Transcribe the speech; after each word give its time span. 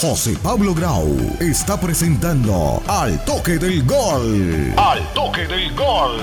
José 0.00 0.36
Pablo 0.40 0.74
Grau 0.74 1.08
está 1.40 1.80
presentando 1.80 2.80
Al 2.86 3.24
Toque 3.24 3.58
del 3.58 3.82
Gol. 3.84 4.72
Al 4.76 5.12
Toque 5.12 5.44
del 5.48 5.74
Gol. 5.74 6.18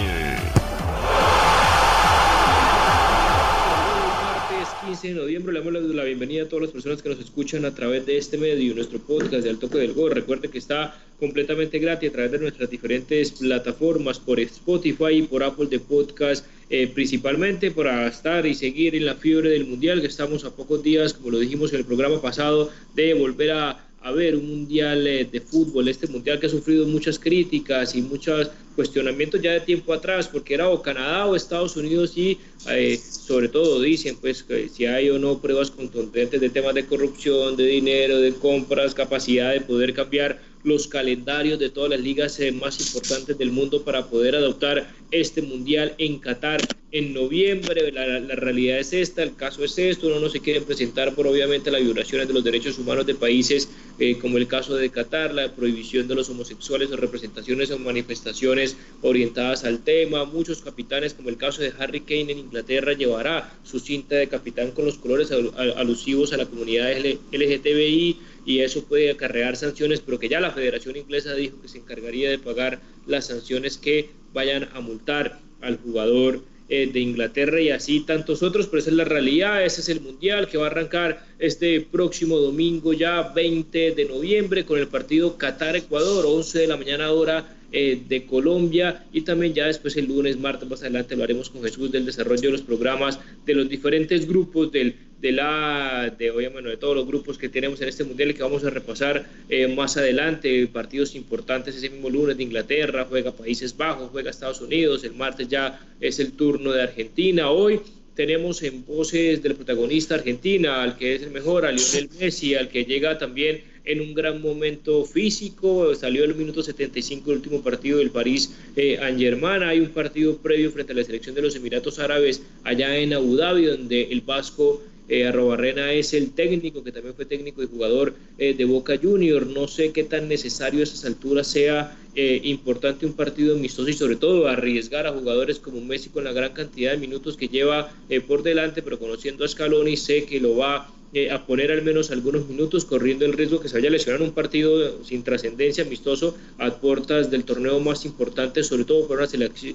Martes 4.24 4.70
15 4.86 5.08
de 5.10 5.14
noviembre 5.16 5.52
le 5.52 5.60
damos 5.60 5.94
la 5.94 6.06
bienvenida 6.06 6.44
a 6.44 6.48
todas 6.48 6.64
las 6.64 6.72
personas 6.72 7.02
que 7.02 7.10
nos 7.10 7.20
escuchan 7.20 7.66
a 7.66 7.76
través 7.76 8.06
de 8.06 8.18
este 8.18 8.38
medio, 8.38 8.74
nuestro 8.74 9.00
podcast 9.00 9.44
de 9.44 9.50
Al 9.50 9.58
Toque 9.58 9.80
del 9.80 9.94
Gol. 9.94 10.12
Recuerde 10.12 10.48
que 10.48 10.58
está 10.58 10.96
completamente 11.20 11.78
gratis 11.80 12.12
a 12.12 12.14
través 12.14 12.32
de 12.32 12.40
nuestras 12.40 12.70
diferentes 12.70 13.34
plataformas 13.34 14.20
por 14.20 14.40
Spotify 14.40 15.16
y 15.16 15.24
por 15.24 15.44
Apple 15.44 15.68
de 15.68 15.82
Podcast, 15.82 16.46
eh, 16.70 16.88
principalmente 16.88 17.72
para 17.72 18.08
estar 18.08 18.46
y 18.46 18.56
seguir 18.56 18.96
en 18.96 19.06
la 19.06 19.16
fiebre 19.16 19.50
del 19.50 19.66
Mundial, 19.66 20.02
que 20.02 20.08
estamos 20.08 20.46
a 20.46 20.56
pocos 20.56 20.82
días, 20.82 21.14
como 21.14 21.32
lo 21.32 21.40
dijimos 21.40 21.72
en 21.74 21.80
el 21.80 21.86
programa 21.86 22.22
pasado, 22.22 22.72
de 22.96 23.14
volver 23.14 23.52
a 23.52 23.86
ver 24.12 24.36
un 24.36 24.48
mundial 24.48 25.08
eh, 25.08 25.26
de 25.26 25.42
fútbol, 25.42 25.88
este 25.88 26.08
mundial 26.08 26.40
que 26.40 26.46
ha 26.46 26.50
sufrido 26.50 26.88
muchas 26.88 27.18
críticas 27.18 27.96
y 27.96 28.02
muchos 28.04 28.52
cuestionamientos 28.76 29.42
ya 29.42 29.54
de 29.54 29.62
tiempo 29.62 29.94
atrás, 29.94 30.28
porque 30.28 30.54
era 30.54 30.70
o 30.70 30.82
Canadá 30.82 31.26
o 31.26 31.36
Estados 31.36 31.76
Unidos 31.78 32.18
y 32.18 32.38
eh, 32.70 32.98
sobre 32.98 33.48
todo 33.48 33.82
dicen 33.82 34.18
pues 34.20 34.44
que 34.44 34.70
si 34.70 34.86
hay 34.86 35.10
o 35.10 35.20
no 35.20 35.40
pruebas 35.40 35.72
contundentes 35.72 36.42
de 36.42 36.50
temas 36.50 36.76
de 36.76 36.86
corrupción, 36.86 37.56
de 37.56 37.66
dinero, 37.66 38.20
de 38.20 38.34
compras, 38.34 38.94
capacidad 38.94 39.54
de 39.54 39.62
poder 39.62 39.94
cambiar 39.94 40.40
los 40.66 40.88
calendarios 40.88 41.60
de 41.60 41.70
todas 41.70 41.92
las 41.92 42.00
ligas 42.00 42.40
eh, 42.40 42.52
más 42.52 42.80
importantes 42.80 43.38
del 43.38 43.52
mundo 43.52 43.84
para 43.84 44.08
poder 44.08 44.36
adoptar 44.36 44.92
este 45.12 45.44
mundial 45.44 45.94
en 46.00 46.18
Qatar 46.18 46.60
en 46.92 47.14
noviembre. 47.14 47.92
La, 47.92 48.36
realidad 48.36 48.80
es 48.80 48.92
esta, 48.94 49.22
el 49.22 49.36
caso 49.36 49.64
es 49.64 49.78
esto, 49.78 50.08
uno 50.08 50.20
no 50.20 50.30
se 50.30 50.40
quiere 50.40 50.62
presentar 50.62 51.14
por 51.14 51.28
obviamente 51.28 51.70
las 51.70 51.84
violaciones 51.84 52.28
de 52.28 52.34
los 52.34 52.44
derechos 52.44 52.80
humanos 52.80 53.06
de 53.06 53.14
países 53.14 53.70
eh, 54.00 54.18
como 54.18 54.40
el 54.40 54.48
caso 54.48 54.76
de 54.76 54.90
Qatar, 54.90 55.36
la 55.36 55.54
prohibición 55.54 56.08
de 56.08 56.16
los 56.16 56.30
homosexuales 56.30 56.92
o 56.92 56.96
representaciones 56.96 57.70
o 57.70 57.78
manifestaciones 57.78 58.65
orientadas 59.02 59.64
al 59.64 59.84
tema. 59.84 60.26
Muchos 60.26 60.62
capitanes, 60.62 61.14
como 61.14 61.30
el 61.30 61.38
caso 61.38 61.62
de 61.62 61.74
Harry 61.78 62.02
Kane 62.02 62.32
en 62.32 62.40
Inglaterra, 62.40 62.94
llevará 62.94 63.54
su 63.64 63.80
cinta 63.80 64.16
de 64.16 64.28
capitán 64.28 64.72
con 64.72 64.86
los 64.86 64.98
colores 64.98 65.32
alusivos 65.32 66.34
a 66.34 66.38
la 66.38 66.46
comunidad 66.46 66.92
LGTBI 67.32 68.18
y 68.46 68.60
eso 68.60 68.86
puede 68.86 69.12
acarrear 69.12 69.58
sanciones, 69.58 70.02
pero 70.02 70.20
que 70.20 70.30
ya 70.30 70.40
la 70.40 70.52
Federación 70.52 70.96
Inglesa 70.96 71.34
dijo 71.34 71.62
que 71.62 71.68
se 71.68 71.80
encargaría 71.80 72.30
de 72.30 72.40
pagar 72.40 72.80
las 73.08 73.28
sanciones 73.28 73.78
que 73.78 74.10
vayan 74.34 74.70
a 74.74 74.82
multar 74.82 75.40
al 75.62 75.78
jugador 75.78 76.42
eh, 76.68 76.90
de 76.92 77.00
Inglaterra 77.00 77.62
y 77.62 77.70
así 77.70 78.02
tantos 78.02 78.42
otros, 78.42 78.66
pero 78.66 78.80
esa 78.80 78.90
es 78.90 78.96
la 78.96 79.04
realidad, 79.04 79.64
ese 79.64 79.82
es 79.82 79.90
el 79.90 80.02
Mundial 80.02 80.48
que 80.48 80.58
va 80.58 80.66
a 80.66 80.70
arrancar 80.72 81.24
este 81.38 81.80
próximo 81.82 82.38
domingo 82.38 82.92
ya 82.92 83.22
20 83.22 83.92
de 83.92 84.06
noviembre 84.06 84.66
con 84.66 84.80
el 84.80 84.88
partido 84.88 85.38
Qatar-Ecuador, 85.38 86.26
11 86.26 86.58
de 86.58 86.68
la 86.68 86.78
mañana 86.78 87.12
hora 87.12 87.56
eh, 87.78 88.02
de 88.08 88.26
Colombia. 88.26 89.04
Y 89.12 89.22
también 89.22 89.54
ya 89.54 89.66
después 89.68 89.98
el 89.98 90.06
lunes, 90.06 90.40
martes, 90.40 90.70
más 90.70 90.80
adelante 90.80 91.18
lo 91.18 91.26
haremos 91.26 91.50
con 91.50 91.62
Jesús 91.62 91.92
del 91.92 92.06
desarrollo 92.06 92.44
de 92.44 92.52
los 92.52 92.62
programas 92.62 93.20
de 93.46 93.54
los 93.54 93.68
diferentes 93.68 94.26
grupos 94.30 94.72
del 94.72 94.96
de 95.20 95.34
la 95.34 96.16
de 96.18 96.32
obviamente 96.32 96.70
de 96.70 96.78
todos 96.78 96.96
los 96.96 97.06
grupos 97.06 97.38
que 97.38 97.50
tenemos 97.50 97.82
en 97.82 97.90
este 97.90 98.06
mundial 98.06 98.34
que 98.34 98.44
vamos 98.44 98.64
a 98.64 98.70
repasar 98.70 99.26
eh, 99.50 99.68
más 99.68 99.98
adelante. 99.98 100.68
Partidos 100.68 101.16
importantes 101.16 101.76
ese 101.76 101.90
mismo 101.90 102.10
lunes 102.10 102.38
de 102.38 102.44
Inglaterra 102.44 103.08
juega 103.10 103.34
Países 103.34 103.76
Bajos 103.76 104.10
juega 104.10 104.30
Estados 104.30 104.62
Unidos 104.62 105.04
el 105.04 105.14
martes 105.14 105.50
ya 105.50 105.78
es 106.00 106.20
el 106.22 106.32
turno 106.32 106.72
de 106.72 106.84
Argentina. 106.84 107.50
Hoy 107.50 107.82
tenemos 108.16 108.64
en 108.64 108.86
voces 108.86 109.44
del 109.44 109.56
protagonista 109.56 110.16
Argentina 110.16 110.82
al 110.82 110.96
que 110.98 111.16
es 111.16 111.24
el 111.24 111.32
mejor 111.32 111.66
a 111.66 111.74
Lionel 111.74 112.10
Messi 112.18 112.56
al 112.56 112.70
que 112.70 112.86
llega 112.86 113.18
también 113.18 113.75
en 113.86 114.02
un 114.02 114.14
gran 114.14 114.42
momento 114.42 115.06
físico, 115.06 115.94
salió 115.96 116.24
el 116.24 116.36
minuto 116.36 116.64
75 116.64 117.32
el 117.32 117.38
último 117.38 117.62
partido 117.62 118.00
del 118.00 118.12
París 118.12 118.56
eh, 118.76 119.00
Germain, 119.18 119.64
hay 119.64 119.80
un 119.80 119.90
partido 119.90 120.38
previo 120.38 120.72
frente 120.72 120.94
a 120.94 120.96
la 120.96 121.04
selección 121.04 121.36
de 121.36 121.42
los 121.42 121.56
Emiratos 121.56 122.00
Árabes 122.00 122.42
allá 122.64 122.98
en 122.98 123.14
Abu 123.14 123.36
Dhabi, 123.36 123.66
donde 123.66 124.04
el 124.04 124.22
Vasco 124.22 124.82
eh, 125.08 125.28
Arrobarrena 125.28 125.94
es 125.94 126.14
el 126.14 126.32
técnico, 126.32 126.84
que 126.84 126.92
también 126.92 127.16
fue 127.16 127.26
técnico 127.26 127.62
y 127.62 127.68
jugador 127.68 128.16
eh, 128.38 128.54
de 128.54 128.66
Boca 128.66 128.98
Junior. 129.02 129.46
No 129.46 129.68
sé 129.68 129.92
qué 129.92 130.04
tan 130.04 130.28
necesario 130.28 130.80
a 130.80 130.84
esas 130.84 131.06
alturas 131.06 131.48
sea 131.48 131.96
eh, 132.18 132.40
importante 132.46 133.06
un 133.06 133.12
partido 133.12 133.56
amistoso 133.56 133.90
y 133.90 133.94
sobre 133.94 134.16
todo 134.16 134.48
arriesgar 134.48 135.06
a 135.06 135.12
jugadores 135.12 135.60
como 135.60 135.82
Messi 135.82 136.10
con 136.10 136.24
la 136.24 136.32
gran 136.32 136.54
cantidad 136.54 136.92
de 136.92 136.98
minutos 136.98 137.36
que 137.36 137.50
lleva 137.50 137.92
eh, 138.08 138.22
por 138.22 138.42
delante, 138.42 138.82
pero 138.82 138.98
conociendo 138.98 139.44
a 139.44 139.50
Scaloni 139.50 139.98
sé 139.98 140.24
que 140.24 140.40
lo 140.40 140.56
va 140.56 140.90
a 141.32 141.46
poner 141.46 141.72
al 141.72 141.82
menos 141.82 142.12
algunos 142.12 142.48
minutos, 142.48 142.84
corriendo 142.84 143.26
el 143.26 143.34
riesgo 143.34 143.62
que 143.62 143.70
se 143.70 143.76
vaya 143.76 143.88
a 143.88 143.92
un 144.22 144.32
partido 144.32 145.04
sin 145.04 145.24
trascendencia, 145.24 145.84
amistoso, 145.86 146.36
a 146.58 146.70
puertas 146.72 147.32
del 147.32 147.46
torneo 147.46 147.80
más 147.80 148.06
importante, 148.06 148.64
sobre 148.64 148.84
todo 148.84 149.08
por 149.08 149.20
una, 149.20 149.30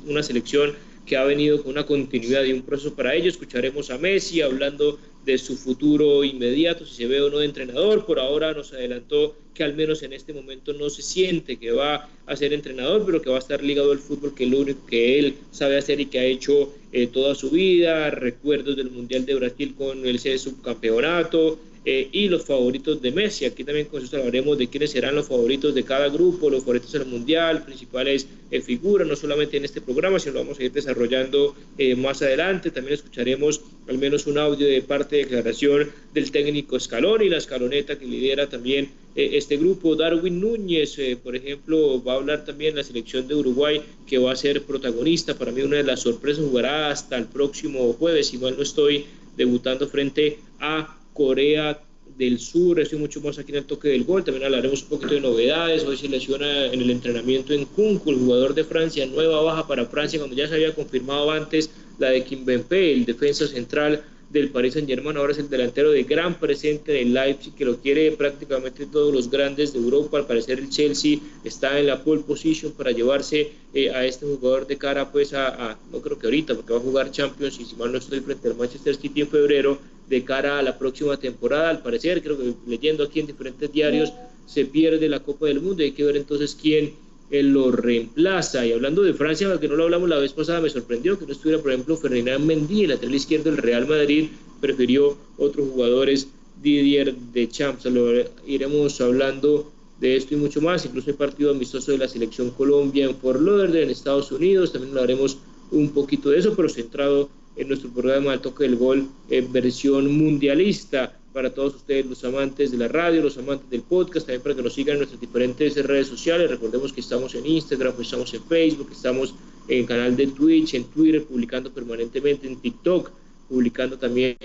una 0.07 0.23
selección 0.23 0.75
que 1.11 1.17
ha 1.17 1.25
venido 1.25 1.61
con 1.61 1.73
una 1.73 1.85
continuidad 1.85 2.45
y 2.45 2.53
un 2.53 2.63
proceso 2.63 2.95
para 2.95 3.17
ello. 3.17 3.29
Escucharemos 3.29 3.91
a 3.91 3.99
Messi 3.99 4.43
hablando 4.43 4.97
de 5.25 5.39
su 5.39 5.57
futuro 5.57 6.23
inmediato, 6.23 6.87
si 6.87 6.95
se 6.95 7.07
ve 7.09 7.21
o 7.21 7.29
no 7.29 7.39
de 7.39 7.47
entrenador. 7.47 8.07
Por 8.07 8.21
ahora 8.21 8.53
nos 8.53 8.73
adelantó 8.73 9.35
que 9.53 9.65
al 9.65 9.75
menos 9.75 10.05
en 10.05 10.13
este 10.13 10.33
momento 10.33 10.73
no 10.73 10.89
se 10.89 11.03
siente 11.03 11.57
que 11.57 11.73
va 11.73 12.09
a 12.27 12.37
ser 12.37 12.53
entrenador, 12.53 13.05
pero 13.05 13.21
que 13.21 13.29
va 13.29 13.37
a 13.37 13.41
estar 13.41 13.61
ligado 13.61 13.91
al 13.91 13.99
fútbol, 13.99 14.37
que 14.37 14.45
es 14.45 14.51
lo 14.51 14.61
único 14.61 14.87
que 14.87 15.19
él 15.19 15.35
sabe 15.51 15.79
hacer 15.79 15.99
y 15.99 16.07
que 16.07 16.21
ha 16.21 16.25
hecho 16.25 16.73
eh, 16.93 17.09
toda 17.09 17.35
su 17.35 17.51
vida. 17.51 18.11
Recuerdos 18.11 18.77
del 18.77 18.93
Mundial 18.93 19.27
de 19.27 19.35
Brasil 19.35 19.75
con 19.77 20.07
el 20.07 20.21
subcampeonato, 20.21 21.59
eh, 21.83 22.11
y 22.13 22.29
los 22.29 22.45
favoritos 22.45 23.01
de 23.01 23.11
Messi. 23.11 23.47
Aquí 23.47 23.65
también 23.65 23.87
con 23.87 24.05
eso 24.05 24.19
hablaremos 24.19 24.59
de 24.59 24.69
quiénes 24.69 24.91
serán 24.91 25.15
los 25.15 25.29
favoritos 25.29 25.75
de 25.75 25.83
cada 25.83 26.11
grupo, 26.11 26.51
los 26.51 26.61
favoritos 26.61 26.93
del 26.93 27.07
Mundial, 27.07 27.65
principales 27.65 28.27
eh, 28.51 28.61
figuras, 28.61 29.09
no 29.09 29.17
solamente 29.17 29.57
en 29.57 29.65
este 29.65 29.81
programa, 29.81 30.19
sino 30.19 30.35
lo 30.35 30.41
vamos 30.41 30.59
a 30.59 30.65
ir 30.65 30.73
desarrollando 30.73 31.57
eh, 31.79 31.95
más 31.97 32.21
adelante. 32.21 32.71
También 32.71 32.95
escucharemos 32.95 33.63
al 33.89 33.97
menos 33.97 34.27
un 34.27 34.37
audio 34.37 34.67
de 34.67 34.83
parte 34.83 35.17
de 35.17 35.23
declaración 35.23 35.91
del 36.13 36.31
técnico 36.31 36.77
Escalón 36.77 37.23
y 37.23 37.31
la 37.31 37.39
escaloneta 37.39 37.99
que 37.99 38.05
lidera 38.05 38.47
también 38.47 38.91
este 39.15 39.57
grupo. 39.57 39.97
Darwin 39.97 40.39
Núñez, 40.39 40.97
por 41.25 41.35
ejemplo, 41.35 42.03
va 42.05 42.13
a 42.13 42.17
hablar 42.17 42.45
también 42.45 42.77
la 42.77 42.85
selección 42.85 43.27
de 43.27 43.35
Uruguay, 43.35 43.83
que 44.07 44.19
va 44.19 44.33
a 44.33 44.37
ser 44.37 44.63
protagonista. 44.63 45.35
Para 45.35 45.51
mí 45.51 45.63
una 45.63 45.79
de 45.79 45.83
las 45.83 46.01
sorpresas 46.01 46.45
jugará 46.45 46.91
hasta 46.91 47.17
el 47.17 47.27
próximo 47.27 47.93
jueves, 47.95 48.33
mal 48.35 48.57
no 48.57 48.63
estoy, 48.63 49.07
debutando 49.37 49.89
frente 49.89 50.39
a 50.61 51.00
Corea 51.13 51.81
del 52.17 52.39
Sur, 52.39 52.81
estoy 52.81 52.99
mucho 52.99 53.21
más 53.21 53.39
aquí 53.39 53.53
en 53.53 53.59
el 53.59 53.65
toque 53.65 53.89
del 53.89 54.05
gol, 54.05 54.25
también 54.25 54.45
hablaremos 54.45 54.83
un 54.83 54.89
poquito 54.89 55.15
de 55.15 55.21
novedades, 55.21 55.85
hoy 55.85 55.97
se 55.97 56.09
lesiona 56.09 56.67
en 56.67 56.81
el 56.81 56.91
entrenamiento 56.91 57.53
en 57.53 57.65
Kunku, 57.65 58.11
el 58.11 58.19
jugador 58.19 58.55
de 58.55 58.65
Francia, 58.65 59.07
nueva 59.07 59.41
baja 59.41 59.67
para 59.67 59.87
Francia, 59.87 60.19
cuando 60.19 60.37
ya 60.37 60.49
se 60.49 60.55
había 60.55 60.75
confirmado 60.75 61.31
antes 61.31 61.71
la 61.99 62.11
de 62.11 62.25
Kim 62.25 62.45
Bempe, 62.45 62.93
el 62.93 63.05
defensa 63.05 63.47
central 63.47 64.05
del 64.31 64.51
Paris 64.51 64.75
Saint 64.75 64.89
Germain, 64.89 65.17
ahora 65.17 65.33
es 65.33 65.39
el 65.39 65.51
delantero 65.51 65.91
de 65.91 66.05
gran 66.05 66.39
presente 66.39 67.01
en 67.01 67.09
el 67.09 67.15
Leipzig, 67.15 67.55
que 67.55 67.65
lo 67.65 67.79
quiere 67.79 68.13
prácticamente 68.13 68.87
todos 68.87 69.13
los 69.13 69.29
grandes 69.29 69.73
de 69.73 69.81
Europa, 69.81 70.19
al 70.19 70.27
parecer 70.27 70.61
el 70.61 70.71
Chelsea 70.71 71.19
está 71.43 71.81
en 71.81 71.87
la 71.87 72.05
pole 72.05 72.23
position 72.23 72.73
para 72.73 72.93
llevarse 72.93 73.51
eh, 73.75 73.91
a 73.91 74.05
este 74.07 74.27
jugador 74.27 74.67
de 74.69 74.79
cara 74.79 75.11
pues 75.11 75.35
a, 75.35 75.77
no 75.91 76.01
creo 76.01 76.19
que 76.19 76.27
ahorita, 76.27 76.55
porque 76.55 76.73
va 76.73 76.79
a 76.79 76.83
jugar 76.83 77.11
Champions 77.11 77.59
y 77.59 77.65
si 77.65 77.75
mal 77.75 77.91
no 77.91 77.99
estoy 77.99 78.21
frente 78.21 78.49
al 78.49 78.57
Manchester 78.57 78.95
City 78.95 79.23
en 79.23 79.29
febrero, 79.29 79.79
de 80.11 80.25
cara 80.25 80.59
a 80.59 80.63
la 80.63 80.77
próxima 80.77 81.17
temporada. 81.17 81.71
Al 81.71 81.83
parecer, 81.83 82.23
creo 82.23 82.37
que 82.37 82.53
leyendo 82.67 83.05
aquí 83.05 83.21
en 83.21 83.29
diferentes 83.29 83.73
diarios, 83.73 84.13
se 84.47 84.67
pierde 84.67 85.09
la 85.09 85.21
Copa 85.21 85.47
del 85.47 85.61
Mundo. 85.61 85.83
Hay 85.85 85.93
que 85.93 86.05
ver 86.05 86.17
entonces 86.17 86.59
quién 86.61 86.93
eh, 87.31 87.45
lo 87.45 87.71
reemplaza. 87.71 88.67
Y 88.67 88.73
hablando 88.73 89.03
de 89.03 89.15
Francia, 89.15 89.59
que 89.61 89.69
no 89.69 89.77
lo 89.77 89.85
hablamos 89.85 90.09
la 90.09 90.19
vez 90.19 90.33
pasada, 90.33 90.61
me 90.61 90.69
sorprendió 90.69 91.17
que 91.17 91.27
no 91.27 91.33
estuviera, 91.33 91.63
por 91.63 91.71
ejemplo, 91.71 91.97
Ferdinand 91.97 92.45
Mendy, 92.45 92.83
el 92.83 92.91
lateral 92.91 93.15
izquierdo 93.15 93.51
del 93.51 93.59
Real 93.59 93.87
Madrid, 93.87 94.31
prefirió 94.61 95.17
otros 95.39 95.69
jugadores, 95.71 96.27
Didier 96.61 97.15
de 97.15 97.49
Champs. 97.49 97.85
Lo 97.85 98.11
iremos 98.47 99.01
hablando 99.01 99.71
de 100.01 100.17
esto 100.17 100.35
y 100.35 100.39
mucho 100.39 100.61
más, 100.61 100.85
incluso 100.85 101.11
el 101.11 101.17
partido 101.17 101.53
amistoso 101.53 101.93
de 101.93 101.99
la 101.99 102.09
selección 102.09 102.51
Colombia 102.51 103.05
en 103.05 103.15
Fort 103.15 103.41
Lauderdale, 103.41 103.85
en 103.85 103.91
Estados 103.91 104.33
Unidos, 104.33 104.73
también 104.73 104.93
hablaremos 104.93 105.39
un 105.71 105.91
poquito 105.91 106.31
de 106.31 106.39
eso, 106.39 106.55
pero 106.57 106.69
centrado 106.69 107.29
en 107.61 107.69
nuestro 107.69 107.91
programa 107.91 108.33
El 108.33 108.41
Toque 108.41 108.65
del 108.65 108.77
Gol 108.77 109.07
en 109.29 109.53
versión 109.53 110.11
mundialista 110.17 111.15
para 111.35 111.53
todos 111.53 111.75
ustedes, 111.75 112.07
los 112.07 112.25
amantes 112.25 112.71
de 112.71 112.79
la 112.79 112.89
radio, 112.89 113.23
los 113.23 113.37
amantes 113.37 113.69
del 113.69 113.83
podcast, 113.83 114.27
también 114.27 114.43
para 114.43 114.55
que 114.57 114.63
nos 114.63 114.73
sigan 114.73 114.95
en 114.95 115.01
nuestras 115.01 115.21
diferentes 115.21 115.77
redes 115.87 116.09
sociales. 116.09 116.51
Recordemos 116.51 116.91
que 116.93 117.03
estamos 117.03 117.35
en 117.35 117.47
Instagram, 117.47 117.93
pues 117.95 118.09
estamos 118.09 118.33
en 118.33 118.43
Facebook, 118.45 118.89
estamos 118.91 119.35
en 119.69 119.85
canal 119.85 120.17
de 120.17 120.27
Twitch, 120.29 120.73
en 120.73 120.85
Twitter, 120.85 121.23
publicando 121.23 121.71
permanentemente 121.71 122.49
en 122.49 122.57
TikTok, 122.57 123.11
publicando 123.49 123.99
también 123.99 124.37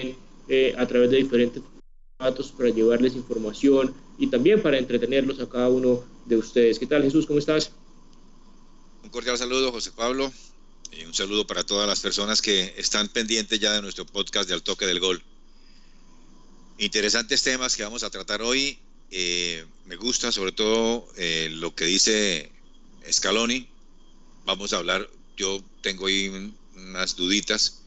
eh, 0.49 0.75
a 0.77 0.85
través 0.85 1.09
de 1.09 1.17
diferentes 1.17 1.63
datos 2.19 2.51
para 2.51 2.69
llevarles 2.69 3.15
información 3.15 3.93
y 4.17 4.27
también 4.27 4.61
para 4.61 4.77
entretenerlos 4.77 5.39
a 5.39 5.47
cada 5.47 5.69
uno 5.69 6.03
de 6.25 6.35
ustedes. 6.35 6.77
¿Qué 6.77 6.85
tal 6.85 7.01
Jesús? 7.01 7.25
¿Cómo 7.25 7.39
estás? 7.39 7.71
Un 9.03 9.09
cordial 9.09 9.37
saludo, 9.37 9.71
José 9.71 9.91
Pablo. 9.95 10.31
Eh, 10.91 11.05
un 11.05 11.13
saludo 11.13 11.47
para 11.47 11.63
todas 11.63 11.87
las 11.87 11.99
personas 11.99 12.41
que 12.41 12.73
están 12.77 13.07
pendientes 13.09 13.59
ya 13.59 13.73
de 13.73 13.81
nuestro 13.81 14.05
podcast 14.05 14.47
de 14.47 14.53
Al 14.53 14.63
Toque 14.63 14.85
del 14.85 14.99
Gol. 14.99 15.21
Interesantes 16.77 17.41
temas 17.43 17.75
que 17.75 17.83
vamos 17.83 18.03
a 18.03 18.09
tratar 18.09 18.41
hoy. 18.41 18.77
eh, 19.11 19.65
me 19.85 19.95
gusta 19.95 20.31
sobre 20.31 20.51
todo 20.51 21.07
eh, 21.15 21.49
lo 21.51 21.75
que 21.75 21.85
dice 21.85 22.51
Scaloni. 23.09 23.67
Vamos 24.45 24.73
a 24.73 24.77
hablar, 24.77 25.09
yo 25.37 25.63
tengo 25.81 26.07
ahí 26.07 26.53
unas 26.75 27.15
duditas, 27.15 27.81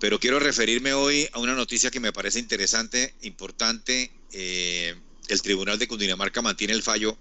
pero 0.00 0.18
quiero 0.20 0.38
referirme 0.38 0.94
hoy 0.94 1.28
a 1.32 1.38
una 1.38 1.54
noticia 1.54 1.90
que 1.90 2.00
me 2.00 2.12
parece 2.12 2.38
interesante, 2.38 3.14
importante. 3.22 4.10
El 4.32 5.42
Tribunal 5.42 5.78
de 5.78 5.88
Cundinamarca 5.88 6.40
mantiene 6.42 6.72
el 6.72 6.82
fallo 6.82 7.16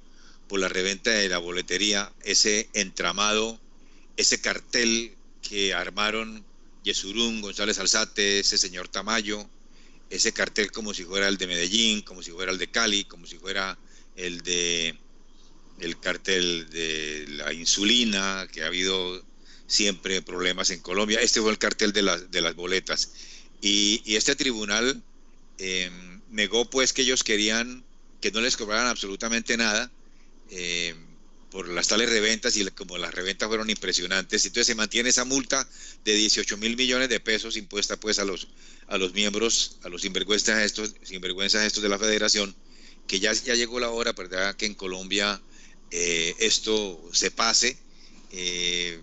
por 0.48 0.60
la 0.60 0.70
reventa 0.70 1.12
de 1.12 1.28
la 1.28 1.38
boletería, 1.40 2.14
ese 2.24 2.70
entramado, 2.74 3.60
ese 4.18 4.40
cartel 4.40 5.14
que 5.42 5.74
armaron 5.74 6.44
Yesurún, 6.84 7.42
González 7.42 7.80
Alzate, 7.80 8.40
ese 8.40 8.58
señor 8.58 8.88
Tamayo, 8.88 9.48
ese 10.10 10.32
cartel 10.32 10.72
como 10.72 10.94
si 10.94 11.04
fuera 11.04 11.28
el 11.28 11.38
de 11.38 11.48
Medellín, 11.48 12.02
como 12.02 12.22
si 12.22 12.32
fuera 12.32 12.52
el 12.52 12.58
de 12.58 12.68
Cali, 12.68 13.06
como 13.06 13.26
si 13.26 13.38
fuera 13.38 13.78
el 14.16 14.42
de 14.42 14.98
el 15.80 16.00
cartel 16.00 16.70
de 16.70 17.26
la 17.30 17.52
insulina, 17.52 18.48
que 18.52 18.64
ha 18.64 18.68
habido 18.68 19.22
siempre 19.68 20.22
problemas 20.22 20.70
en 20.70 20.80
Colombia. 20.80 21.20
Este 21.20 21.42
fue 21.42 21.52
el 21.52 21.58
cartel 21.58 21.92
de, 21.92 22.28
de 22.30 22.42
las 22.42 22.56
boletas. 22.56 23.12
Y, 23.62 24.02
este 24.16 24.36
tribunal 24.36 25.02
em, 25.58 26.22
negó 26.30 26.70
pues 26.70 26.94
que 26.94 27.02
ellos 27.02 27.24
querían 27.24 27.84
que 28.22 28.32
no 28.32 28.42
les 28.42 28.58
cobraran 28.58 28.88
absolutamente 28.88 29.58
nada 29.58 29.92
em, 30.50 31.05
por 31.56 31.69
las 31.69 31.88
tales 31.88 32.10
reventas 32.10 32.57
y 32.57 32.66
como 32.72 32.98
las 32.98 33.13
reventas 33.13 33.48
fueron 33.48 33.69
impresionantes. 33.69 34.44
Entonces 34.44 34.68
se 34.68 34.75
mantiene 34.75 35.07
esa 35.07 35.24
multa 35.24 35.66
de 36.04 36.13
18 36.13 36.57
mil 36.57 36.75
millones 36.75 37.07
de 37.07 37.22
pesos 37.22 37.56
impuesta 37.56 37.98
pues 37.98 38.19
a 38.19 38.25
los, 38.25 38.50
a 38.88 38.98
los 38.98 39.13
miembros, 39.13 39.78
a 39.84 39.88
los 39.88 40.02
sinvergüenzas 40.02 40.63
estos, 40.63 40.96
sinvergüenzas 41.04 41.66
estos 41.66 41.81
de 41.81 41.88
la 41.88 41.98
federación, 41.98 42.54
que 43.07 43.22
ya, 43.22 43.31
ya 43.31 43.56
llegó 43.56 43.80
la 43.80 43.90
hora, 43.90 44.12
¿verdad? 44.12 44.57
Que 44.57 44.66
en 44.66 44.74
Colombia 44.74 45.42
eh, 45.92 46.36
esto 46.40 47.02
se 47.13 47.31
pase. 47.31 47.78
Eh, 48.34 49.00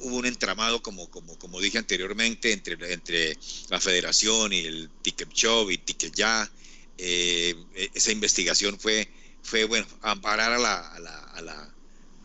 hubo 0.00 0.16
un 0.16 0.26
entramado, 0.26 0.82
como, 0.82 1.08
como, 1.08 1.38
como 1.38 1.60
dije 1.60 1.78
anteriormente, 1.78 2.50
entre, 2.50 2.92
entre 2.92 3.38
la 3.68 3.78
federación 3.78 4.52
y 4.52 4.58
el 4.58 4.90
Ticket 5.02 5.28
y 5.70 5.78
Ticket 5.78 6.16
Ya. 6.16 6.50
Eh, 6.98 7.54
esa 7.94 8.10
investigación 8.10 8.76
fue, 8.80 9.08
fue 9.44 9.64
bueno, 9.64 9.86
amparar 10.02 10.52
a 10.52 10.58
la, 10.58 10.78
a 10.94 10.98
la, 10.98 11.18
a 11.18 11.42
la, 11.42 11.74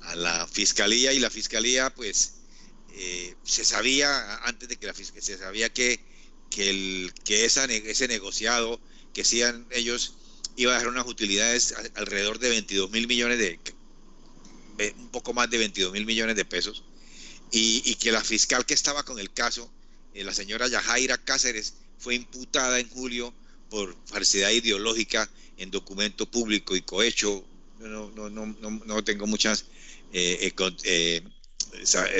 a 0.02 0.16
la 0.16 0.48
fiscalía 0.48 1.14
y 1.14 1.20
la 1.20 1.30
fiscalía, 1.30 1.94
pues, 1.94 2.34
se 3.44 3.66
sabía 3.66 4.38
antes 4.38 4.68
de 4.68 4.78
que 4.78 4.88
la 4.88 4.94
fiscalía, 4.94 5.22
se 5.22 5.38
sabía 5.38 5.72
que, 5.72 6.00
que, 6.50 6.70
el, 6.70 7.14
que 7.24 7.46
esa, 7.46 7.66
ese 7.66 8.08
negociado 8.08 8.80
que 9.14 9.22
hacían 9.22 9.68
ellos 9.70 10.16
iba 10.56 10.72
a 10.72 10.76
dejar 10.76 10.92
unas 10.92 11.08
utilidades 11.08 11.74
alrededor 11.96 12.40
de 12.40 12.50
22 12.50 12.92
mil 12.92 13.08
millones 13.08 13.38
de, 13.38 13.60
un 14.98 15.10
poco 15.10 15.34
más 15.34 15.50
de 15.50 15.58
22 15.58 15.92
mil 15.94 16.06
millones 16.06 16.36
de 16.36 16.46
pesos, 16.46 16.84
y, 17.52 17.96
que 17.96 18.12
la 18.12 18.24
fiscal 18.24 18.66
que 18.66 18.74
estaba 18.74 19.04
con 19.04 19.20
el 19.20 19.34
caso, 19.34 19.72
eh, 20.14 20.24
la 20.24 20.34
señora 20.34 20.68
Yajaira 20.68 21.18
Cáceres, 21.18 21.76
fue 21.98 22.16
imputada 22.16 22.80
en 22.80 22.90
julio 22.90 23.34
por 23.70 23.96
falsedad 24.06 24.52
ideológica 24.52 25.30
en 25.60 25.70
documento 25.72 26.26
público 26.26 26.76
y 26.76 26.82
cohecho. 26.82 27.46
No, 27.80 28.10
no, 28.12 28.30
no, 28.30 28.46
no, 28.86 29.04
tengo 29.04 29.28
muchas 29.28 29.66
eh, 30.12 30.52
eh, 30.84 31.24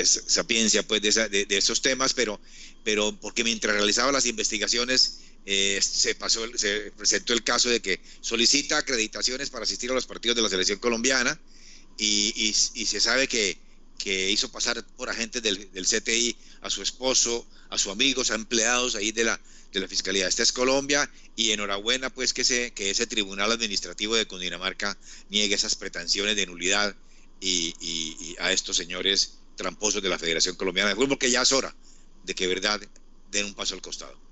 sapiencia 0.04 0.82
pues, 0.86 1.02
de, 1.02 1.28
de, 1.28 1.58
esos 1.58 1.82
temas, 1.82 2.14
pero, 2.14 2.40
pero 2.84 3.12
porque 3.20 3.44
mientras 3.44 3.74
realizaba 3.74 4.12
las 4.12 4.24
investigaciones 4.24 5.20
eh, 5.46 5.80
se, 5.82 6.14
pasó, 6.14 6.46
se 6.56 6.92
presentó 6.92 7.32
el 7.32 7.42
caso 7.42 7.68
de 7.68 7.80
que 7.80 8.00
solicita 8.20 8.78
acreditaciones 8.78 9.50
para 9.50 9.64
asistir 9.64 9.90
a 9.90 9.94
los 9.94 10.06
partidos 10.06 10.36
de 10.36 10.42
la 10.42 10.48
selección 10.48 10.78
colombiana 10.78 11.38
y, 11.98 12.52
se 12.52 13.00
sabe 13.00 13.28
que, 13.28 13.58
que, 14.02 14.30
hizo 14.30 14.50
pasar 14.50 14.84
por 14.96 15.10
agentes 15.10 15.42
del, 15.42 15.86
CTI 15.86 16.36
a 16.62 16.70
su 16.70 16.82
esposo, 16.82 17.46
a 17.68 17.78
sus 17.78 17.92
amigos, 17.92 18.30
a 18.30 18.34
empleados 18.34 18.94
ahí 18.94 19.12
de 19.12 19.24
la, 19.24 19.40
de 19.72 19.80
la 19.80 19.88
Fiscalía. 19.88 20.26
Esta 20.26 20.42
es 20.42 20.52
Colombia 20.52 21.10
y 21.36 21.50
enhorabuena 21.52 22.10
pues 22.10 22.32
que, 22.32 22.44
se, 22.44 22.72
que 22.72 22.90
ese 22.90 23.06
Tribunal 23.06 23.52
Administrativo 23.52 24.16
de 24.16 24.26
Cundinamarca 24.26 24.96
niegue 25.28 25.54
esas 25.54 25.76
pretensiones 25.76 26.36
de 26.36 26.46
nulidad 26.46 26.96
y, 27.40 27.74
y, 27.80 28.36
a 28.38 28.52
estos 28.52 28.76
señores 28.76 29.38
tramposos 29.56 30.02
de 30.02 30.08
la 30.08 30.18
Federación 30.18 30.56
Colombiana 30.56 30.90
de 30.90 30.96
Fútbol, 30.96 31.10
porque 31.10 31.30
ya 31.30 31.42
es 31.42 31.52
hora 31.52 31.74
de 32.24 32.34
que 32.34 32.46
verdad 32.46 32.80
den 33.30 33.46
un 33.46 33.54
paso 33.54 33.74
al 33.74 33.82
costado. 33.82 34.29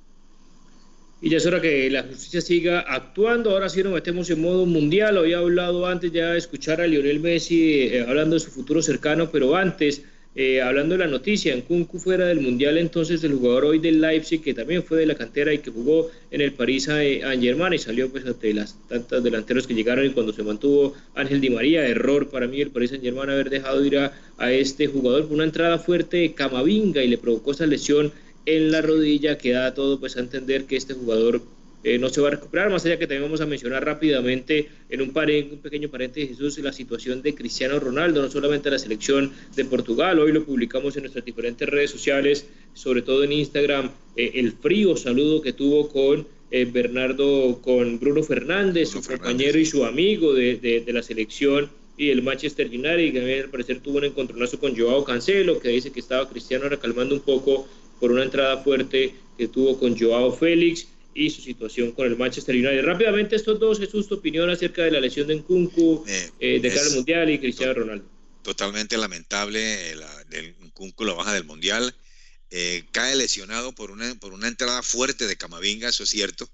Y 1.21 1.31
ya 1.31 1.39
es 1.39 1.47
hora 1.47 1.61
que 1.61 1.91
la 1.91 2.05
justicia 2.05 2.41
siga 2.41 2.81
actuando. 2.81 3.51
Ahora 3.51 3.69
sí 3.69 3.83
nos 3.83 3.93
metemos 3.93 4.31
en 4.31 4.41
modo 4.41 4.67
mundial. 4.67 5.19
Había 5.19 5.39
hablado 5.39 5.85
antes 5.87 6.13
ya 6.13 6.33
de 6.33 6.39
escuchar 6.39 6.81
a 6.81 6.87
Lionel 6.87 7.19
Messi 7.19 7.89
eh, 7.89 8.05
hablando 8.07 8.35
de 8.35 8.41
su 8.41 8.53
futuro 8.53 8.81
cercano, 8.81 9.29
pero 9.29 9.57
antes, 9.57 10.03
eh, 10.37 10.63
hablando 10.63 10.97
de 10.97 11.01
la 11.01 11.11
noticia, 11.11 11.53
en 11.53 11.63
Kunku 11.63 11.99
fuera 11.99 12.27
del 12.27 12.41
mundial, 12.41 12.79
entonces 12.79 13.25
el 13.25 13.33
jugador 13.33 13.65
hoy 13.65 13.81
del 13.81 14.01
Leipzig, 14.01 14.41
que 14.41 14.55
también 14.55 14.85
fue 14.85 14.99
de 14.99 15.07
la 15.07 15.17
cantera 15.17 15.53
y 15.53 15.59
que 15.59 15.73
jugó 15.73 16.09
en 16.31 16.41
el 16.41 16.53
París 16.53 16.85
Saint-Germain 16.85 17.73
y 17.73 17.79
salió 17.79 18.09
pues 18.11 18.25
ante 18.25 18.55
las 18.55 18.79
tantas 18.89 19.21
delanteros 19.25 19.67
que 19.67 19.75
llegaron 19.75 20.07
y 20.07 20.11
cuando 20.11 20.33
se 20.33 20.45
mantuvo 20.45 20.95
Ángel 21.17 21.41
Di 21.41 21.51
María, 21.51 21.85
error 21.85 22.29
para 22.29 22.47
mí 22.47 22.61
el 22.61 22.71
París 22.71 22.91
Saint-Germain 22.91 23.29
haber 23.29 23.51
dejado 23.51 23.85
ir 23.85 23.99
a, 23.99 24.13
a 24.37 24.53
este 24.53 24.87
jugador 24.87 25.25
por 25.25 25.33
una 25.33 25.45
entrada 25.45 25.81
fuerte 25.81 26.19
de 26.19 26.33
Camavinga 26.35 27.03
y 27.03 27.09
le 27.09 27.19
provocó 27.19 27.51
esa 27.51 27.67
lesión 27.67 28.13
en 28.49 28.71
la 28.71 28.81
rodilla 28.81 29.37
que 29.37 29.53
da 29.53 29.75
todo 29.75 30.01
pues 30.01 30.17
a 30.17 30.21
entender 30.21 30.65
que 30.65 30.77
este 30.77 30.95
jugador 30.95 31.43
eh, 31.85 31.99
no 31.99 32.09
se 32.09 32.23
va 32.23 32.29
a 32.29 32.31
recuperar, 32.31 32.71
más 32.71 32.85
allá 32.87 32.99
que 32.99 33.07
también 33.07 33.23
vamos 33.23 33.43
a 33.43 33.47
mencionar 33.47 33.85
rápidamente 33.85 34.69
en 34.89 35.03
un, 35.03 35.09
un 35.09 35.59
pequeño 35.59 35.91
paréntesis 35.91 36.31
Jesús 36.31 36.59
la 36.59 36.73
situación 36.73 37.21
de 37.21 37.35
Cristiano 37.35 37.79
Ronaldo, 37.79 38.23
no 38.23 38.31
solamente 38.31 38.71
la 38.71 38.79
selección 38.79 39.33
de 39.55 39.65
Portugal, 39.67 40.19
hoy 40.19 40.33
lo 40.33 40.45
publicamos 40.45 40.97
en 40.97 41.03
nuestras 41.03 41.27
diferentes 41.27 41.69
redes 41.69 41.91
sociales, 41.91 42.47
sobre 42.73 43.03
todo 43.03 43.23
en 43.23 43.33
Instagram, 43.33 43.91
eh, 44.17 44.33
el 44.37 44.53
frío 44.53 44.97
saludo 44.97 45.43
que 45.43 45.53
tuvo 45.53 45.91
con 45.91 46.27
eh, 46.51 46.65
Bernardo, 46.65 47.61
con 47.61 48.01
Bruno 48.01 48.23
Fernández, 48.23 48.89
su 48.89 49.03
compañero 49.03 49.59
y 49.59 49.67
su 49.67 49.85
amigo 49.85 50.33
de, 50.33 50.57
de, 50.57 50.93
la 50.95 51.03
selección 51.03 51.69
y 51.99 52.09
el 52.09 52.23
Manchester 52.23 52.69
United, 52.69 53.13
que 53.13 53.41
al 53.43 53.51
parecer 53.51 53.81
tuvo 53.81 53.99
un 53.99 54.05
encontronazo 54.05 54.59
con 54.59 54.75
Joao 54.75 55.05
Cancelo, 55.05 55.61
que 55.61 55.69
dice 55.69 55.93
que 55.93 56.01
estaba 56.01 56.29
Cristiano 56.29 56.69
recalmando 56.69 57.15
un 57.15 57.21
poco 57.21 57.69
por 58.01 58.13
una 58.13 58.25
entrada 58.25 58.63
fuerte 58.63 59.15
que 59.37 59.49
tuvo 59.49 59.79
con 59.79 59.99
Joao 59.99 60.37
Félix 60.37 60.87
y 61.15 61.31
su 61.31 61.43
situación 61.43 61.93
con 61.93 62.07
el 62.07 62.17
Manchester 62.17 62.55
United. 62.55 62.85
Rápidamente 62.85 63.37
estos 63.37 63.59
dos, 63.59 63.79
Jesús, 63.79 64.09
tu 64.09 64.17
opinión 64.17 64.49
acerca 64.51 64.85
de 64.85 64.93
la 64.93 65.01
lesión 65.01 65.27
de 65.27 65.37
Nkunku, 65.37 66.05
eh, 66.07 66.31
eh, 66.39 66.61
de 66.61 66.69
cara 66.69 66.87
al 66.87 66.93
Mundial 66.93 67.31
y 67.31 67.39
Cristiano 67.39 67.75
Ronaldo. 67.75 68.05
Totalmente 68.43 68.97
lamentable, 68.97 69.95
la, 69.97 70.25
del 70.25 70.55
Nkunku, 70.61 71.05
la 71.05 71.15
baja 71.15 71.33
del 71.33 71.45
Mundial. 71.45 71.95
Eh, 72.51 72.85
cae 72.93 73.17
lesionado 73.17 73.75
por 73.75 73.91
una, 73.91 74.15
por 74.15 74.33
una 74.33 74.49
entrada 74.49 74.83
fuerte 74.83 75.27
de 75.27 75.37
Camavinga, 75.37 75.89
eso 75.89 76.05
es 76.05 76.09
cierto, 76.09 76.49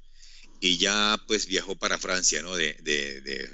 y 0.61 0.79
ya 0.79 1.23
pues 1.29 1.47
viajó 1.47 1.77
para 1.77 1.99
Francia, 1.99 2.43
¿no? 2.43 2.57
De, 2.57 2.77
de, 2.83 3.21
de, 3.21 3.49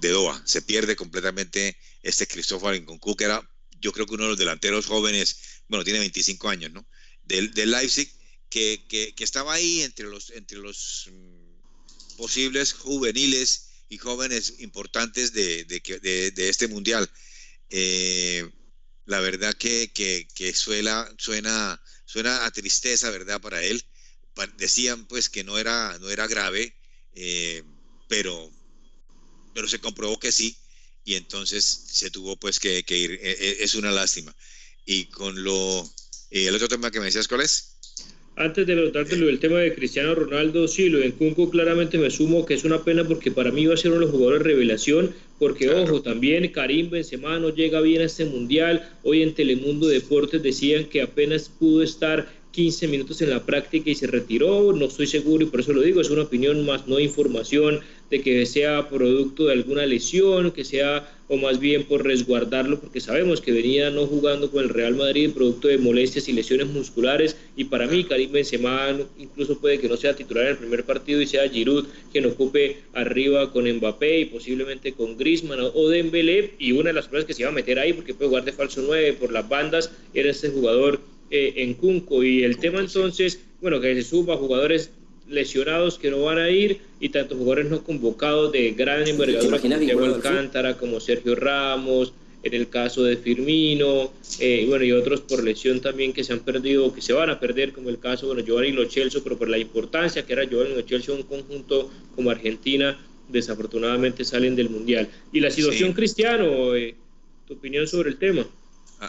de 0.00 0.08
Doha. 0.08 0.40
Se 0.46 0.62
pierde 0.62 0.96
completamente 0.96 1.76
este 2.02 2.26
Cristóbal 2.26 2.80
Nkunku, 2.80 3.16
que 3.16 3.24
era 3.24 3.46
yo 3.80 3.92
creo 3.92 4.06
que 4.06 4.14
uno 4.14 4.24
de 4.24 4.30
los 4.30 4.38
delanteros 4.38 4.86
jóvenes, 4.86 5.62
bueno, 5.68 5.84
tiene 5.84 6.00
25 6.00 6.48
años, 6.48 6.72
¿no? 6.72 6.86
Del, 7.28 7.70
Leipzig, 7.70 8.10
que, 8.48 9.14
estaba 9.18 9.54
ahí 9.54 9.82
entre 9.82 10.06
los, 10.06 10.30
entre 10.30 10.58
los 10.58 11.08
mm, 11.12 12.16
posibles 12.16 12.72
juveniles 12.72 13.68
y 13.88 13.98
jóvenes 13.98 14.54
importantes 14.58 15.32
de, 15.32 15.66
este 16.36 16.68
mundial. 16.68 17.08
Eh, 17.70 18.48
la 19.04 19.20
verdad 19.20 19.54
que, 19.54 20.26
suena, 20.54 21.08
suena, 21.18 21.80
suena 22.04 22.44
a 22.44 22.50
tristeza, 22.50 23.10
¿verdad? 23.10 23.40
Para 23.40 23.62
él. 23.62 23.84
Decían 24.56 25.06
pues 25.06 25.28
que 25.28 25.42
no 25.42 25.58
era, 25.58 25.98
no 25.98 26.10
era 26.10 26.28
grave, 26.28 26.76
eh, 27.14 27.64
pero, 28.08 28.52
pero 29.52 29.66
se 29.66 29.80
comprobó 29.80 30.20
que 30.20 30.30
sí, 30.30 30.56
y 31.04 31.14
entonces 31.14 31.64
se 31.64 32.10
tuvo 32.12 32.36
pues 32.36 32.60
que, 32.60 32.84
que 32.84 32.96
ir. 32.96 33.18
E, 33.20 33.64
es 33.64 33.74
una 33.74 33.90
lástima. 33.90 34.34
Y 34.84 35.06
con 35.06 35.42
lo 35.42 35.90
¿Y 36.30 36.44
el 36.44 36.54
otro 36.54 36.68
tema 36.68 36.90
que 36.90 36.98
me 36.98 37.06
decías 37.06 37.28
cuál 37.28 37.42
es? 37.42 37.74
Antes 38.36 38.68
de 38.68 38.74
preguntarte 38.74 39.16
lo 39.16 39.26
del 39.26 39.40
tema 39.40 39.58
de 39.58 39.74
Cristiano 39.74 40.14
Ronaldo, 40.14 40.68
sí, 40.68 40.88
lo 40.88 40.98
de 40.98 41.10
Kunku 41.10 41.50
claramente 41.50 41.98
me 41.98 42.08
sumo 42.08 42.46
que 42.46 42.54
es 42.54 42.62
una 42.62 42.84
pena 42.84 43.02
porque 43.02 43.32
para 43.32 43.50
mí 43.50 43.66
va 43.66 43.74
a 43.74 43.76
ser 43.76 43.90
uno 43.90 43.98
de 43.98 44.06
los 44.06 44.12
jugadores 44.12 44.44
de 44.44 44.50
revelación, 44.50 45.12
porque 45.40 45.70
ojo, 45.70 46.02
también 46.02 46.46
Karim 46.52 46.88
Benzema 46.88 47.40
no 47.40 47.48
llega 47.48 47.80
bien 47.80 48.02
a 48.02 48.04
este 48.04 48.26
mundial. 48.26 48.88
Hoy 49.02 49.22
en 49.22 49.34
Telemundo 49.34 49.88
Deportes 49.88 50.40
decían 50.40 50.84
que 50.84 51.02
apenas 51.02 51.48
pudo 51.48 51.82
estar 51.82 52.28
15 52.52 52.86
minutos 52.86 53.20
en 53.22 53.30
la 53.30 53.44
práctica 53.44 53.90
y 53.90 53.96
se 53.96 54.06
retiró. 54.06 54.72
No 54.72 54.86
estoy 54.86 55.08
seguro 55.08 55.44
y 55.44 55.48
por 55.48 55.58
eso 55.58 55.72
lo 55.72 55.82
digo, 55.82 56.00
es 56.00 56.10
una 56.10 56.22
opinión 56.22 56.64
más, 56.64 56.86
no 56.86 57.00
información 57.00 57.80
de 58.08 58.22
que 58.22 58.46
sea 58.46 58.88
producto 58.88 59.46
de 59.46 59.54
alguna 59.54 59.84
lesión, 59.84 60.52
que 60.52 60.64
sea 60.64 61.17
o 61.28 61.36
más 61.36 61.60
bien 61.60 61.84
por 61.84 62.04
resguardarlo, 62.04 62.80
porque 62.80 63.00
sabemos 63.00 63.40
que 63.40 63.52
venía 63.52 63.90
no 63.90 64.06
jugando 64.06 64.50
con 64.50 64.64
el 64.64 64.70
Real 64.70 64.96
Madrid 64.96 65.30
producto 65.32 65.68
de 65.68 65.78
molestias 65.78 66.28
y 66.28 66.32
lesiones 66.32 66.68
musculares, 66.68 67.36
y 67.56 67.64
para 67.64 67.86
mí 67.86 68.04
Karim 68.04 68.32
Benzema 68.32 68.98
incluso 69.18 69.58
puede 69.58 69.78
que 69.78 69.88
no 69.88 69.96
sea 69.96 70.16
titular 70.16 70.44
en 70.44 70.50
el 70.52 70.58
primer 70.58 70.84
partido 70.84 71.20
y 71.20 71.26
sea 71.26 71.48
Giroud 71.48 71.86
quien 72.10 72.26
ocupe 72.26 72.78
arriba 72.94 73.52
con 73.52 73.70
Mbappé 73.70 74.20
y 74.20 74.24
posiblemente 74.26 74.92
con 74.92 75.16
Griezmann 75.16 75.60
o 75.60 75.88
Dembélé, 75.88 76.54
y 76.58 76.72
una 76.72 76.88
de 76.88 76.94
las 76.94 77.08
cosas 77.08 77.24
que 77.24 77.34
se 77.34 77.42
iba 77.42 77.50
a 77.50 77.54
meter 77.54 77.78
ahí, 77.78 77.92
porque 77.92 78.14
puede 78.14 78.28
jugar 78.28 78.44
de 78.44 78.52
falso 78.52 78.82
9 78.86 79.14
por 79.14 79.32
las 79.32 79.48
bandas, 79.48 79.90
era 80.14 80.30
este 80.30 80.48
jugador 80.48 81.00
eh, 81.30 81.54
en 81.56 81.74
Cunco, 81.74 82.24
y 82.24 82.42
el 82.42 82.58
tema 82.58 82.80
entonces, 82.80 83.40
bueno, 83.60 83.80
que 83.80 83.94
se 83.94 84.02
suba 84.02 84.36
jugadores 84.36 84.90
lesionados 85.28 85.98
que 85.98 86.10
no 86.10 86.22
van 86.22 86.38
a 86.38 86.50
ir 86.50 86.80
y 87.00 87.10
tantos 87.10 87.38
jugadores 87.38 87.70
no 87.70 87.82
convocados 87.84 88.52
de 88.52 88.72
gran 88.72 89.06
envergadura 89.06 89.58
como 89.58 89.78
Diego 89.78 90.04
Alcántara, 90.04 90.76
como 90.76 91.00
Sergio 91.00 91.34
Ramos, 91.34 92.12
en 92.42 92.54
el 92.54 92.68
caso 92.68 93.02
de 93.02 93.16
Firmino, 93.16 94.12
eh, 94.38 94.64
bueno, 94.68 94.84
y 94.84 94.92
otros 94.92 95.20
por 95.22 95.42
lesión 95.42 95.80
también 95.80 96.12
que 96.12 96.22
se 96.24 96.32
han 96.32 96.40
perdido, 96.40 96.92
que 96.94 97.00
se 97.00 97.12
van 97.12 97.30
a 97.30 97.40
perder, 97.40 97.72
como 97.72 97.88
el 97.88 97.98
caso, 97.98 98.28
bueno, 98.28 98.42
Giovanni 98.42 98.72
Lo 98.72 98.88
Celso, 98.88 99.22
pero 99.22 99.36
por 99.36 99.48
la 99.48 99.58
importancia 99.58 100.24
que 100.24 100.32
era 100.32 100.44
Giovanni 100.44 100.74
Lo 100.74 100.82
Celso, 100.82 101.14
un 101.14 101.24
conjunto 101.24 101.90
como 102.14 102.30
Argentina, 102.30 102.98
desafortunadamente 103.28 104.24
salen 104.24 104.56
del 104.56 104.70
Mundial. 104.70 105.08
Y 105.32 105.40
la 105.40 105.50
situación, 105.50 105.92
Cristiano, 105.92 106.74
eh, 106.74 106.94
tu 107.46 107.54
opinión 107.54 107.86
sobre 107.86 108.10
el 108.10 108.18
tema. 108.18 108.46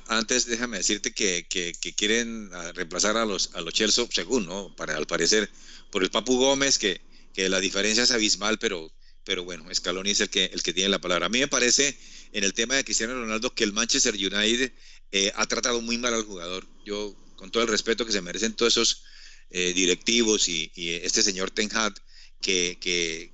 Antes 0.08 0.46
déjame 0.46 0.78
decirte 0.78 1.14
que, 1.14 1.48
que, 1.48 1.74
quieren 1.96 2.50
ah, 2.54 2.72
reemplazar 2.74 3.18
a 3.18 3.26
los, 3.26 3.56
a 3.56 3.62
los 3.62 3.74
Chelsea, 3.74 4.06
según, 4.12 4.46
¿no? 4.46 4.76
Para, 4.76 4.96
al 4.96 5.08
parecer, 5.08 5.50
por 5.92 6.04
el 6.04 6.12
Papu 6.12 6.38
Gómez, 6.38 6.78
que, 6.78 7.02
que 7.34 7.50
la 7.50 7.60
diferencia 7.60 8.04
es 8.04 8.12
abismal, 8.12 8.60
pero, 8.60 8.92
pero 9.24 9.44
bueno, 9.44 9.66
Scaloni 9.74 10.12
es 10.12 10.22
el 10.22 10.30
que, 10.30 10.46
el 10.46 10.62
que 10.62 10.74
tiene 10.74 10.90
la 10.90 11.02
palabra. 11.02 11.26
A 11.26 11.30
mí 11.30 11.40
me 11.40 11.48
parece, 11.48 11.98
en 12.34 12.44
el 12.44 12.54
tema 12.54 12.76
de 12.76 12.84
Cristiano 12.84 13.16
Ronaldo, 13.16 13.54
que 13.56 13.64
el 13.64 13.74
Manchester 13.74 14.14
United 14.14 14.72
eh, 15.12 15.32
ha 15.36 15.46
tratado 15.48 15.82
muy 15.82 15.98
mal 15.98 16.14
al 16.14 16.24
jugador. 16.24 16.68
Yo, 16.86 17.16
con 17.36 17.50
todo 17.50 17.64
el 17.64 17.70
respeto 17.70 18.06
que 18.06 18.12
se 18.12 18.22
merecen 18.22 18.54
todos 18.54 18.74
esos 18.74 19.04
eh, 19.50 19.74
directivos 19.74 20.48
y, 20.50 20.72
este 20.76 21.24
señor 21.24 21.50
Ten 21.50 21.70
Hag, 21.76 21.96
que, 22.42 22.78
que, 22.80 23.32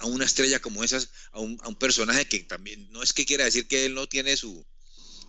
a 0.00 0.06
una 0.06 0.24
estrella 0.24 0.58
como 0.58 0.82
esas, 0.82 1.10
a 1.30 1.38
un, 1.38 1.58
a 1.62 1.68
un 1.68 1.76
personaje 1.76 2.26
que 2.26 2.40
también, 2.40 2.90
no 2.90 3.04
es 3.04 3.12
que 3.12 3.24
quiera 3.24 3.44
decir 3.44 3.68
que 3.68 3.86
él 3.86 3.94
no 3.94 4.08
tiene 4.08 4.36
su 4.36 4.66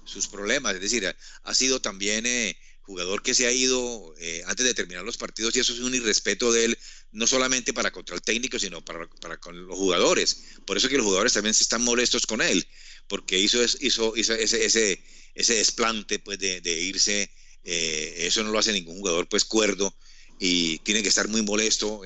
sus 0.08 0.28
problemas. 0.28 0.76
Es 0.76 0.82
decir, 0.82 1.16
ha 1.44 1.56
sido 1.56 1.82
también 1.82 2.26
eh, 2.26 2.58
jugador 2.82 3.22
que 3.22 3.34
se 3.34 3.48
ha 3.48 3.52
ido 3.52 4.14
eh, 4.20 4.44
antes 4.46 4.66
de 4.66 4.74
terminar 4.74 5.04
los 5.04 5.18
partidos 5.18 5.56
y 5.56 5.60
eso 5.60 5.74
es 5.74 5.80
un 5.80 5.94
irrespeto 5.94 6.52
de 6.52 6.66
él, 6.66 6.78
no 7.12 7.28
solamente 7.28 7.74
para 7.74 7.92
contra 7.92 8.16
el 8.16 8.22
técnico, 8.22 8.60
sino 8.60 8.84
para, 8.84 9.10
para 9.22 9.38
con 9.38 9.68
los 9.68 9.78
jugadores. 9.78 10.44
Por 10.66 10.78
eso 10.78 10.90
que 10.90 10.98
los 10.98 11.06
jugadores 11.06 11.34
también 11.34 11.54
se 11.54 11.64
están 11.64 11.84
molestos 11.84 12.26
con 12.26 12.42
él, 12.42 12.68
porque 13.08 13.38
hizo, 13.38 13.64
hizo, 13.64 14.16
hizo 14.16 14.34
ese, 14.34 14.66
ese, 14.66 15.04
ese 15.36 15.54
desplante 15.56 16.20
pues, 16.20 16.40
de, 16.40 16.82
irse. 16.82 17.30
Eh, 17.64 18.28
eso 18.28 18.44
no 18.44 18.52
lo 18.52 18.60
hace 18.60 18.72
ningún 18.72 19.00
jugador 19.00 19.28
pues 19.28 19.44
cuerdo 19.44 19.94
y 20.40 20.80
tiene 20.80 21.04
que 21.04 21.10
estar 21.10 21.28
muy 21.28 21.42
molesto. 21.42 22.02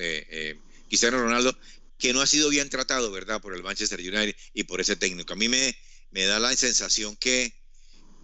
Cristiano 0.88 1.20
Ronaldo, 1.20 1.56
que 2.02 2.12
no 2.12 2.20
ha 2.20 2.26
sido 2.26 2.48
bien 2.48 2.68
tratado, 2.68 3.12
¿verdad?, 3.12 3.40
por 3.40 3.54
el 3.54 3.62
Manchester 3.62 4.00
United 4.00 4.34
y 4.52 4.64
por 4.64 4.80
ese 4.80 4.96
técnico. 4.96 5.32
A 5.32 5.36
mí 5.36 5.48
me, 5.48 5.76
me 6.10 6.24
da 6.24 6.40
la 6.40 6.54
sensación 6.56 7.16
que, 7.16 7.54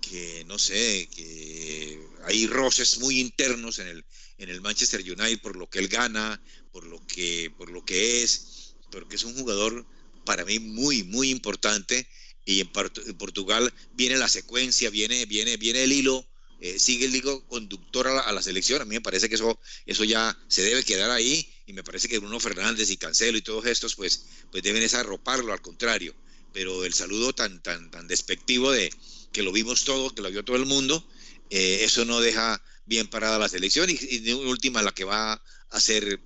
que 0.01 0.45
no 0.47 0.59
sé, 0.59 1.09
que 1.15 2.01
hay 2.25 2.47
roces 2.47 2.99
muy 2.99 3.21
internos 3.21 3.79
en 3.79 3.89
el, 3.89 4.05
en 4.39 4.49
el 4.49 4.61
Manchester 4.61 5.01
United 5.01 5.41
por 5.41 5.57
lo 5.57 5.69
que 5.69 5.79
él 5.79 5.89
gana, 5.89 6.41
por 6.73 6.87
lo 6.87 7.05
que, 7.07 7.53
por 7.57 7.71
lo 7.71 7.85
que 7.85 8.23
es, 8.23 8.75
porque 8.91 9.17
es 9.17 9.25
un 9.25 9.35
jugador 9.35 9.87
para 10.25 10.45
mí 10.45 10.59
muy, 10.59 11.03
muy 11.05 11.31
importante. 11.31 12.07
Y 12.45 12.61
en, 12.61 12.69
Portugal 12.69 13.73
viene 13.93 14.17
la 14.17 14.29
secuencia, 14.29 14.91
viene, 14.91 15.27
viene, 15.27 15.57
viene 15.57 15.85
el 15.85 15.93
hilo, 15.93 16.27
eh, 16.61 16.79
sigue 16.79 17.07
el 17.07 17.15
hilo 17.15 17.47
conductor 17.47 18.09
a 18.09 18.33
la, 18.33 18.43
selección. 18.43 18.81
A 18.81 18.85
mí 18.85 18.95
me 18.95 19.01
parece 19.01 19.29
que 19.29 19.35
eso, 19.35 19.59
eso 19.87 20.05
ya 20.05 20.39
se 20.49 20.63
debe 20.63 20.85
quedar 20.85 21.11
ahí. 21.11 21.51
Y 21.67 21.73
me 21.75 21.85
parece 21.85 22.09
que 22.09 22.19
Bruno 22.19 22.41
Fernández 22.41 22.91
y 22.91 22.97
Cancelo 22.97 23.37
y 23.37 23.43
todos 23.43 23.67
estos, 23.67 23.95
pues, 23.95 24.25
pues 24.51 24.63
deben 24.63 24.81
desarroparlo, 24.81 25.53
al 25.53 25.61
contrario. 25.61 26.15
Pero 26.55 26.85
el 26.85 26.95
saludo 26.95 27.35
tan, 27.35 27.63
tan, 27.63 27.91
tan 27.91 28.09
despectivo 28.09 28.71
de, 28.71 28.91
que 29.33 29.43
lo 29.43 29.53
vimos 29.53 29.85
todo, 29.85 30.15
que 30.15 30.23
lo 30.23 30.31
vio 30.31 30.45
todo 30.45 30.57
el 30.57 30.67
mundo, 30.67 31.05
eh, 31.51 31.81
eso 31.83 32.05
no 32.05 32.21
deja 32.21 32.63
bien 32.87 33.07
parada 33.07 33.39
la 33.39 33.49
selección 33.49 33.89
y, 33.91 33.99
y 34.01 34.33
última 34.33 34.83
la 34.83 34.93
que 34.93 35.05
va 35.05 35.33
a 35.33 35.43
hacer, 35.71 36.21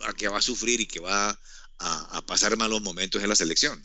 la 0.00 0.12
que 0.12 0.28
va 0.28 0.38
a 0.38 0.42
sufrir 0.42 0.80
y 0.80 0.86
que 0.86 1.00
va 1.00 1.38
a, 1.78 2.22
pasar 2.26 2.56
malos 2.56 2.82
momentos 2.82 3.22
en 3.22 3.28
la 3.28 3.34
selección. 3.34 3.82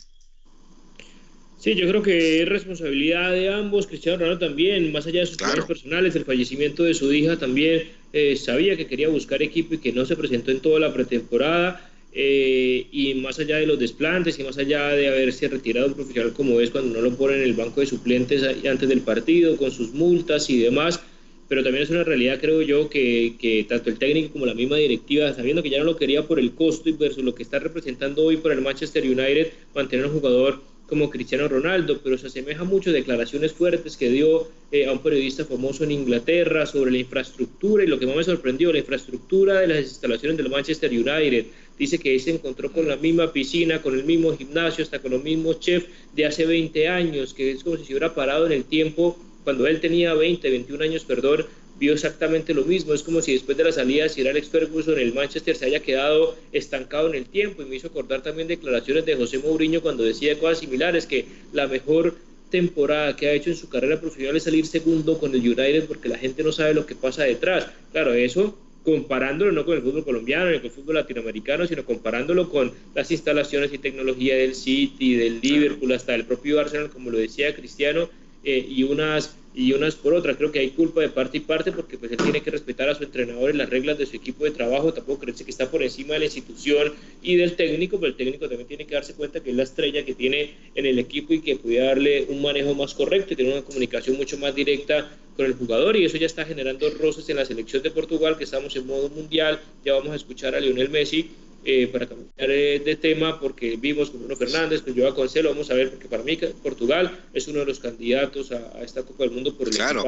Sí, 1.58 1.74
yo 1.74 1.88
creo 1.88 2.02
que 2.02 2.42
es 2.42 2.48
responsabilidad 2.48 3.32
de 3.32 3.52
ambos, 3.52 3.88
Cristiano 3.88 4.18
Ronaldo 4.18 4.46
también, 4.46 4.92
más 4.92 5.06
allá 5.06 5.20
de 5.20 5.26
sus 5.26 5.36
claro. 5.36 5.66
personales, 5.66 6.14
el 6.14 6.24
fallecimiento 6.24 6.84
de 6.84 6.94
su 6.94 7.12
hija 7.12 7.36
también, 7.36 7.90
eh, 8.12 8.36
sabía 8.36 8.76
que 8.76 8.86
quería 8.86 9.08
buscar 9.08 9.42
equipo 9.42 9.74
y 9.74 9.78
que 9.78 9.92
no 9.92 10.06
se 10.06 10.14
presentó 10.14 10.52
en 10.52 10.60
toda 10.60 10.78
la 10.78 10.94
pretemporada 10.94 11.87
eh, 12.12 12.86
y 12.90 13.14
más 13.14 13.38
allá 13.38 13.56
de 13.56 13.66
los 13.66 13.78
desplantes 13.78 14.38
y 14.38 14.44
más 14.44 14.56
allá 14.58 14.88
de 14.88 15.08
haberse 15.08 15.46
retirado 15.48 15.88
un 15.88 15.94
profesional 15.94 16.32
como 16.32 16.60
es 16.60 16.70
cuando 16.70 16.94
no 16.94 17.02
lo 17.02 17.16
ponen 17.16 17.38
en 17.38 17.44
el 17.44 17.52
banco 17.52 17.80
de 17.80 17.86
suplentes 17.86 18.42
antes 18.42 18.88
del 18.88 19.02
partido 19.02 19.56
con 19.56 19.70
sus 19.70 19.92
multas 19.92 20.48
y 20.48 20.58
demás, 20.58 21.00
pero 21.48 21.62
también 21.62 21.84
es 21.84 21.90
una 21.90 22.04
realidad 22.04 22.38
creo 22.40 22.62
yo 22.62 22.88
que, 22.88 23.66
tanto 23.68 23.90
el 23.90 23.98
técnico 23.98 24.32
como 24.32 24.46
la 24.46 24.54
misma 24.54 24.76
directiva, 24.76 25.32
sabiendo 25.34 25.62
que 25.62 25.70
ya 25.70 25.78
no 25.78 25.84
lo 25.84 25.96
quería 25.96 26.26
por 26.26 26.38
el 26.38 26.52
costo 26.52 26.88
y 26.88 26.92
versus 26.92 27.24
lo 27.24 27.34
que 27.34 27.42
está 27.42 27.58
representando 27.58 28.24
hoy 28.24 28.36
por 28.38 28.52
el 28.52 28.60
Manchester 28.62 29.04
United, 29.04 29.52
mantener 29.74 30.06
un 30.06 30.12
jugador 30.12 30.60
como 30.88 31.10
Cristiano 31.10 31.46
Ronaldo, 31.48 32.00
pero 32.02 32.16
se 32.16 32.28
asemeja 32.28 32.64
mucho 32.64 32.90
a 32.90 32.94
declaraciones 32.94 33.52
fuertes 33.52 33.96
que 33.96 34.08
dio 34.08 34.48
eh, 34.72 34.86
a 34.86 34.92
un 34.92 35.00
periodista 35.00 35.44
famoso 35.44 35.84
en 35.84 35.90
Inglaterra 35.90 36.64
sobre 36.64 36.90
la 36.90 36.98
infraestructura 36.98 37.84
y 37.84 37.86
lo 37.86 37.98
que 37.98 38.06
más 38.06 38.16
me 38.16 38.24
sorprendió, 38.24 38.72
la 38.72 38.78
infraestructura 38.78 39.60
de 39.60 39.66
las 39.66 39.80
instalaciones 39.80 40.38
del 40.38 40.48
Manchester 40.48 40.90
United. 40.90 41.44
Dice 41.78 41.98
que 41.98 42.18
se 42.18 42.30
encontró 42.30 42.72
con 42.72 42.88
la 42.88 42.96
misma 42.96 43.32
piscina, 43.32 43.80
con 43.80 43.94
el 43.94 44.04
mismo 44.04 44.36
gimnasio, 44.36 44.82
hasta 44.84 45.00
con 45.00 45.12
los 45.12 45.22
mismos 45.22 45.60
chefs 45.60 45.86
de 46.14 46.26
hace 46.26 46.44
20 46.44 46.88
años, 46.88 47.34
que 47.34 47.52
es 47.52 47.62
como 47.62 47.76
si 47.76 47.84
se 47.84 47.92
hubiera 47.92 48.14
parado 48.14 48.46
en 48.46 48.52
el 48.52 48.64
tiempo 48.64 49.16
cuando 49.44 49.66
él 49.66 49.80
tenía 49.80 50.12
20, 50.14 50.50
21 50.50 50.84
años, 50.84 51.04
perdón, 51.04 51.46
vio 51.78 51.94
exactamente 51.94 52.52
lo 52.52 52.64
mismo. 52.64 52.92
Es 52.92 53.02
como 53.02 53.22
si 53.22 53.32
después 53.32 53.56
de 53.56 53.64
la 53.64 53.72
salida 53.72 54.02
de 54.02 54.08
Sir 54.10 54.28
Alex 54.28 54.48
Ferguson, 54.48 54.98
el 54.98 55.14
Manchester 55.14 55.56
se 55.56 55.64
haya 55.64 55.80
quedado 55.80 56.36
estancado 56.52 57.08
en 57.08 57.14
el 57.14 57.24
tiempo. 57.24 57.62
Y 57.62 57.66
me 57.66 57.76
hizo 57.76 57.88
acordar 57.88 58.22
también 58.22 58.48
declaraciones 58.48 59.06
de 59.06 59.16
José 59.16 59.38
Mourinho 59.38 59.80
cuando 59.80 60.02
decía 60.02 60.38
cosas 60.38 60.58
similares, 60.58 61.06
que 61.06 61.26
la 61.52 61.66
mejor 61.66 62.16
temporada 62.50 63.16
que 63.16 63.28
ha 63.28 63.32
hecho 63.32 63.50
en 63.50 63.56
su 63.56 63.68
carrera 63.68 64.00
profesional 64.00 64.36
es 64.36 64.44
salir 64.44 64.66
segundo 64.66 65.18
con 65.18 65.34
el 65.34 65.40
United 65.40 65.86
porque 65.86 66.08
la 66.08 66.18
gente 66.18 66.42
no 66.42 66.52
sabe 66.52 66.74
lo 66.74 66.86
que 66.86 66.94
pasa 66.94 67.24
detrás. 67.24 67.68
Claro, 67.92 68.12
eso 68.14 68.56
comparándolo 68.88 69.52
no 69.52 69.66
con 69.66 69.76
el 69.76 69.82
fútbol 69.82 70.02
colombiano 70.02 70.50
ni 70.50 70.56
con 70.56 70.66
el 70.66 70.72
fútbol 70.72 70.94
latinoamericano, 70.94 71.66
sino 71.66 71.84
comparándolo 71.84 72.48
con 72.48 72.72
las 72.94 73.10
instalaciones 73.10 73.70
y 73.74 73.78
tecnología 73.78 74.34
del 74.34 74.54
City, 74.54 75.14
del 75.14 75.40
Liverpool, 75.42 75.92
hasta 75.92 76.14
el 76.14 76.24
propio 76.24 76.58
Arsenal, 76.58 76.88
como 76.88 77.10
lo 77.10 77.18
decía 77.18 77.54
Cristiano, 77.54 78.08
eh, 78.44 78.66
y 78.66 78.84
unas 78.84 79.36
y 79.58 79.72
unas 79.72 79.96
por 79.96 80.14
otras. 80.14 80.36
Creo 80.36 80.52
que 80.52 80.60
hay 80.60 80.70
culpa 80.70 81.00
de 81.00 81.08
parte 81.08 81.38
y 81.38 81.40
parte 81.40 81.72
porque 81.72 81.98
pues 81.98 82.12
él 82.12 82.18
tiene 82.18 82.40
que 82.42 82.50
respetar 82.52 82.88
a 82.88 82.94
su 82.94 83.02
entrenador 83.02 83.52
y 83.52 83.58
las 83.58 83.68
reglas 83.68 83.98
de 83.98 84.06
su 84.06 84.14
equipo 84.14 84.44
de 84.44 84.52
trabajo. 84.52 84.94
Tampoco 84.94 85.18
crece 85.18 85.44
que 85.44 85.50
está 85.50 85.68
por 85.68 85.82
encima 85.82 86.12
de 86.12 86.20
la 86.20 86.24
institución 86.26 86.92
y 87.22 87.34
del 87.34 87.56
técnico, 87.56 87.98
pero 87.98 88.10
el 88.12 88.16
técnico 88.16 88.48
también 88.48 88.68
tiene 88.68 88.86
que 88.86 88.94
darse 88.94 89.14
cuenta 89.14 89.40
que 89.40 89.50
es 89.50 89.56
la 89.56 89.64
estrella 89.64 90.04
que 90.04 90.14
tiene 90.14 90.54
en 90.76 90.86
el 90.86 91.00
equipo 91.00 91.32
y 91.32 91.40
que 91.40 91.56
puede 91.56 91.80
darle 91.80 92.26
un 92.28 92.40
manejo 92.40 92.72
más 92.74 92.94
correcto 92.94 93.32
y 93.32 93.36
tener 93.36 93.52
una 93.52 93.62
comunicación 93.62 94.16
mucho 94.16 94.38
más 94.38 94.54
directa 94.54 95.10
con 95.36 95.46
el 95.46 95.54
jugador 95.54 95.96
y 95.96 96.04
eso 96.04 96.18
ya 96.18 96.26
está 96.26 96.44
generando 96.44 96.88
roces 96.90 97.28
en 97.28 97.36
la 97.36 97.44
selección 97.44 97.82
de 97.82 97.90
Portugal 97.90 98.38
que 98.38 98.44
estamos 98.44 98.76
en 98.76 98.86
modo 98.86 99.08
mundial. 99.08 99.60
Ya 99.84 99.94
vamos 99.94 100.12
a 100.12 100.16
escuchar 100.16 100.54
a 100.54 100.60
Lionel 100.60 100.88
Messi 100.88 101.30
eh, 101.64 101.88
para 101.88 102.08
cambiar 102.08 102.50
eh, 102.50 102.80
de 102.84 102.96
tema, 102.96 103.40
porque 103.40 103.76
vimos 103.76 104.10
con 104.10 104.20
Bruno 104.20 104.36
Fernández, 104.36 104.82
con 104.82 104.96
Joao 104.96 105.14
Cancelo, 105.14 105.50
vamos 105.50 105.70
a 105.70 105.74
ver, 105.74 105.90
porque 105.90 106.08
para 106.08 106.22
mí 106.22 106.38
Portugal 106.62 107.24
es 107.34 107.48
uno 107.48 107.60
de 107.60 107.66
los 107.66 107.80
candidatos 107.80 108.52
a, 108.52 108.82
esta 108.82 109.02
Copa 109.02 109.24
del 109.24 109.32
Mundo 109.32 109.56
por 109.56 109.68
el 109.68 109.74
claro, 109.74 110.04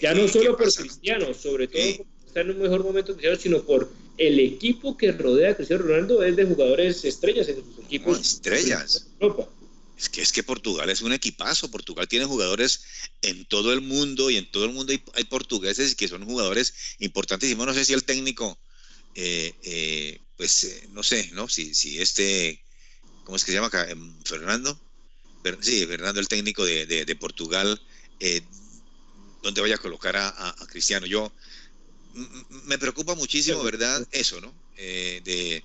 Ya 0.00 0.14
no 0.14 0.28
solo 0.28 0.56
por 0.56 0.72
Cristiano, 0.72 1.34
sobre 1.34 1.68
todo 1.68 1.82
porque 1.96 2.26
está 2.26 2.40
en 2.42 2.50
un 2.50 2.60
mejor 2.60 2.84
momento 2.84 3.12
Cristiano, 3.12 3.36
sino 3.36 3.62
por 3.62 3.90
el 4.16 4.38
equipo 4.38 4.96
que 4.96 5.12
rodea 5.12 5.50
a 5.50 5.56
Cristiano 5.56 5.82
Ronaldo, 5.82 6.22
es 6.22 6.36
de 6.36 6.44
jugadores 6.44 7.04
estrellas 7.04 7.48
en 7.48 7.56
sus 7.56 7.84
equipos. 7.84 8.20
estrellas. 8.20 9.08
Europa. 9.18 9.48
Es 9.98 10.08
que, 10.08 10.22
es 10.22 10.32
que 10.32 10.42
Portugal 10.42 10.88
es 10.90 11.02
un 11.02 11.12
equipazo. 11.12 11.70
Portugal 11.70 12.08
tiene 12.08 12.24
jugadores 12.24 12.84
en 13.22 13.44
todo 13.44 13.72
el 13.72 13.80
mundo 13.80 14.30
y 14.30 14.36
en 14.36 14.50
todo 14.50 14.64
el 14.64 14.72
mundo 14.72 14.92
hay, 14.92 15.02
hay 15.14 15.24
portugueses 15.24 15.94
que 15.94 16.08
son 16.08 16.24
jugadores 16.24 16.74
importantísimos. 16.98 17.66
No 17.66 17.74
sé 17.74 17.84
si 17.84 17.92
el 17.92 18.04
técnico 18.04 18.58
eh, 19.14 19.54
eh, 19.62 20.20
pues 20.36 20.64
eh, 20.64 20.88
no 20.92 21.02
sé, 21.02 21.30
¿no? 21.32 21.48
Si, 21.48 21.74
si 21.74 22.00
este, 22.00 22.62
¿cómo 23.24 23.36
es 23.36 23.44
que 23.44 23.52
se 23.52 23.56
llama 23.56 23.68
acá? 23.68 23.88
Em, 23.90 24.22
Fernando. 24.24 24.78
Sí, 25.60 25.84
Fernando, 25.86 26.20
el 26.20 26.28
técnico 26.28 26.64
de, 26.64 27.16
Portugal, 27.18 27.80
¿dónde 29.42 29.60
vaya 29.60 29.74
a 29.74 29.78
colocar 29.78 30.16
a, 30.16 30.54
Cristiano? 30.68 31.04
Yo 31.04 31.32
me 32.66 32.78
preocupa 32.78 33.16
muchísimo, 33.16 33.60
¿verdad? 33.64 34.06
Eso, 34.12 34.40
¿no? 34.40 34.54
de, 34.76 35.64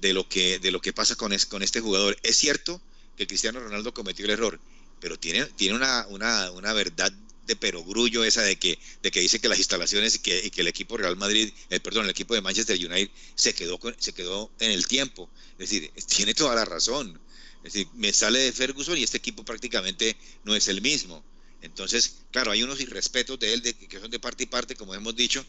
lo 0.00 0.26
que, 0.26 0.58
de 0.58 0.70
lo 0.70 0.80
que 0.80 0.94
pasa 0.94 1.16
con, 1.16 1.36
con 1.50 1.62
este 1.62 1.80
jugador. 1.80 2.16
Es 2.22 2.38
cierto 2.38 2.80
que 3.18 3.26
Cristiano 3.26 3.60
Ronaldo 3.60 3.92
cometió 3.92 4.24
el 4.24 4.30
error 4.30 4.58
pero 5.00 5.18
tiene, 5.18 5.46
tiene 5.46 5.74
una, 5.74 6.06
una, 6.08 6.50
una 6.52 6.72
verdad 6.72 7.12
de 7.50 7.56
perogrullo 7.56 8.22
esa 8.22 8.42
de 8.42 8.56
que, 8.56 8.78
de 9.02 9.10
que 9.10 9.18
dice 9.18 9.40
que 9.40 9.48
las 9.48 9.58
instalaciones 9.58 10.14
y 10.14 10.18
que, 10.20 10.50
que 10.52 10.60
el 10.60 10.68
equipo 10.68 10.96
Real 10.96 11.16
Madrid, 11.16 11.52
el, 11.68 11.80
perdón, 11.80 12.04
el 12.04 12.10
equipo 12.10 12.32
de 12.32 12.40
Manchester 12.40 12.76
United 12.76 13.10
se 13.34 13.54
quedó, 13.54 13.80
se 13.98 14.12
quedó 14.12 14.52
en 14.60 14.70
el 14.70 14.86
tiempo. 14.86 15.28
Es 15.58 15.70
decir, 15.70 15.90
tiene 16.06 16.32
toda 16.32 16.54
la 16.54 16.64
razón. 16.64 17.20
Es 17.64 17.72
decir, 17.72 17.88
me 17.94 18.12
sale 18.12 18.38
de 18.38 18.52
Ferguson 18.52 18.96
y 18.96 19.02
este 19.02 19.16
equipo 19.16 19.44
prácticamente 19.44 20.16
no 20.44 20.54
es 20.54 20.68
el 20.68 20.80
mismo. 20.80 21.24
Entonces, 21.60 22.18
claro, 22.30 22.52
hay 22.52 22.62
unos 22.62 22.80
irrespetos 22.80 23.36
de 23.40 23.52
él 23.52 23.62
de, 23.62 23.74
que 23.74 23.98
son 23.98 24.12
de 24.12 24.20
parte 24.20 24.44
y 24.44 24.46
parte, 24.46 24.76
como 24.76 24.94
hemos 24.94 25.16
dicho, 25.16 25.44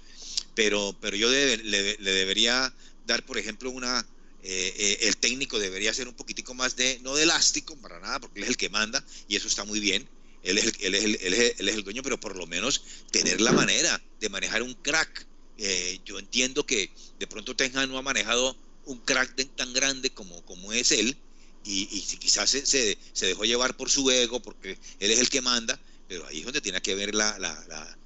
pero, 0.56 0.98
pero 1.00 1.16
yo 1.16 1.30
le, 1.30 1.58
debería 1.98 2.74
dar, 3.06 3.24
por 3.26 3.38
ejemplo, 3.38 3.70
una... 3.70 4.04
Eh, 4.44 4.74
eh, 4.76 4.98
el 5.02 5.18
técnico 5.18 5.60
debería 5.60 5.94
ser 5.94 6.08
un 6.08 6.16
poquitico 6.16 6.56
más 6.56 6.76
de, 6.76 7.00
no 7.04 7.14
de 7.16 7.24
elástico, 7.24 7.76
para 7.76 8.00
nada, 8.00 8.20
porque 8.20 8.40
él 8.40 8.46
es 8.46 8.50
el 8.50 8.58
que 8.58 8.70
manda 8.70 9.06
y 9.28 9.36
eso 9.36 9.48
está 9.48 9.66
muy 9.66 9.80
bien, 9.80 10.10
él 10.44 10.58
es, 10.58 10.74
el, 10.82 10.96
él, 10.96 11.16
es 11.16 11.60
es 11.60 11.60
el, 11.60 11.84
dueño, 11.84 12.04
pero 12.04 12.20
por 12.20 12.36
lo 12.36 12.48
menos 12.48 12.84
tener 13.12 13.42
la 13.42 13.52
manera 13.52 14.02
de 14.20 14.30
manejar 14.30 14.64
un 14.64 14.74
crack. 14.76 15.28
Eh, 15.58 16.00
yo 16.06 16.18
entiendo 16.18 16.66
que 16.66 16.90
de 17.20 17.28
pronto 17.28 17.56
Tenja 17.56 17.86
no 17.86 17.98
ha 17.98 18.02
manejado 18.02 18.56
un 18.86 18.98
crack 19.00 19.36
tan 19.56 19.74
grande 19.74 20.10
como, 20.10 20.44
como 20.46 20.74
es 20.74 20.92
él, 20.92 21.16
y, 21.64 21.86
quizás 22.20 22.50
se, 22.50 22.66
se, 22.66 22.98
se, 23.14 23.28
dejó 23.28 23.46
llevar 23.46 23.78
por 23.78 23.90
su 23.90 24.10
ego, 24.10 24.40
porque 24.40 24.78
él 25.00 25.12
es 25.12 25.20
el 25.20 25.30
que 25.30 25.42
manda, 25.42 25.80
pero 26.08 26.26
ahí 26.26 26.40
es 26.40 26.46
donde 26.46 26.62
tiene 26.62 26.82
que 26.82 26.94
haber 26.94 27.14
la, 27.14 27.38
la, 27.38 27.98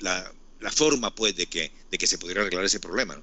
la, 0.00 0.32
la, 0.60 0.70
forma 0.72 1.14
pues 1.14 1.36
de 1.36 1.46
que, 1.46 1.70
de 1.90 1.98
que 1.98 2.06
se 2.08 2.18
pudiera 2.18 2.40
arreglar 2.40 2.64
ese 2.64 2.80
problema. 2.80 3.14
¿no? 3.14 3.22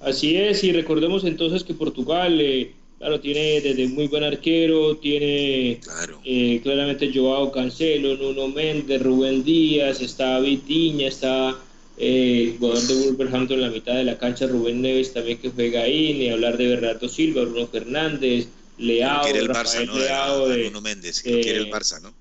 Así 0.00 0.36
es, 0.36 0.64
y 0.64 0.72
recordemos 0.72 1.24
entonces 1.24 1.62
que 1.62 1.74
Portugal, 1.74 2.40
eh, 2.40 2.74
claro, 2.98 3.20
tiene 3.20 3.60
desde 3.60 3.88
muy 3.88 4.06
buen 4.08 4.24
arquero, 4.24 4.96
tiene 4.96 5.80
eh, 6.24 6.60
claramente 6.62 7.10
Joao 7.14 7.52
Cancelo, 7.52 8.16
Nuno 8.16 8.48
Méndez, 8.48 9.02
Rubén 9.02 9.44
Díaz, 9.44 10.00
está 10.00 10.40
Vitiña, 10.40 11.08
está 11.08 11.58
eh, 11.98 12.50
el 12.52 12.58
jugador 12.58 12.82
de 12.82 12.94
Wolverhampton 12.94 13.58
en 13.58 13.62
la 13.62 13.70
mitad 13.70 13.94
de 13.94 14.04
la 14.04 14.18
cancha, 14.18 14.46
Rubén 14.46 14.82
Neves 14.82 15.12
también 15.12 15.38
que 15.38 15.50
juega 15.50 15.82
ahí, 15.82 16.14
ni 16.14 16.30
hablar 16.30 16.56
de 16.56 16.68
Bernardo 16.68 17.08
Silva, 17.08 17.42
Bruno 17.42 17.66
Fernández, 17.66 18.48
Leao, 18.78 19.26
el 19.26 19.48
Rafael 19.48 19.88
Barça, 19.88 19.94
Leao, 19.94 20.48
de, 20.48 20.64
Nuno 20.64 20.80
Méndez, 20.80 21.22
que 21.22 21.40
quiere 21.40 21.58
el 21.58 21.70
Barça, 21.70 22.00
¿no? 22.00 22.14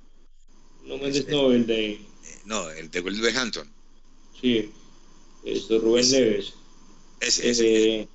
No 0.85 0.97
Méndez 0.97 1.27
no, 1.27 1.51
el 1.51 1.65
de... 1.65 1.99
No, 2.45 2.69
el 2.69 2.91
de 2.91 3.01
Wolverhampton. 3.01 3.67
Sí, 4.39 4.69
esto 5.43 5.79
Rubén 5.79 6.09
Neves. 6.11 6.53
Ese, 7.19 7.49
ese. 7.49 8.07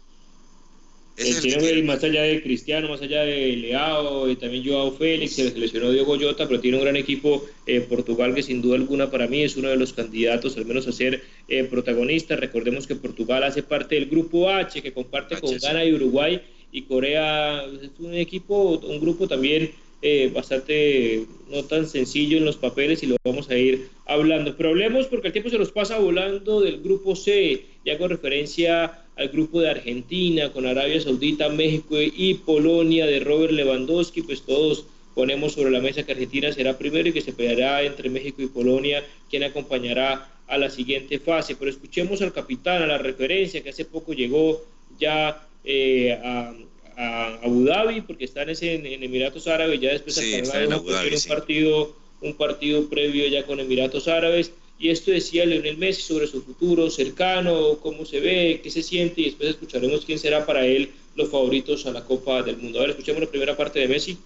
Tiene 1.40 1.82
más 1.82 2.02
allá 2.02 2.22
de 2.22 2.42
Cristiano, 2.42 2.88
más 2.88 3.02
allá 3.02 3.22
de 3.22 3.56
Leao, 3.56 4.28
y 4.30 4.36
también 4.36 4.64
Joao 4.64 4.92
Félix, 4.92 5.34
se 5.34 5.50
seleccionó 5.50 5.90
Diego 5.90 6.18
Jota, 6.18 6.48
pero 6.48 6.60
tiene 6.60 6.78
un 6.78 6.84
gran 6.84 6.96
equipo 6.96 7.44
eh, 7.66 7.80
Portugal 7.80 8.34
que 8.34 8.42
sin 8.42 8.62
duda 8.62 8.76
alguna 8.76 9.10
para 9.10 9.26
mí 9.26 9.42
es 9.42 9.56
uno 9.56 9.68
de 9.68 9.76
los 9.76 9.92
candidatos 9.92 10.56
al 10.56 10.66
menos 10.66 10.86
a 10.86 10.92
ser 10.92 11.22
eh, 11.48 11.64
protagonista. 11.64 12.36
Recordemos 12.36 12.86
que 12.86 12.96
Portugal 12.96 13.44
hace 13.44 13.62
parte 13.62 13.96
del 13.96 14.06
grupo 14.06 14.50
H 14.50 14.82
que 14.82 14.92
comparte 14.92 15.36
con 15.38 15.56
Ghana 15.56 15.84
y 15.84 15.92
Uruguay 15.92 16.40
y 16.72 16.82
Corea. 16.82 17.64
Es 17.64 17.90
un 17.98 18.14
equipo, 18.14 18.78
un 18.78 19.00
grupo 19.00 19.28
también 19.28 19.70
eh, 20.02 20.30
bastante 20.34 21.26
no 21.50 21.64
tan 21.64 21.86
sencillo 21.86 22.38
en 22.38 22.44
los 22.44 22.56
papeles 22.56 23.02
y 23.02 23.06
lo 23.06 23.16
vamos 23.24 23.50
a 23.50 23.56
ir 23.56 23.88
hablando. 24.06 24.56
Pero 24.56 24.70
hablemos 24.70 25.06
porque 25.06 25.28
el 25.28 25.32
tiempo 25.32 25.50
se 25.50 25.58
nos 25.58 25.72
pasa 25.72 25.98
volando 25.98 26.60
del 26.60 26.80
grupo 26.80 27.16
C 27.16 27.64
y 27.84 27.90
hago 27.90 28.08
referencia 28.08 29.04
al 29.16 29.28
grupo 29.28 29.60
de 29.60 29.70
Argentina 29.70 30.52
con 30.52 30.66
Arabia 30.66 31.00
Saudita, 31.00 31.48
México 31.50 31.96
y 32.00 32.34
Polonia 32.34 33.06
de 33.06 33.20
Robert 33.20 33.52
Lewandowski, 33.52 34.22
pues 34.22 34.42
todos 34.42 34.86
ponemos 35.14 35.52
sobre 35.52 35.70
la 35.70 35.80
mesa 35.80 36.04
que 36.04 36.12
Argentina 36.12 36.50
será 36.52 36.78
primero 36.78 37.08
y 37.08 37.12
que 37.12 37.20
se 37.20 37.32
peleará 37.32 37.82
entre 37.82 38.08
México 38.08 38.40
y 38.40 38.46
Polonia, 38.46 39.04
quien 39.28 39.42
acompañará 39.42 40.30
a 40.46 40.56
la 40.56 40.70
siguiente 40.70 41.18
fase. 41.18 41.56
Pero 41.56 41.70
escuchemos 41.70 42.22
al 42.22 42.32
capitán, 42.32 42.82
a 42.82 42.86
la 42.86 42.96
referencia 42.96 43.62
que 43.62 43.70
hace 43.70 43.84
poco 43.84 44.14
llegó 44.14 44.64
ya 44.98 45.46
eh, 45.64 46.18
a, 46.24 46.54
a 47.00 47.34
Abu 47.42 47.64
Dhabi 47.64 48.02
porque 48.02 48.26
están 48.26 48.48
en, 48.50 48.86
en 48.86 49.02
Emiratos 49.02 49.46
Árabes, 49.46 49.80
ya 49.80 49.90
después 49.90 50.16
sí, 50.16 50.42
un 50.42 51.28
partido 51.28 51.96
un 52.22 52.34
partido 52.34 52.88
previo 52.88 53.26
ya 53.28 53.46
con 53.46 53.60
Emiratos 53.60 54.06
Árabes 54.06 54.52
y 54.78 54.90
esto 54.90 55.10
decía 55.10 55.44
Leonel 55.46 55.78
Messi 55.78 56.02
sobre 56.02 56.26
su 56.26 56.42
futuro 56.42 56.90
cercano, 56.90 57.78
cómo 57.82 58.04
se 58.04 58.20
ve, 58.20 58.60
qué 58.62 58.70
se 58.70 58.82
siente 58.82 59.20
y 59.20 59.24
después 59.26 59.50
escucharemos 59.50 60.04
quién 60.04 60.18
será 60.18 60.46
para 60.46 60.64
él 60.66 60.90
los 61.16 61.28
favoritos 61.28 61.84
a 61.86 61.92
la 61.92 62.04
Copa 62.04 62.42
del 62.42 62.56
Mundo. 62.56 62.78
A 62.78 62.82
ver, 62.82 62.90
escuchemos 62.90 63.20
la 63.20 63.28
primera 63.28 63.56
parte 63.56 63.78
de 63.80 63.88
Messi. 63.88 64.16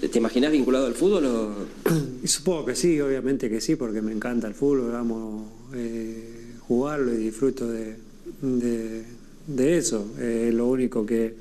¿Te 0.00 0.18
imaginas 0.18 0.52
vinculado 0.52 0.86
al 0.86 0.94
fútbol? 0.94 1.26
O... 1.26 2.26
Supongo 2.26 2.66
que 2.66 2.74
sí, 2.74 3.00
obviamente 3.00 3.48
que 3.48 3.60
sí, 3.60 3.76
porque 3.76 4.02
me 4.02 4.12
encanta 4.12 4.48
el 4.48 4.54
fútbol, 4.54 4.92
vamos, 4.92 5.46
eh, 5.74 6.54
jugarlo 6.60 7.12
y 7.14 7.16
disfruto 7.16 7.68
de, 7.68 7.96
de, 8.40 9.04
de 9.46 9.78
eso. 9.78 10.06
Es 10.20 10.52
lo 10.52 10.66
único 10.66 11.06
que, 11.06 11.34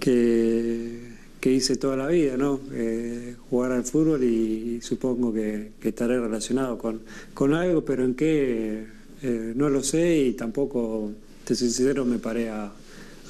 que, 0.00 1.10
hice 1.42 1.76
toda 1.76 1.96
la 1.96 2.08
vida, 2.08 2.36
¿no? 2.36 2.60
Eh, 2.72 3.36
jugar 3.48 3.72
al 3.72 3.84
fútbol 3.84 4.24
y, 4.24 4.80
supongo 4.82 5.32
que, 5.32 5.72
estaré 5.82 6.18
relacionado 6.18 6.78
con, 6.78 7.02
con 7.34 7.54
algo, 7.54 7.84
pero 7.84 8.04
en 8.04 8.14
qué 8.14 8.86
eh, 9.22 9.52
no 9.54 9.68
lo 9.68 9.82
sé 9.82 10.18
y 10.18 10.32
tampoco, 10.32 11.12
te 11.44 11.54
soy 11.54 11.68
sincero, 11.68 12.04
me 12.04 12.18
paré 12.18 12.48
a, 12.48 12.72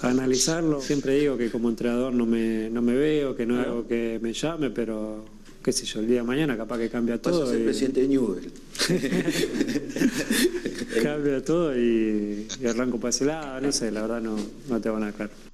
analizarlo. 0.02 0.80
Siempre 0.80 1.20
digo 1.20 1.36
que 1.36 1.50
como 1.50 1.68
entrenador 1.68 2.14
no 2.14 2.24
me, 2.24 2.70
no 2.70 2.80
me 2.80 2.94
veo, 2.94 3.36
que 3.36 3.44
no 3.44 3.60
es 3.60 3.66
algo 3.66 3.86
que 3.86 4.18
me 4.22 4.32
llame, 4.32 4.70
pero 4.70 5.26
qué 5.62 5.72
sé 5.72 5.84
yo, 5.84 6.00
el 6.00 6.06
día 6.06 6.18
de 6.18 6.22
mañana 6.22 6.56
capaz 6.56 6.78
que 6.78 6.88
cambia 6.88 7.20
todo. 7.20 7.40
Vas 7.40 7.50
a 7.50 7.52
ser 7.52 7.64
presidente 7.64 8.00
de 8.00 8.08
Newell. 8.08 8.50
cambia 11.02 11.44
todo 11.44 11.78
y, 11.78 12.48
arranco 12.66 12.98
para 12.98 13.10
ese 13.10 13.26
lado, 13.26 13.60
no 13.60 13.72
sé, 13.72 13.90
la 13.90 14.02
verdad 14.02 14.22
no, 14.22 14.36
no 14.68 14.80
te 14.80 14.88
van 14.88 15.04
a 15.04 15.12
claro. 15.12 15.49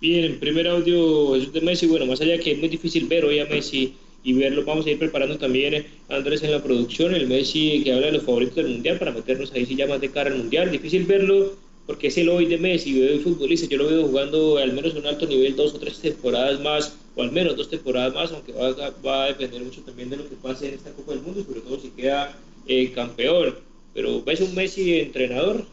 Bien, 0.00 0.38
primer 0.38 0.68
audio 0.68 1.34
es 1.34 1.52
de 1.52 1.60
Messi. 1.60 1.86
Bueno, 1.86 2.06
más 2.06 2.20
allá 2.20 2.38
que 2.38 2.52
es 2.52 2.58
muy 2.58 2.68
difícil 2.68 3.08
ver 3.08 3.24
hoy 3.24 3.40
a 3.40 3.46
Messi 3.46 3.94
y 4.22 4.32
verlo, 4.32 4.64
vamos 4.64 4.86
a 4.86 4.90
ir 4.90 4.98
preparando 4.98 5.38
también 5.38 5.86
Andrés 6.08 6.44
en 6.44 6.52
la 6.52 6.62
producción, 6.62 7.16
el 7.16 7.26
Messi 7.26 7.82
que 7.82 7.92
habla 7.92 8.06
de 8.06 8.12
los 8.12 8.22
favoritos 8.22 8.54
del 8.54 8.68
Mundial 8.68 8.98
para 8.98 9.10
meternos 9.10 9.50
ahí 9.52 9.66
si 9.66 9.74
ya 9.74 9.88
más 9.88 10.00
de 10.00 10.10
cara 10.10 10.30
al 10.30 10.38
Mundial. 10.38 10.70
Difícil 10.70 11.02
verlo 11.02 11.54
porque 11.88 12.08
es 12.08 12.18
el 12.18 12.28
hoy 12.28 12.46
de 12.46 12.58
Messi, 12.58 13.00
veo 13.00 13.12
el 13.12 13.20
futbolista, 13.20 13.66
yo 13.66 13.78
lo 13.78 13.88
veo 13.88 14.06
jugando 14.06 14.58
al 14.58 14.72
menos 14.72 14.94
a 14.94 14.98
un 14.98 15.06
alto 15.06 15.26
nivel 15.26 15.56
dos 15.56 15.74
o 15.74 15.80
tres 15.80 15.98
temporadas 15.98 16.60
más, 16.60 16.94
o 17.16 17.22
al 17.22 17.32
menos 17.32 17.56
dos 17.56 17.68
temporadas 17.68 18.14
más, 18.14 18.30
aunque 18.30 18.52
va, 18.52 18.70
va 19.04 19.24
a 19.24 19.28
depender 19.28 19.62
mucho 19.62 19.80
también 19.80 20.10
de 20.10 20.18
lo 20.18 20.28
que 20.28 20.36
pase 20.36 20.68
en 20.68 20.74
esta 20.74 20.92
Copa 20.92 21.12
del 21.12 21.22
Mundo, 21.22 21.42
sobre 21.42 21.60
todo 21.60 21.80
si 21.80 21.88
queda 21.88 22.38
eh, 22.68 22.92
campeón. 22.92 23.56
Pero 23.94 24.22
¿ves 24.22 24.40
un 24.42 24.54
Messi 24.54 25.00
entrenador? 25.00 25.64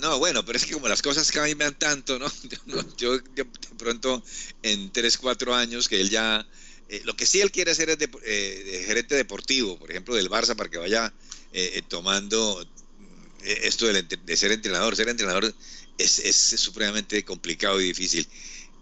No, 0.00 0.18
bueno, 0.18 0.44
pero 0.44 0.58
es 0.58 0.64
que 0.64 0.72
como 0.72 0.88
las 0.88 1.02
cosas 1.02 1.30
cambian 1.30 1.74
tanto, 1.78 2.18
¿no? 2.18 2.30
Yo, 2.96 3.18
de 3.18 3.44
pronto 3.76 4.22
en 4.62 4.90
3, 4.92 5.18
4 5.18 5.54
años 5.54 5.88
que 5.88 6.00
él 6.00 6.10
ya... 6.10 6.46
Eh, 6.88 7.02
lo 7.04 7.14
que 7.14 7.26
sí 7.26 7.40
él 7.40 7.50
quiere 7.50 7.72
hacer 7.72 7.90
es 7.90 7.98
de, 7.98 8.08
eh, 8.24 8.84
gerente 8.86 9.14
deportivo, 9.14 9.78
por 9.78 9.90
ejemplo, 9.90 10.14
del 10.14 10.30
Barça, 10.30 10.56
para 10.56 10.70
que 10.70 10.78
vaya 10.78 11.12
eh, 11.52 11.82
tomando 11.88 12.66
esto 13.42 13.86
de, 13.86 14.36
ser 14.36 14.52
entrenador. 14.52 14.96
Ser 14.96 15.08
entrenador 15.08 15.54
es, 15.98 16.18
es, 16.20 16.36
supremamente 16.36 17.24
complicado 17.24 17.80
y 17.80 17.84
difícil. 17.84 18.26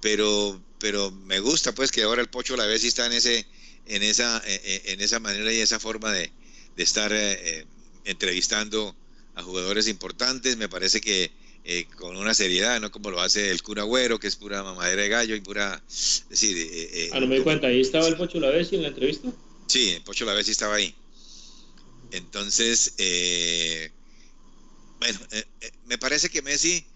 Pero, 0.00 0.62
pero 0.78 1.10
me 1.10 1.40
gusta 1.40 1.74
pues 1.74 1.90
que 1.90 2.02
ahora 2.02 2.22
el 2.22 2.28
Pocho 2.28 2.56
la 2.56 2.66
vez 2.66 2.84
está 2.84 3.06
en, 3.06 3.12
ese, 3.12 3.46
en, 3.86 4.02
esa, 4.02 4.42
en 4.44 5.00
esa 5.00 5.18
manera 5.18 5.52
y 5.52 5.60
esa 5.60 5.80
forma 5.80 6.12
de, 6.12 6.30
de 6.76 6.82
estar 6.82 7.12
entrevistando 8.04 8.94
a 9.36 9.42
jugadores 9.42 9.86
importantes, 9.86 10.56
me 10.56 10.68
parece 10.68 11.00
que 11.00 11.30
eh, 11.64 11.86
con 11.96 12.16
una 12.16 12.32
seriedad, 12.32 12.80
no 12.80 12.90
como 12.90 13.10
lo 13.10 13.20
hace 13.20 13.50
el 13.50 13.62
cura 13.62 13.82
Agüero, 13.82 14.18
que 14.18 14.28
es 14.28 14.36
pura 14.36 14.62
mamadera 14.62 15.02
de 15.02 15.08
gallo 15.08 15.36
y 15.36 15.40
pura... 15.40 15.82
decir, 16.30 16.56
eh, 16.56 16.68
eh, 16.72 17.10
ah, 17.12 17.20
no 17.20 17.26
me 17.26 17.36
di 17.36 17.42
cuenta, 17.42 17.66
¿ahí 17.66 17.82
estaba 17.82 18.08
el 18.08 18.16
Pocho 18.16 18.40
Lavesi 18.40 18.76
en 18.76 18.82
la 18.82 18.88
entrevista? 18.88 19.30
Sí, 19.66 19.90
el 19.90 20.02
Pocho 20.02 20.24
Lavesi 20.24 20.52
estaba 20.52 20.76
ahí. 20.76 20.94
Entonces, 22.12 22.94
bueno, 25.00 25.18
me 25.86 25.98
parece 25.98 26.30
que 26.30 26.40
Messi, 26.40 26.86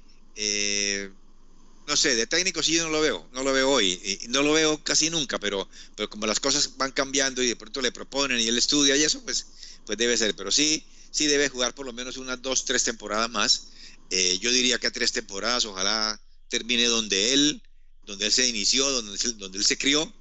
no 1.87 1.97
sé, 1.97 2.15
de 2.15 2.27
técnico 2.27 2.63
sí 2.63 2.75
yo 2.75 2.85
no 2.85 2.91
lo 2.91 3.03
veo, 3.03 3.29
no 3.33 3.43
lo 3.43 3.53
veo 3.53 3.69
hoy, 3.69 4.01
y 4.23 4.29
no 4.29 4.43
lo 4.43 4.53
veo 4.53 4.83
casi 4.83 5.11
nunca, 5.11 5.39
pero, 5.39 5.69
pero 5.95 6.09
como 6.09 6.27
las 6.27 6.41
cosas 6.41 6.79
van 6.79 6.93
cambiando 6.93 7.43
y 7.43 7.49
de 7.49 7.57
pronto 7.57 7.83
le 7.83 7.93
proponen 7.93 8.41
y 8.41 8.47
él 8.47 8.57
estudia 8.57 8.97
y 8.97 9.03
eso, 9.03 9.21
pues, 9.25 9.47
pues 9.85 9.99
debe 9.99 10.17
ser, 10.17 10.35
pero 10.37 10.51
sí 10.51 10.87
sí 11.11 11.27
debe 11.27 11.49
jugar 11.49 11.75
por 11.75 11.87
lo 11.87 11.93
menos 11.93 12.17
unas 12.17 12.41
dos, 12.41 12.65
tres 12.65 12.85
temporadas 12.85 13.31
más. 13.31 13.69
Eh, 14.11 14.39
yo 14.41 14.51
diría 14.51 14.79
que 14.79 14.87
a 14.87 14.91
tres 14.91 15.13
temporadas, 15.13 15.65
ojalá 15.65 16.21
termine 16.49 16.87
donde 16.87 17.33
él, 17.33 17.63
donde 18.05 18.27
él 18.27 18.33
se 18.33 18.49
inició, 18.49 18.91
donde, 18.91 19.17
donde 19.37 19.59
él 19.59 19.65
se 19.65 19.79
crió, 19.79 20.13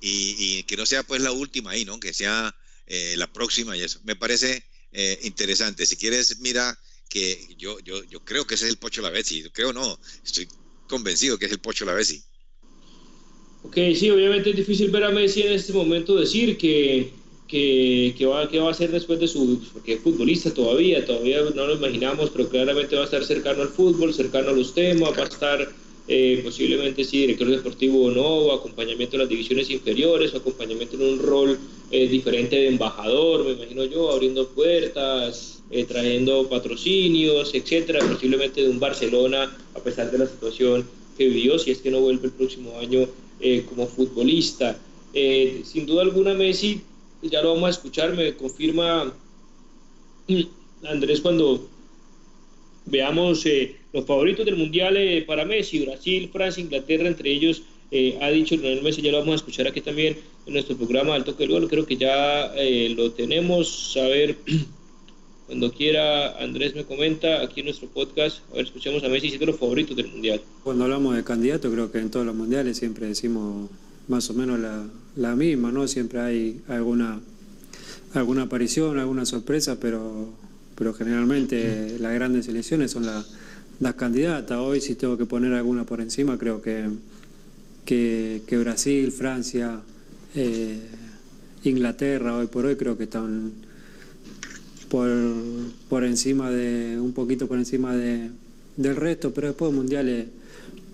y, 0.00 0.62
que 0.64 0.76
no 0.76 0.86
sea 0.86 1.02
pues 1.02 1.20
la 1.20 1.32
última 1.32 1.72
ahí, 1.72 1.84
¿no? 1.84 2.00
Que 2.00 2.14
sea 2.14 2.54
eh, 2.86 3.14
la 3.16 3.32
próxima 3.32 3.76
y 3.76 3.82
eso. 3.82 4.00
Me 4.04 4.16
parece 4.16 4.64
eh, 4.92 5.18
interesante. 5.22 5.86
Si 5.86 5.96
quieres, 5.96 6.38
mira 6.40 6.78
que 7.08 7.54
yo, 7.58 7.78
yo, 7.80 8.02
yo 8.04 8.24
creo 8.24 8.46
que 8.46 8.54
ese 8.54 8.64
es 8.66 8.70
el 8.70 8.78
Pocho 8.78 9.02
Lavezzi. 9.02 9.42
Creo 9.50 9.72
no, 9.72 10.00
estoy 10.24 10.48
convencido 10.88 11.38
que 11.38 11.46
es 11.46 11.52
el 11.52 11.60
Pocho 11.60 11.84
Lavezzi. 11.84 12.24
Ok, 13.62 13.76
sí, 13.94 14.10
obviamente 14.10 14.50
es 14.50 14.56
difícil 14.56 14.90
ver 14.90 15.04
a 15.04 15.10
Messi 15.10 15.42
en 15.42 15.52
este 15.52 15.72
momento 15.72 16.16
decir 16.16 16.56
que, 16.56 17.12
que, 17.50 18.26
va, 18.26 18.48
que 18.48 18.60
va 18.60 18.68
a 18.68 18.70
hacer 18.70 18.90
después 18.92 19.18
de 19.18 19.26
su... 19.26 19.60
porque 19.72 19.94
es 19.94 20.00
futbolista 20.00 20.54
todavía, 20.54 21.04
todavía 21.04 21.40
no 21.54 21.66
lo 21.66 21.74
imaginamos, 21.74 22.30
pero 22.30 22.48
claramente 22.48 22.94
va 22.94 23.02
a 23.02 23.04
estar 23.06 23.24
cercano 23.24 23.62
al 23.62 23.68
fútbol, 23.68 24.14
cercano 24.14 24.50
a 24.50 24.52
los 24.52 24.72
temas, 24.72 25.10
va 25.18 25.24
a 25.24 25.26
estar 25.26 25.68
eh, 26.06 26.40
posiblemente 26.44 27.02
sí, 27.02 27.22
director 27.22 27.48
deportivo 27.48 28.04
o 28.04 28.10
no, 28.10 28.22
o 28.22 28.52
acompañamiento 28.52 29.16
en 29.16 29.22
las 29.22 29.28
divisiones 29.28 29.68
inferiores, 29.68 30.32
o 30.32 30.38
acompañamiento 30.38 30.94
en 30.96 31.02
un 31.02 31.18
rol 31.18 31.58
eh, 31.90 32.06
diferente 32.06 32.54
de 32.54 32.68
embajador, 32.68 33.44
me 33.44 33.52
imagino 33.52 33.84
yo, 33.84 34.12
abriendo 34.12 34.46
puertas, 34.48 35.62
eh, 35.72 35.84
trayendo 35.84 36.48
patrocinios, 36.48 37.52
etcétera, 37.52 37.98
posiblemente 37.98 38.62
de 38.62 38.70
un 38.70 38.78
Barcelona, 38.78 39.56
a 39.74 39.80
pesar 39.80 40.10
de 40.12 40.18
la 40.18 40.26
situación 40.26 40.86
que 41.18 41.28
vivió, 41.28 41.58
si 41.58 41.72
es 41.72 41.78
que 41.78 41.90
no 41.90 42.00
vuelve 42.00 42.26
el 42.26 42.32
próximo 42.32 42.78
año 42.78 43.08
como 43.70 43.86
futbolista. 43.86 44.78
sin 45.12 45.86
duda 45.86 46.02
alguna, 46.02 46.34
Messi, 46.34 46.82
ya 47.22 47.42
lo 47.42 47.54
vamos 47.54 47.66
a 47.66 47.70
escuchar, 47.70 48.14
me 48.14 48.34
confirma 48.34 49.12
Andrés 50.84 51.20
cuando 51.20 51.68
veamos 52.86 53.44
los 53.92 54.04
favoritos 54.06 54.46
del 54.46 54.56
Mundial 54.56 54.96
eh, 54.96 55.22
para 55.26 55.44
Messi, 55.44 55.84
Brasil, 55.84 56.30
Francia, 56.32 56.62
Inglaterra, 56.62 57.08
entre 57.08 57.30
ellos, 57.30 57.62
eh, 57.90 58.18
ha 58.20 58.30
dicho 58.30 58.56
Lionel 58.56 58.82
Messi, 58.82 59.02
ya 59.02 59.12
lo 59.12 59.18
vamos 59.18 59.32
a 59.32 59.36
escuchar 59.36 59.66
aquí 59.66 59.80
también 59.80 60.16
en 60.46 60.52
nuestro 60.52 60.76
programa 60.76 61.14
Alto 61.14 61.36
que 61.36 61.46
Gol, 61.46 61.68
creo 61.68 61.86
que 61.86 61.96
ya 61.96 62.52
eh, 62.54 62.94
lo 62.96 63.12
tenemos, 63.12 63.96
a 63.96 64.06
ver, 64.06 64.36
cuando 65.46 65.72
quiera 65.72 66.38
Andrés 66.38 66.74
me 66.74 66.84
comenta 66.84 67.42
aquí 67.42 67.60
en 67.60 67.66
nuestro 67.66 67.88
podcast, 67.88 68.38
a 68.52 68.56
ver, 68.56 68.66
escuchemos 68.66 69.02
a 69.02 69.08
Messi 69.08 69.28
siendo 69.28 69.46
los 69.46 69.58
favoritos 69.58 69.96
del 69.96 70.08
Mundial. 70.08 70.40
Cuando 70.62 70.84
hablamos 70.84 71.16
de 71.16 71.24
candidato, 71.24 71.70
creo 71.70 71.90
que 71.90 71.98
en 71.98 72.10
todos 72.10 72.24
los 72.24 72.34
Mundiales 72.34 72.78
siempre 72.78 73.06
decimos 73.06 73.68
más 74.10 74.28
o 74.28 74.34
menos 74.34 74.58
la, 74.58 74.84
la 75.16 75.34
misma, 75.34 75.72
¿no? 75.72 75.88
Siempre 75.88 76.20
hay 76.20 76.60
alguna, 76.68 77.20
alguna 78.12 78.42
aparición, 78.42 78.98
alguna 78.98 79.24
sorpresa, 79.24 79.78
pero, 79.80 80.28
pero 80.74 80.92
generalmente 80.92 81.96
las 81.98 82.12
grandes 82.12 82.44
selecciones 82.44 82.90
son 82.90 83.06
las 83.06 83.26
las 83.80 83.94
candidatas. 83.94 84.58
Hoy 84.58 84.80
si 84.80 84.94
tengo 84.94 85.18
que 85.18 85.26
poner 85.26 85.54
alguna 85.54 85.84
por 85.84 86.00
encima, 86.00 86.38
creo 86.38 86.62
que, 86.62 86.88
que, 87.84 88.58
Brasil, 88.58 89.10
Francia, 89.10 89.80
eh, 90.36 90.78
Inglaterra, 91.64 92.36
hoy 92.36 92.46
por 92.46 92.66
hoy 92.66 92.76
creo 92.76 92.96
que 92.96 93.04
están 93.04 93.52
por, 94.88 95.10
por 95.88 96.04
encima 96.04 96.50
de, 96.50 97.00
un 97.00 97.12
poquito 97.12 97.48
por 97.48 97.58
encima 97.58 97.96
de, 97.96 98.30
del 98.76 98.96
resto, 98.96 99.32
pero 99.32 99.48
después 99.48 99.72
mundiales 99.72 100.26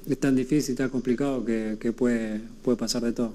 es 0.08 0.18
tan 0.18 0.36
difícil, 0.36 0.74
tan 0.76 0.90
complicado 0.90 1.44
que, 1.44 1.76
que 1.80 1.92
puede, 1.92 2.40
puede 2.62 2.76
pasar 2.76 3.02
de 3.02 3.12
todo. 3.12 3.32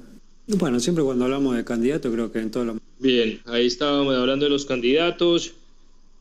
Bueno, 0.48 0.80
siempre 0.80 1.04
cuando 1.04 1.26
hablamos 1.26 1.56
de 1.56 1.64
candidatos, 1.64 2.12
creo 2.12 2.32
que 2.32 2.40
en 2.40 2.52
todos 2.52 2.68
los... 2.68 2.78
Bien, 3.00 3.40
ahí 3.46 3.68
estábamos 3.68 4.16
hablando 4.16 4.46
de 4.46 4.52
los 4.52 4.66
candidatos. 4.66 5.54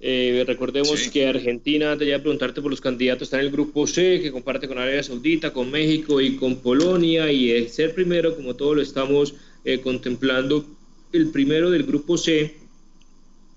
Eh, 0.03 0.45
recordemos 0.47 1.09
que 1.09 1.27
Argentina, 1.27 1.97
te 1.99 2.05
voy 2.05 2.15
a 2.15 2.23
preguntarte 2.23 2.63
por 2.63 2.71
los 2.71 2.81
candidatos, 2.81 3.25
está 3.25 3.39
en 3.39 3.47
el 3.47 3.53
grupo 3.53 3.87
C, 3.87 4.21
que 4.23 4.33
comparte 4.33 4.67
con 4.67 4.79
Arabia 4.79 5.03
Saudita, 5.03 5.53
con 5.53 5.71
México 5.71 6.21
y 6.21 6.37
con 6.37 6.57
Polonia, 6.57 7.31
y 7.31 7.51
el 7.51 7.69
ser 7.69 7.95
primero, 7.95 8.35
como 8.35 8.57
todos 8.57 8.77
lo 8.77 8.83
estamos 8.83 9.35
eh, 9.65 9.81
contemplando, 9.81 10.65
el 11.13 11.31
primero 11.31 11.71
del 11.71 11.83
grupo 11.83 12.17
C 12.17 12.55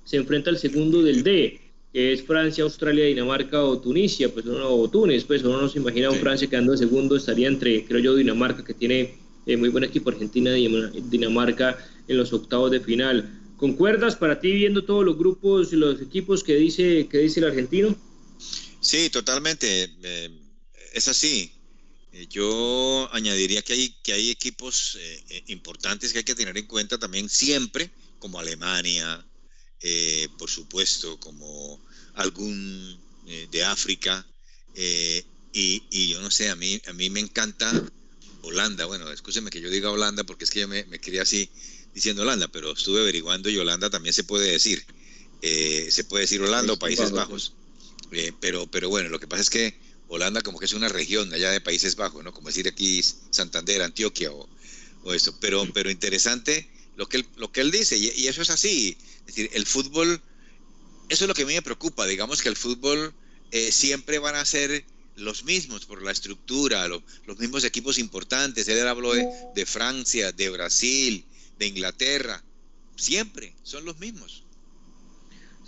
se 0.03 0.17
enfrenta 0.17 0.49
al 0.49 0.57
segundo 0.57 1.01
del 1.01 1.23
D, 1.23 1.61
que 1.93 2.11
es 2.11 2.23
Francia, 2.23 2.63
Australia, 2.63 3.05
Dinamarca 3.05 3.63
o 3.63 3.79
Tunisia, 3.79 4.33
pues 4.33 4.45
no, 4.45 4.67
o 4.67 4.89
Túnez, 4.89 5.23
pues 5.25 5.43
uno 5.43 5.61
no 5.61 5.69
se 5.69 5.77
imagina 5.77 6.09
un 6.09 6.17
Francia 6.17 6.49
quedando 6.49 6.71
de 6.71 6.79
segundo, 6.79 7.15
estaría 7.15 7.47
entre, 7.47 7.85
creo 7.85 7.99
yo, 7.99 8.15
Dinamarca, 8.15 8.65
que 8.65 8.73
tiene 8.73 9.15
eh, 9.45 9.57
muy 9.57 9.69
buen 9.69 9.83
equipo, 9.83 10.09
Argentina 10.09 10.57
y 10.57 10.67
Dinamarca 11.09 11.77
en 12.07 12.17
los 12.17 12.33
octavos 12.33 12.71
de 12.71 12.79
final. 12.79 13.39
¿Concuerdas 13.57 14.15
para 14.15 14.39
ti 14.39 14.51
viendo 14.51 14.83
todos 14.83 15.05
los 15.05 15.17
grupos 15.17 15.71
y 15.71 15.75
los 15.75 16.01
equipos 16.01 16.43
que 16.43 16.55
dice, 16.55 17.07
que 17.07 17.19
dice 17.19 17.39
el 17.39 17.45
argentino? 17.45 17.95
Sí, 18.81 19.09
totalmente. 19.09 19.89
Eh, 20.03 20.29
es 20.93 21.07
así. 21.07 21.53
Eh, 22.11 22.27
yo 22.29 23.07
añadiría 23.11 23.61
que 23.61 23.73
hay, 23.73 23.95
que 24.03 24.13
hay 24.13 24.29
equipos 24.29 24.97
eh, 24.99 25.43
importantes 25.47 26.11
que 26.11 26.19
hay 26.19 26.23
que 26.23 26.35
tener 26.35 26.57
en 26.57 26.65
cuenta 26.65 26.97
también 26.97 27.29
siempre, 27.29 27.89
como 28.19 28.39
Alemania, 28.39 29.25
por 30.37 30.49
supuesto, 30.49 31.19
como 31.19 31.79
algún 32.15 32.99
de 33.51 33.63
África. 33.63 34.25
Y, 34.75 35.83
y, 35.91 36.07
yo 36.07 36.21
no 36.21 36.31
sé, 36.31 36.49
a 36.49 36.55
mí, 36.55 36.81
a 36.87 36.93
mí 36.93 37.09
me 37.09 37.19
encanta 37.19 37.71
Holanda. 38.43 38.85
Bueno, 38.85 39.11
escúcheme 39.11 39.49
que 39.49 39.61
yo 39.61 39.69
diga 39.69 39.91
Holanda 39.91 40.23
porque 40.23 40.45
es 40.45 40.51
que 40.51 40.61
yo 40.61 40.67
me, 40.67 40.85
me 40.85 40.99
quería 40.99 41.21
así 41.21 41.49
diciendo 41.93 42.23
Holanda, 42.23 42.47
pero 42.47 42.71
estuve 42.71 43.01
averiguando 43.01 43.49
y 43.49 43.57
Holanda 43.57 43.89
también 43.89 44.13
se 44.13 44.23
puede 44.23 44.51
decir. 44.51 44.85
Eh, 45.41 45.87
se 45.91 46.03
puede 46.03 46.23
decir 46.23 46.41
Holanda 46.41 46.73
o 46.73 46.79
Países 46.79 47.11
Bajos. 47.11 47.53
Eh, 48.11 48.31
pero, 48.39 48.67
pero 48.67 48.89
bueno, 48.89 49.09
lo 49.09 49.19
que 49.19 49.27
pasa 49.27 49.41
es 49.41 49.49
que 49.49 49.77
Holanda 50.07 50.41
como 50.41 50.59
que 50.59 50.65
es 50.65 50.73
una 50.73 50.89
región 50.89 51.33
allá 51.33 51.51
de 51.51 51.61
Países 51.61 51.95
Bajos, 51.95 52.23
¿no? 52.23 52.33
Como 52.33 52.47
decir 52.47 52.67
aquí 52.67 53.01
Santander, 53.31 53.81
Antioquia 53.81 54.31
o, 54.31 54.47
o 55.03 55.13
eso. 55.13 55.37
Pero, 55.39 55.67
pero 55.73 55.91
interesante 55.91 56.69
lo 56.95 57.07
que 57.07 57.17
él, 57.17 57.25
lo 57.37 57.51
que 57.51 57.61
él 57.61 57.71
dice, 57.71 57.97
y, 57.97 58.27
eso 58.27 58.41
es 58.41 58.49
así. 58.49 58.97
Es 59.19 59.25
decir, 59.27 59.49
el 59.53 59.65
fútbol, 59.65 60.21
eso 61.09 61.23
es 61.23 61.27
lo 61.27 61.33
que 61.33 61.43
a 61.43 61.45
mí 61.45 61.53
me 61.53 61.61
preocupa. 61.61 62.05
Digamos 62.05 62.41
que 62.41 62.49
el 62.49 62.55
fútbol 62.55 63.13
eh, 63.51 63.71
siempre 63.71 64.19
van 64.19 64.35
a 64.35 64.45
ser 64.45 64.85
los 65.15 65.43
mismos 65.43 65.85
por 65.85 66.01
la 66.01 66.11
estructura, 66.11 66.87
los 66.87 67.39
mismos 67.39 67.63
equipos 67.63 67.99
importantes. 67.99 68.67
Él 68.67 68.87
habló 68.87 69.13
de 69.13 69.65
Francia, 69.65 70.31
de 70.31 70.49
Brasil, 70.49 71.23
de 71.59 71.67
Inglaterra, 71.67 72.43
siempre 72.95 73.53
son 73.63 73.85
los 73.85 73.99
mismos. 73.99 74.43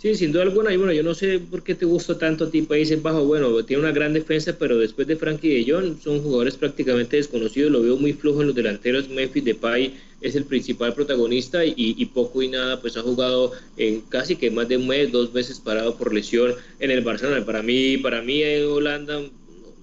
Sí, 0.00 0.14
sin 0.14 0.30
duda 0.30 0.42
alguna, 0.42 0.72
y 0.72 0.76
bueno, 0.76 0.92
yo 0.92 1.02
no 1.02 1.14
sé 1.14 1.38
por 1.38 1.62
qué 1.62 1.74
te 1.74 1.86
gusta 1.86 2.18
tanto 2.18 2.44
a 2.44 2.50
ti 2.50 2.60
Países 2.62 3.00
Bajos, 3.00 3.26
bueno, 3.26 3.64
tiene 3.64 3.82
una 3.82 3.92
gran 3.92 4.12
defensa, 4.12 4.56
pero 4.58 4.76
después 4.76 5.06
de 5.06 5.16
Frankie 5.16 5.48
de 5.48 5.72
Jong 5.72 6.02
son 6.02 6.22
jugadores 6.22 6.56
prácticamente 6.56 7.16
desconocidos, 7.16 7.72
lo 7.72 7.82
veo 7.82 7.96
muy 7.96 8.12
flojo 8.12 8.42
en 8.42 8.48
los 8.48 8.56
delanteros, 8.56 9.08
Memphis 9.08 9.44
Depay 9.44 9.98
es 10.20 10.34
el 10.34 10.44
principal 10.44 10.94
protagonista 10.94 11.64
y, 11.64 12.04
poco 12.06 12.42
y 12.42 12.48
nada, 12.48 12.80
pues 12.80 12.96
ha 12.96 13.02
jugado 13.02 13.52
en 13.76 14.00
casi 14.02 14.36
que 14.36 14.50
más 14.50 14.68
de 14.68 14.78
un 14.78 14.86
mes, 14.86 15.12
dos 15.12 15.32
veces 15.32 15.60
parado 15.60 15.96
por 15.96 16.14
lesión 16.14 16.54
en 16.80 16.90
el 16.90 17.02
Barcelona, 17.02 17.44
para 17.44 17.62
mí, 17.62 17.98
para 17.98 18.22
mí 18.22 18.42
en 18.42 18.66
Holanda 18.66 19.20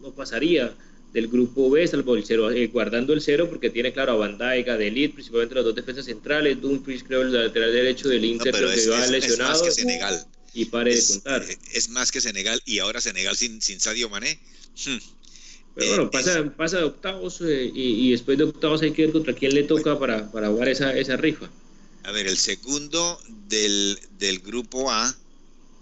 no 0.02 0.12
pasaría, 0.12 0.74
del 1.14 1.28
grupo 1.28 1.70
B, 1.70 1.88
salvo 1.88 2.16
el 2.16 2.26
cero, 2.26 2.52
eh, 2.52 2.68
guardando 2.68 3.14
el 3.14 3.22
cero, 3.22 3.48
porque 3.48 3.70
tiene, 3.70 3.94
claro, 3.94 4.14
a 4.14 4.16
Van 4.16 4.38
Dijk, 4.38 4.68
a 4.68 4.78
Delit, 4.78 5.14
principalmente 5.14 5.56
las 5.56 5.64
dos 5.64 5.76
defensas 5.76 6.06
centrales, 6.06 6.60
Dumfries, 6.60 7.04
creo, 7.04 7.22
el 7.22 7.32
lateral 7.32 7.72
derecho 7.72 8.10
del 8.10 8.26
Inter, 8.26 8.52
no, 8.52 8.60
que 8.60 8.88
va 8.90 9.08
lesionado. 9.08 9.54
Es 9.54 9.60
más 9.60 9.62
que 9.62 9.72
Senegal. 9.72 10.26
Y 10.56 10.66
pare 10.66 10.96
de 10.96 11.04
contar. 11.06 11.46
Es 11.74 11.90
más 11.90 12.12
que 12.12 12.20
Senegal, 12.20 12.60
y 12.66 12.80
ahora 12.80 13.00
Senegal 13.00 13.38
sin, 13.38 13.62
sin 13.62 13.80
Sadio 13.80 14.10
Mané. 14.10 14.40
Hmm. 14.86 14.98
Pero 15.76 15.88
bueno, 15.90 16.12
pasa, 16.12 16.44
pasa 16.56 16.78
de 16.78 16.84
octavos 16.84 17.42
eh, 17.42 17.72
y, 17.74 18.12
después 18.12 18.38
de 18.38 18.44
octavos 18.44 18.82
hay 18.84 18.92
que 18.92 19.04
ver 19.04 19.12
contra 19.12 19.34
quién 19.34 19.56
le 19.56 19.64
toca 19.64 19.98
para, 19.98 20.32
para 20.32 20.50
jugar 20.50 20.70
esa, 20.70 20.96
esa 20.96 21.18
rifa. 21.18 21.50
A 22.04 22.12
ver, 22.12 22.28
el 22.28 22.38
segundo 22.38 23.20
del, 23.48 23.98
del 24.20 24.40
grupo 24.40 24.92
A 24.92 25.16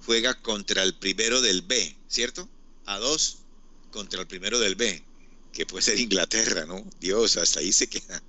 juega 0.06 0.34
contra 0.36 0.84
el 0.84 0.93
primero 0.93 1.41
del 1.41 1.62
B, 1.62 1.95
¿cierto? 2.08 2.47
A 2.86 2.99
dos 2.99 3.39
contra 3.91 4.21
el 4.21 4.27
primero 4.27 4.60
del 4.60 4.75
B 4.75 5.04
que 5.51 5.65
puede 5.65 5.84
ser 5.84 5.99
Inglaterra, 5.99 6.65
¿no? 6.65 6.84
Dios, 6.99 7.38
hasta 7.38 7.60
ahí 7.60 7.71
se 7.71 7.88
queda. 7.88 8.21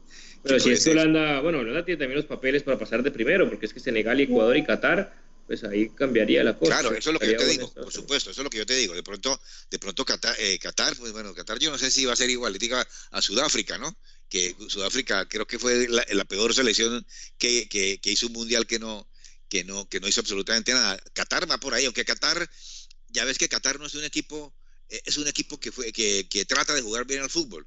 Pero 0.42 0.58
si 0.58 0.70
es 0.70 0.84
que 0.84 0.90
Holanda, 0.90 1.40
bueno, 1.40 1.58
Holanda 1.58 1.84
tiene 1.84 1.98
también 1.98 2.16
los 2.16 2.26
papeles 2.26 2.62
para 2.62 2.78
pasar 2.78 3.02
de 3.02 3.10
primero, 3.10 3.48
porque 3.48 3.66
es 3.66 3.72
que 3.72 3.80
Senegal, 3.80 4.20
Ecuador 4.20 4.56
y 4.56 4.64
Qatar, 4.64 5.14
pues 5.52 5.64
ahí 5.64 5.90
cambiaría 5.90 6.42
la 6.42 6.56
cosa. 6.56 6.80
Claro, 6.80 6.96
eso 6.96 7.10
es 7.10 7.12
lo 7.12 7.20
que 7.20 7.30
yo 7.30 7.36
te 7.36 7.46
digo, 7.46 7.70
por 7.74 7.92
supuesto, 7.92 8.30
eso 8.30 8.40
es 8.40 8.44
lo 8.44 8.48
que 8.48 8.56
yo 8.56 8.64
te 8.64 8.74
digo. 8.74 8.94
De 8.94 9.02
pronto, 9.02 9.38
de 9.70 9.78
pronto 9.78 10.02
Qatar, 10.02 10.34
eh, 10.38 10.58
Qatar, 10.58 10.96
pues 10.96 11.12
bueno, 11.12 11.34
Qatar 11.34 11.58
yo 11.58 11.70
no 11.70 11.76
sé 11.76 11.90
si 11.90 12.06
va 12.06 12.14
a 12.14 12.16
ser 12.16 12.30
igual, 12.30 12.56
diga 12.56 12.88
a 13.10 13.20
Sudáfrica, 13.20 13.76
¿no? 13.76 13.94
Que 14.30 14.56
Sudáfrica 14.68 15.28
creo 15.28 15.46
que 15.46 15.58
fue 15.58 15.88
la, 15.88 16.24
peor 16.24 16.54
selección 16.54 17.06
que, 17.36 17.68
que, 17.68 18.00
que, 18.00 18.10
hizo 18.10 18.28
un 18.28 18.32
mundial 18.32 18.66
que 18.66 18.78
no, 18.78 19.06
que 19.50 19.62
no, 19.62 19.86
que 19.90 20.00
no 20.00 20.08
hizo 20.08 20.22
absolutamente 20.22 20.72
nada. 20.72 20.98
Qatar 21.12 21.50
va 21.50 21.58
por 21.58 21.74
ahí, 21.74 21.84
aunque 21.84 22.06
Qatar, 22.06 22.48
ya 23.08 23.26
ves 23.26 23.36
que 23.36 23.50
Qatar 23.50 23.78
no 23.78 23.84
es 23.84 23.94
un 23.94 24.04
equipo 24.04 24.54
eh, 24.88 25.02
es 25.04 25.18
un 25.18 25.28
equipo 25.28 25.60
que, 25.60 25.70
fue, 25.70 25.92
que, 25.92 26.26
que, 26.30 26.46
trata 26.46 26.72
de 26.72 26.80
jugar 26.80 27.04
bien 27.04 27.20
al 27.20 27.28
fútbol. 27.28 27.66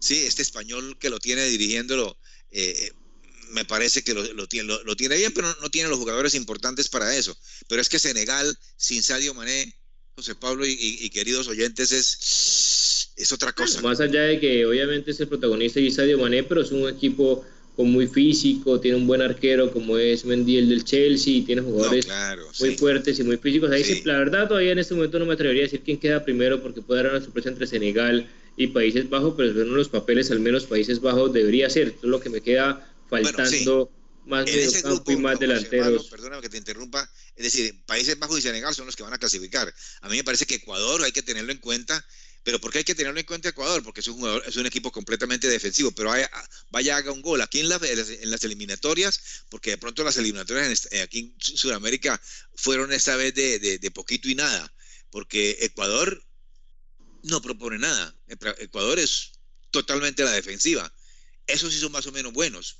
Sí, 0.00 0.24
este 0.24 0.40
español 0.40 0.96
que 0.98 1.10
lo 1.10 1.18
tiene 1.18 1.44
dirigiéndolo, 1.44 2.18
eh, 2.50 2.92
me 3.50 3.64
parece 3.64 4.02
que 4.02 4.14
lo, 4.14 4.22
lo, 4.34 4.46
tiene, 4.46 4.76
lo, 4.84 4.96
tiene 4.96 5.16
bien, 5.16 5.32
pero 5.34 5.54
no, 5.60 5.70
tiene 5.70 5.88
los 5.88 5.98
jugadores 5.98 6.34
importantes 6.34 6.88
para 6.88 7.16
eso. 7.16 7.36
Pero 7.68 7.80
es 7.80 7.88
que 7.88 7.98
Senegal, 7.98 8.56
sin 8.76 9.02
Sadio 9.02 9.34
Mané, 9.34 9.74
José 10.14 10.34
Pablo 10.34 10.64
y, 10.66 11.10
queridos 11.10 11.48
oyentes, 11.48 11.92
es, 11.92 13.10
es 13.16 13.32
otra 13.32 13.52
cosa. 13.52 13.80
más 13.82 14.00
allá 14.00 14.22
de 14.22 14.40
que 14.40 14.64
obviamente 14.64 15.10
es 15.10 15.20
el 15.20 15.28
protagonista 15.28 15.80
y 15.80 15.90
Sadio 15.90 16.18
Mané, 16.18 16.42
pero 16.42 16.62
es 16.62 16.72
un 16.72 16.88
equipo 16.88 17.44
con 17.76 17.90
muy 17.90 18.06
físico, 18.06 18.80
tiene 18.80 18.96
un 18.96 19.06
buen 19.06 19.20
arquero 19.20 19.70
como 19.70 19.98
es 19.98 20.24
Mendy 20.24 20.56
el 20.56 20.70
del 20.70 20.84
Chelsea, 20.84 21.44
tiene 21.44 21.60
jugadores 21.60 22.08
muy 22.58 22.74
fuertes 22.76 23.18
y 23.18 23.22
muy 23.22 23.36
físicos. 23.36 23.70
Ahí 23.70 23.84
la 24.04 24.18
verdad 24.18 24.48
todavía 24.48 24.72
en 24.72 24.78
este 24.78 24.94
momento 24.94 25.18
no 25.18 25.26
me 25.26 25.34
atrevería 25.34 25.64
a 25.64 25.66
decir 25.66 25.82
quién 25.84 25.98
queda 25.98 26.24
primero 26.24 26.62
porque 26.62 26.80
puede 26.80 27.00
haber 27.00 27.12
una 27.12 27.22
sorpresa 27.22 27.50
entre 27.50 27.66
Senegal 27.66 28.26
y 28.56 28.68
Países 28.68 29.10
Bajos, 29.10 29.34
pero 29.36 29.50
en 29.60 29.74
los 29.74 29.90
papeles 29.90 30.30
al 30.30 30.40
menos 30.40 30.64
Países 30.64 31.02
Bajos 31.02 31.34
debería 31.34 31.68
ser. 31.68 31.88
Esto 31.88 32.06
es 32.06 32.10
lo 32.10 32.20
que 32.20 32.30
me 32.30 32.40
queda 32.40 32.90
faltando 33.08 33.90
más 34.26 34.44
de 34.46 34.68
y 35.08 35.16
más 35.16 35.38
delanteros. 35.38 36.08
Perdóname 36.08 36.42
que 36.42 36.48
te 36.48 36.58
interrumpa. 36.58 37.08
Es 37.36 37.44
decir, 37.44 37.84
Países 37.86 38.18
Bajos 38.18 38.38
y 38.38 38.42
Senegal 38.42 38.74
son 38.74 38.86
los 38.86 38.96
que 38.96 39.02
van 39.02 39.12
a 39.12 39.18
clasificar. 39.18 39.72
A 40.00 40.08
mí 40.08 40.16
me 40.16 40.24
parece 40.24 40.46
que 40.46 40.56
Ecuador 40.56 41.02
hay 41.02 41.12
que 41.12 41.22
tenerlo 41.22 41.52
en 41.52 41.58
cuenta 41.58 42.04
pero 42.46 42.60
¿por 42.60 42.70
qué 42.70 42.78
hay 42.78 42.84
que 42.84 42.94
tenerlo 42.94 43.18
en 43.18 43.26
cuenta 43.26 43.48
Ecuador? 43.48 43.82
Porque 43.82 43.98
es 43.98 44.06
un, 44.06 44.18
jugador, 44.18 44.40
es 44.46 44.54
un 44.54 44.66
equipo 44.66 44.92
completamente 44.92 45.48
defensivo, 45.48 45.90
pero 45.90 46.12
vaya, 46.70 46.96
haga 46.96 47.10
un 47.10 47.20
gol 47.20 47.40
aquí 47.40 47.58
en, 47.58 47.66
en, 47.66 48.30
las 48.30 48.44
eliminatorias, 48.44 49.20
porque 49.48 49.70
de 49.70 49.78
pronto 49.78 50.04
las 50.04 50.16
eliminatorias 50.16 50.86
aquí 51.02 51.18
en 51.18 51.34
Sudamérica 51.40 52.22
fueron 52.54 52.92
esta 52.92 53.16
vez 53.16 53.34
de, 53.34 53.90
poquito 53.92 54.28
y 54.28 54.36
nada, 54.36 54.72
porque 55.10 55.58
Ecuador 55.62 56.24
no 57.24 57.42
propone 57.42 57.80
nada. 57.80 58.14
Ecuador 58.28 59.00
es 59.00 59.32
totalmente 59.72 60.22
la 60.22 60.30
defensiva. 60.30 60.94
Esos 61.48 61.72
sí 61.72 61.80
son 61.80 61.90
más 61.90 62.06
o 62.06 62.12
menos 62.12 62.32
buenos. 62.32 62.78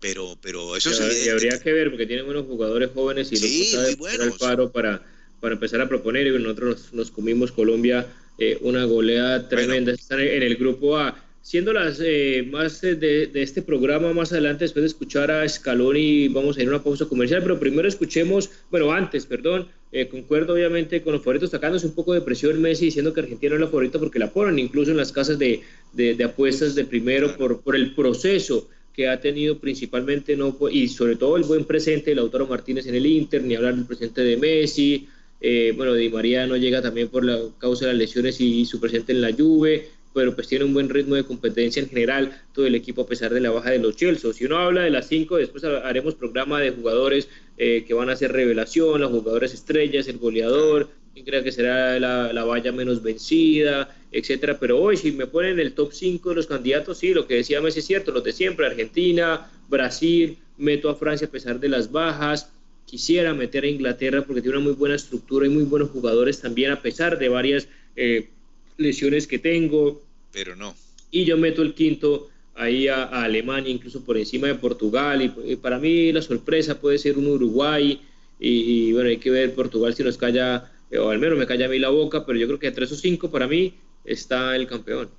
Pero, 0.00 0.38
pero 0.40 0.76
eso 0.76 0.90
y, 0.90 1.28
habría 1.28 1.60
que 1.60 1.72
ver, 1.72 1.90
porque 1.90 2.06
tienen 2.06 2.24
buenos 2.24 2.46
jugadores 2.46 2.90
jóvenes 2.94 3.30
y 3.32 3.36
sí, 3.36 3.76
muy 3.76 3.94
buenos. 3.96 4.26
el 4.26 4.32
paro 4.32 4.72
para, 4.72 5.02
para 5.40 5.54
empezar 5.54 5.80
a 5.82 5.88
proponer. 5.88 6.26
Y 6.26 6.38
nosotros 6.38 6.88
nos 6.92 7.10
comimos 7.10 7.52
Colombia 7.52 8.06
eh, 8.38 8.58
una 8.62 8.84
goleada 8.84 9.48
tremenda. 9.48 9.92
Están 9.92 10.20
en 10.20 10.42
el 10.42 10.56
grupo 10.56 10.96
A. 10.96 11.22
Siendo 11.42 11.72
las 11.72 12.00
eh, 12.02 12.46
más 12.50 12.80
de, 12.80 13.30
este 13.34 13.60
programa 13.60 14.12
más 14.12 14.32
adelante, 14.32 14.64
después 14.64 14.82
de 14.82 14.88
escuchar 14.88 15.30
a 15.30 15.46
Scaloni, 15.48 16.28
vamos 16.28 16.56
a 16.56 16.62
ir 16.62 16.68
a 16.68 16.70
una 16.70 16.82
pausa 16.82 17.06
comercial, 17.06 17.42
pero 17.42 17.58
primero 17.58 17.88
escuchemos, 17.88 18.50
bueno, 18.70 18.92
antes, 18.92 19.24
perdón, 19.26 19.68
eh, 19.90 20.06
concuerdo 20.08 20.52
obviamente 20.54 21.02
con 21.02 21.14
los 21.14 21.22
favoritos, 21.22 21.50
sacándose 21.50 21.86
un 21.86 21.94
poco 21.94 22.12
de 22.12 22.20
presión 22.20 22.60
Messi, 22.60 22.86
diciendo 22.86 23.12
que 23.12 23.20
Argentina 23.20 23.54
es 23.54 23.60
la 23.60 23.66
favorita 23.66 23.98
porque 23.98 24.18
la 24.18 24.30
ponen 24.30 24.58
incluso 24.58 24.90
en 24.90 24.98
las 24.98 25.12
casas 25.12 25.38
de, 25.38 25.62
de, 25.92 26.22
apuestas 26.22 26.74
de 26.74 26.84
primero 26.84 27.36
por, 27.36 27.62
por 27.62 27.74
el 27.74 27.94
proceso 27.94 28.68
que 29.00 29.08
ha 29.08 29.18
tenido 29.18 29.58
principalmente, 29.58 30.36
no 30.36 30.54
y 30.70 30.86
sobre 30.88 31.16
todo 31.16 31.38
el 31.38 31.44
buen 31.44 31.64
presente 31.64 32.10
de 32.10 32.16
Lautaro 32.16 32.46
Martínez 32.46 32.86
en 32.86 32.94
el 32.96 33.06
Inter, 33.06 33.42
ni 33.42 33.54
hablar 33.54 33.74
del 33.74 33.86
presente 33.86 34.20
de 34.20 34.36
Messi, 34.36 35.08
eh, 35.40 35.72
bueno, 35.74 35.94
Di 35.94 36.10
María 36.10 36.46
no 36.46 36.54
llega 36.58 36.82
también 36.82 37.08
por 37.08 37.24
la 37.24 37.38
causa 37.56 37.86
de 37.86 37.92
las 37.92 37.98
lesiones 37.98 38.38
y, 38.42 38.66
su 38.66 38.78
presente 38.78 39.12
en 39.12 39.22
la 39.22 39.32
Juve, 39.32 39.88
pero 40.12 40.34
pues 40.34 40.48
tiene 40.48 40.66
un 40.66 40.74
buen 40.74 40.90
ritmo 40.90 41.14
de 41.14 41.24
competencia 41.24 41.82
en 41.82 41.88
general 41.88 42.42
todo 42.52 42.66
el 42.66 42.74
equipo 42.74 43.00
a 43.00 43.06
pesar 43.06 43.32
de 43.32 43.40
la 43.40 43.50
baja 43.50 43.70
de 43.70 43.78
los 43.78 43.96
Chelsea. 43.96 44.34
Si 44.34 44.44
uno 44.44 44.58
habla 44.58 44.82
de 44.82 44.90
las 44.90 45.08
cinco, 45.08 45.38
después 45.38 45.64
haremos 45.64 46.14
programa 46.14 46.60
de 46.60 46.72
jugadores 46.72 47.26
eh, 47.56 47.86
que 47.88 47.94
van 47.94 48.10
a 48.10 48.12
hacer 48.12 48.32
revelación, 48.32 49.00
los 49.00 49.12
jugadores 49.12 49.54
estrellas, 49.54 50.08
el 50.08 50.18
goleador, 50.18 50.90
quién 51.12 51.24
cree 51.24 51.42
que 51.42 51.52
será 51.52 51.98
la, 51.98 52.32
la, 52.32 52.44
valla 52.44 52.72
menos 52.72 53.02
vencida, 53.02 53.96
etcétera. 54.12 54.58
Pero 54.58 54.80
hoy, 54.80 54.96
si 54.96 55.12
me 55.12 55.26
ponen 55.26 55.58
el 55.58 55.72
top 55.72 55.92
5 55.92 56.30
de 56.30 56.34
los 56.34 56.46
candidatos, 56.46 56.98
sí, 56.98 57.14
lo 57.14 57.26
que 57.26 57.34
decía 57.34 57.60
Messi 57.60 57.80
es 57.80 57.86
cierto, 57.86 58.12
los 58.12 58.24
de 58.24 58.32
siempre, 58.32 58.66
Argentina, 58.66 59.50
Brasil, 59.68 60.38
meto 60.58 60.90
a 60.90 60.94
Francia 60.94 61.26
a 61.26 61.30
pesar 61.30 61.58
de 61.58 61.68
las 61.68 61.90
bajas, 61.90 62.50
quisiera 62.84 63.34
meter 63.34 63.64
a 63.64 63.68
Inglaterra 63.68 64.22
porque 64.22 64.42
tiene 64.42 64.58
una 64.58 64.66
muy 64.66 64.74
buena 64.74 64.96
estructura 64.96 65.46
y 65.46 65.48
muy 65.48 65.62
buenos 65.62 65.90
jugadores 65.90 66.40
también, 66.40 66.72
a 66.72 66.82
pesar 66.82 67.18
de 67.18 67.28
varias 67.28 67.68
eh, 67.94 68.28
lesiones 68.76 69.26
que 69.26 69.38
tengo. 69.38 70.02
Pero 70.32 70.56
no. 70.56 70.74
Y 71.10 71.24
yo 71.24 71.36
meto 71.36 71.62
el 71.62 71.74
quinto 71.74 72.28
ahí 72.56 72.88
a, 72.88 73.04
Alemania, 73.04 73.70
incluso 73.70 74.04
por 74.04 74.16
encima 74.16 74.48
de 74.48 74.56
Portugal. 74.56 75.22
Y, 75.22 75.56
para 75.56 75.78
mí 75.78 76.12
la 76.12 76.22
sorpresa 76.22 76.80
puede 76.80 76.98
ser 76.98 77.16
un 77.16 77.26
Uruguay. 77.26 78.00
Y, 78.38 78.92
bueno, 78.92 79.08
hay 79.08 79.18
que 79.18 79.30
ver 79.30 79.54
Portugal 79.54 79.94
si 79.94 80.02
nos 80.02 80.16
calla, 80.16 80.70
o 80.98 81.10
al 81.10 81.18
menos 81.18 81.38
me 81.38 81.46
calla 81.46 81.66
a 81.66 81.68
mí 81.68 81.78
la 81.78 81.90
boca, 81.90 82.26
pero 82.26 82.38
yo 82.38 82.46
creo 82.46 82.58
que 82.58 82.66
entre 82.66 82.84
esos 82.84 83.00
cinco 83.00 83.30
para 83.30 83.46
mí 83.46 83.78
está 84.04 84.56
el 84.56 84.66
campeón. 84.66 85.10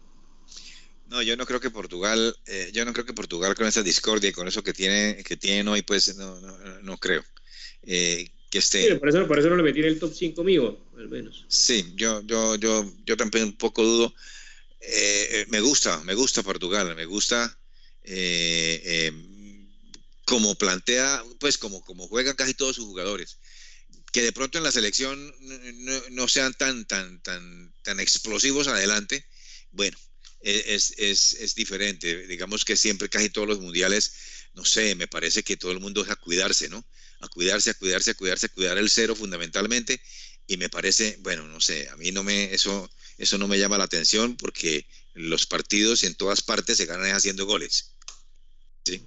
No, 1.11 1.21
yo 1.21 1.35
no 1.35 1.45
creo 1.45 1.59
que 1.59 1.69
Portugal, 1.69 2.35
eh, 2.45 2.69
yo 2.73 2.85
no 2.85 2.93
creo 2.93 3.05
que 3.05 3.13
Portugal 3.13 3.53
con 3.53 3.67
esa 3.67 3.83
discordia 3.83 4.29
y 4.29 4.33
con 4.33 4.47
eso 4.47 4.63
que 4.63 4.73
tiene, 4.73 5.21
que 5.25 5.35
tiene 5.35 5.69
hoy, 5.69 5.81
pues 5.81 6.15
no, 6.15 6.39
no, 6.39 6.81
no 6.81 6.97
creo. 6.97 7.21
Eh, 7.83 8.29
que 8.49 8.59
esté. 8.59 8.87
Sí, 8.87 8.95
por, 8.95 9.09
eso, 9.09 9.27
por 9.27 9.37
eso 9.37 9.49
no 9.49 9.57
le 9.57 9.63
metí 9.63 9.79
en 9.79 9.87
el 9.87 9.99
top 9.99 10.13
5 10.13 10.43
mío, 10.43 10.79
al 10.97 11.09
menos. 11.09 11.45
Sí, 11.49 11.93
yo, 11.95 12.21
yo, 12.21 12.55
yo, 12.55 12.89
yo 13.05 13.17
también 13.17 13.45
un 13.45 13.57
poco 13.57 13.83
dudo. 13.83 14.13
Eh, 14.79 15.45
me 15.49 15.59
gusta, 15.59 16.01
me 16.05 16.15
gusta 16.15 16.43
Portugal, 16.43 16.95
me 16.95 17.05
gusta 17.05 17.57
como 20.23 20.55
plantea, 20.55 21.23
pues 21.41 21.57
como, 21.57 21.83
como 21.83 22.07
juegan 22.07 22.37
casi 22.37 22.53
todos 22.53 22.77
sus 22.77 22.85
jugadores. 22.85 23.37
Que 24.11 24.21
de 24.21 24.33
pronto 24.33 24.57
en 24.57 24.63
la 24.63 24.71
selección 24.71 25.33
no, 26.09 26.27
sean 26.27 26.53
tan, 26.53 26.85
tan, 26.85 27.21
tan, 27.21 27.73
tan 27.81 27.99
explosivos 27.99 28.67
adelante, 28.67 29.25
bueno, 29.71 29.97
e, 30.41 30.75
es, 30.75 30.93
es, 30.97 31.33
es, 31.33 31.55
diferente. 31.55 32.27
Digamos 32.27 32.65
que 32.65 32.75
siempre, 32.75 33.09
casi 33.09 33.29
todos 33.29 33.47
los 33.47 33.61
mundiales, 33.61 34.13
no 34.53 34.65
sé, 34.65 34.95
me 34.95 35.07
parece 35.07 35.43
que 35.43 35.55
todo 35.55 35.71
el 35.71 35.79
mundo 35.79 36.03
es 36.03 36.09
a 36.09 36.15
cuidarse, 36.17 36.67
¿no? 36.67 36.85
a 37.21 37.27
cuidarse, 37.27 37.69
a 37.69 37.73
cuidarse, 37.75 38.11
a 38.11 38.13
cuidarse, 38.15 38.47
a 38.47 38.49
cuidar 38.49 38.77
el 38.77 38.89
cero 38.89 39.15
fundamentalmente. 39.15 40.01
Y 40.47 40.57
me 40.57 40.69
parece, 40.69 41.17
bueno, 41.21 41.47
no 41.47 41.61
sé, 41.61 41.87
a 41.89 41.95
mí 41.95 42.11
no 42.11 42.23
me, 42.23 42.53
eso, 42.53 42.89
eso 43.17 43.37
no 43.37 43.47
me 43.47 43.59
llama 43.59 43.77
la 43.77 43.85
atención 43.85 44.35
porque 44.35 44.85
los 45.13 45.45
partidos 45.45 46.03
en 46.03 46.15
todas 46.15 46.41
partes 46.41 46.77
se 46.77 46.85
ganan 46.85 47.11
haciendo 47.11 47.45
goles. 47.45 47.93
¿sí? 48.83 49.05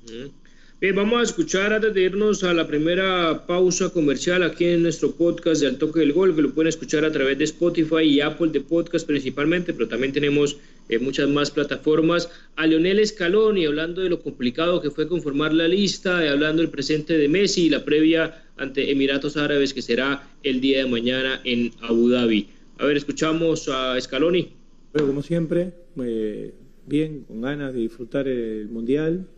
Bien, 0.80 0.96
vamos 0.96 1.20
a 1.20 1.22
escuchar 1.22 1.72
antes 1.72 1.94
de 1.94 2.02
irnos 2.02 2.42
a 2.42 2.52
la 2.52 2.66
primera 2.66 3.46
pausa 3.46 3.90
comercial 3.90 4.42
aquí 4.42 4.64
en 4.64 4.82
nuestro 4.82 5.12
podcast 5.12 5.60
de 5.60 5.68
Al 5.68 5.78
Toque 5.78 6.00
del 6.00 6.12
Gol, 6.12 6.34
que 6.34 6.42
lo 6.42 6.52
pueden 6.52 6.68
escuchar 6.68 7.04
a 7.04 7.12
través 7.12 7.38
de 7.38 7.44
Spotify 7.44 8.02
y 8.02 8.20
Apple 8.20 8.48
de 8.48 8.60
Podcast 8.60 9.06
principalmente, 9.06 9.72
pero 9.72 9.88
también 9.88 10.12
tenemos 10.12 10.58
eh, 10.88 10.98
muchas 10.98 11.28
más 11.28 11.52
plataformas. 11.52 12.28
A 12.56 12.66
Leonel 12.66 13.06
Scaloni, 13.06 13.64
hablando 13.64 14.02
de 14.02 14.10
lo 14.10 14.20
complicado 14.20 14.82
que 14.82 14.90
fue 14.90 15.06
conformar 15.06 15.54
la 15.54 15.68
lista, 15.68 16.18
hablando 16.30 16.60
del 16.60 16.70
presente 16.70 17.16
de 17.16 17.28
Messi 17.28 17.66
y 17.66 17.70
la 17.70 17.84
previa 17.84 18.44
ante 18.56 18.90
Emiratos 18.90 19.36
Árabes, 19.36 19.72
que 19.72 19.80
será 19.80 20.28
el 20.42 20.60
día 20.60 20.78
de 20.78 20.86
mañana 20.86 21.40
en 21.44 21.70
Abu 21.82 22.10
Dhabi. 22.10 22.48
A 22.78 22.84
ver, 22.84 22.96
escuchamos 22.96 23.68
a 23.68 23.98
Scaloni. 24.00 24.52
Bueno, 24.92 25.06
como 25.06 25.22
siempre, 25.22 25.72
eh, 26.02 26.52
bien, 26.84 27.22
con 27.22 27.40
ganas 27.40 27.72
de 27.72 27.80
disfrutar 27.80 28.26
el 28.26 28.68
Mundial. 28.68 29.28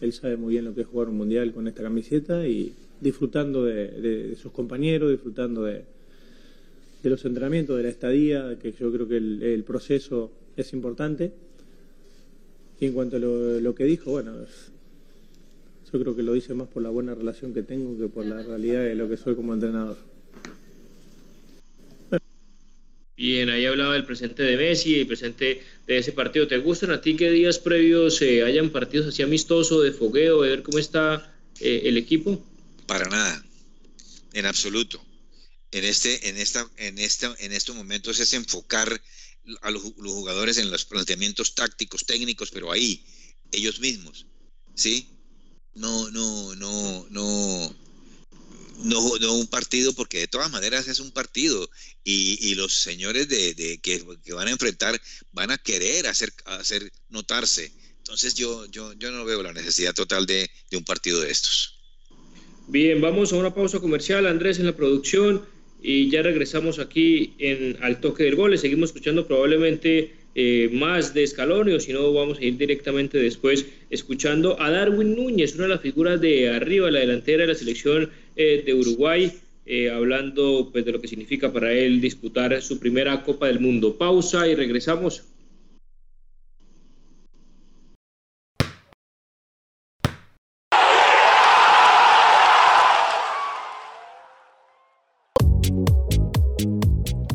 Él 0.00 0.12
sabe 0.12 0.36
muy 0.36 0.52
bien 0.54 0.64
lo 0.64 0.74
que 0.74 0.82
es 0.82 0.86
jugar 0.86 1.08
un 1.08 1.16
Mundial 1.16 1.52
con 1.52 1.66
esta 1.68 1.82
camiseta 1.82 2.46
y 2.46 2.72
disfrutando 3.00 3.64
de, 3.64 4.36
sus 4.40 4.52
compañeros, 4.52 5.10
disfrutando 5.10 5.64
de, 5.64 5.84
los 7.02 7.24
entrenamientos, 7.24 7.76
de 7.76 7.84
la 7.84 7.88
estadía, 7.88 8.58
que 8.60 8.72
yo 8.72 8.92
creo 8.92 9.06
que 9.06 9.16
el 9.16 9.64
proceso 9.64 10.30
es 10.56 10.72
importante. 10.72 11.32
Y 12.80 12.86
en 12.86 12.92
cuanto 12.92 13.16
a 13.16 13.20
lo, 13.20 13.74
que 13.74 13.84
dijo, 13.84 14.10
bueno, 14.10 14.32
yo 15.92 16.00
creo 16.00 16.14
que 16.14 16.22
lo 16.22 16.34
dice 16.34 16.52
más 16.54 16.68
por 16.68 16.82
la 16.82 16.90
buena 16.90 17.14
relación 17.14 17.54
que 17.54 17.62
tengo 17.62 17.98
que 17.98 18.08
por 18.08 18.26
la 18.26 18.42
realidad 18.42 18.82
de 18.82 18.94
lo 18.94 19.08
que 19.08 19.16
soy 19.16 19.34
como 19.34 19.54
entrenador. 19.54 19.96
Bien, 23.16 23.48
ahí 23.48 23.64
hablaba 23.64 23.94
del 23.94 24.04
presente 24.04 24.42
de 24.42 24.58
Messi 24.58 24.96
el 24.96 25.06
presente 25.06 25.64
de 25.86 25.98
ese 25.98 26.12
partido. 26.12 26.46
¿Te 26.46 26.58
gustan 26.58 26.90
a 26.90 27.00
ti 27.00 27.16
que 27.16 27.30
días 27.30 27.58
previos 27.58 28.20
eh, 28.20 28.42
hayan 28.42 28.70
partidos 28.70 29.06
así 29.06 29.22
amistosos, 29.22 29.82
de 29.82 29.92
fogueo, 29.92 30.42
de 30.42 30.50
ver 30.50 30.62
cómo 30.62 30.78
está 30.78 31.34
eh, 31.60 31.82
el 31.84 31.96
equipo? 31.96 32.44
Para 32.86 33.08
nada, 33.08 33.42
en 34.34 34.44
absoluto. 34.44 35.02
En 35.72 35.84
este, 35.84 36.28
en 36.28 36.36
esta, 36.36 36.68
en 36.76 36.98
esta, 36.98 37.34
en 37.38 37.52
estos 37.52 37.74
momentos 37.74 38.20
es 38.20 38.34
enfocar 38.34 39.00
a 39.62 39.70
los, 39.70 39.82
jugadores 39.82 40.58
en 40.58 40.70
los 40.70 40.84
planteamientos 40.84 41.54
tácticos, 41.54 42.04
técnicos, 42.04 42.50
pero 42.50 42.70
ahí, 42.70 43.04
ellos 43.50 43.80
mismos, 43.80 44.26
¿sí? 44.74 45.08
No, 45.74 46.10
no, 46.10 46.54
no, 46.54 47.06
no, 47.10 47.76
no, 48.84 49.18
no 49.18 49.34
un 49.34 49.46
partido, 49.46 49.92
porque 49.92 50.20
de 50.20 50.28
todas 50.28 50.50
maneras 50.50 50.88
es 50.88 51.00
un 51.00 51.10
partido 51.10 51.68
y, 52.04 52.54
los 52.54 52.72
señores 52.72 53.28
de, 53.28 53.78
que, 53.82 54.02
van 54.32 54.48
a 54.48 54.52
enfrentar 54.52 55.00
van 55.32 55.50
a 55.50 55.58
querer 55.58 56.06
hacer, 56.06 56.32
hacer 56.44 56.90
notarse. 57.08 57.72
Entonces 57.98 58.34
yo, 58.34 58.66
yo, 58.66 58.92
yo 58.94 59.10
no 59.10 59.24
veo 59.24 59.42
la 59.42 59.52
necesidad 59.52 59.94
total 59.94 60.26
de, 60.26 60.48
de 60.70 60.76
un 60.76 60.84
partido 60.84 61.20
de 61.20 61.30
estos. 61.30 61.74
Bien, 62.68 63.00
vamos 63.00 63.32
a 63.32 63.36
una 63.36 63.54
pausa 63.54 63.80
comercial, 63.80 64.26
Andrés, 64.26 64.58
en 64.58 64.66
la 64.66 64.76
producción 64.76 65.44
y 65.82 66.10
ya 66.10 66.22
regresamos 66.22 66.78
aquí 66.78 67.34
en, 67.38 67.78
al 67.82 68.00
toque 68.00 68.24
del 68.24 68.36
gol. 68.36 68.50
Le 68.50 68.58
seguimos 68.58 68.90
escuchando 68.90 69.26
probablemente 69.26 70.16
eh, 70.34 70.68
más 70.72 71.14
de 71.14 71.26
Scaloni 71.26 71.72
o 71.72 71.80
si 71.80 71.92
no 71.92 72.12
vamos 72.12 72.38
a 72.38 72.44
ir 72.44 72.58
directamente 72.58 73.18
después 73.18 73.66
escuchando 73.88 74.60
a 74.60 74.70
Darwin 74.70 75.14
Núñez, 75.14 75.54
una 75.54 75.64
de 75.64 75.70
las 75.70 75.80
figuras 75.80 76.20
de 76.20 76.50
arriba, 76.50 76.90
la 76.90 77.00
delantera 77.00 77.42
de 77.42 77.52
la 77.52 77.54
selección 77.54 78.10
eh, 78.36 78.62
de 78.64 78.74
Uruguay, 78.74 79.32
eh, 79.64 79.90
hablando 79.90 80.68
pues, 80.70 80.84
de 80.84 80.92
lo 80.92 81.00
que 81.00 81.08
significa 81.08 81.52
para 81.52 81.72
él 81.72 82.00
disputar 82.00 82.60
su 82.62 82.78
primera 82.78 83.22
Copa 83.22 83.46
del 83.46 83.60
Mundo. 83.60 83.96
Pausa 83.96 84.46
y 84.46 84.54
regresamos. 84.54 85.24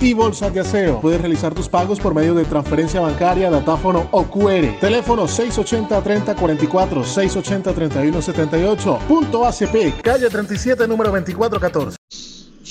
y 0.00 0.14
bolsas 0.14 0.54
de 0.54 0.60
aseo. 0.60 1.00
Puedes 1.02 1.20
realizar 1.20 1.54
tus 1.54 1.68
pagos 1.68 2.00
por 2.00 2.14
medio 2.14 2.34
de 2.34 2.44
transferencia 2.44 3.00
bancaria, 3.00 3.50
datáfono 3.50 4.08
o 4.10 4.24
QR. 4.24 4.80
Teléfono 4.80 5.24
680-3044, 5.24 7.04
680-3178. 7.04 9.06
Punto 9.06 9.44
ACP, 9.44 10.00
calle 10.02 10.30
37, 10.30 10.88
número 10.88 11.10
2414. 11.10 11.98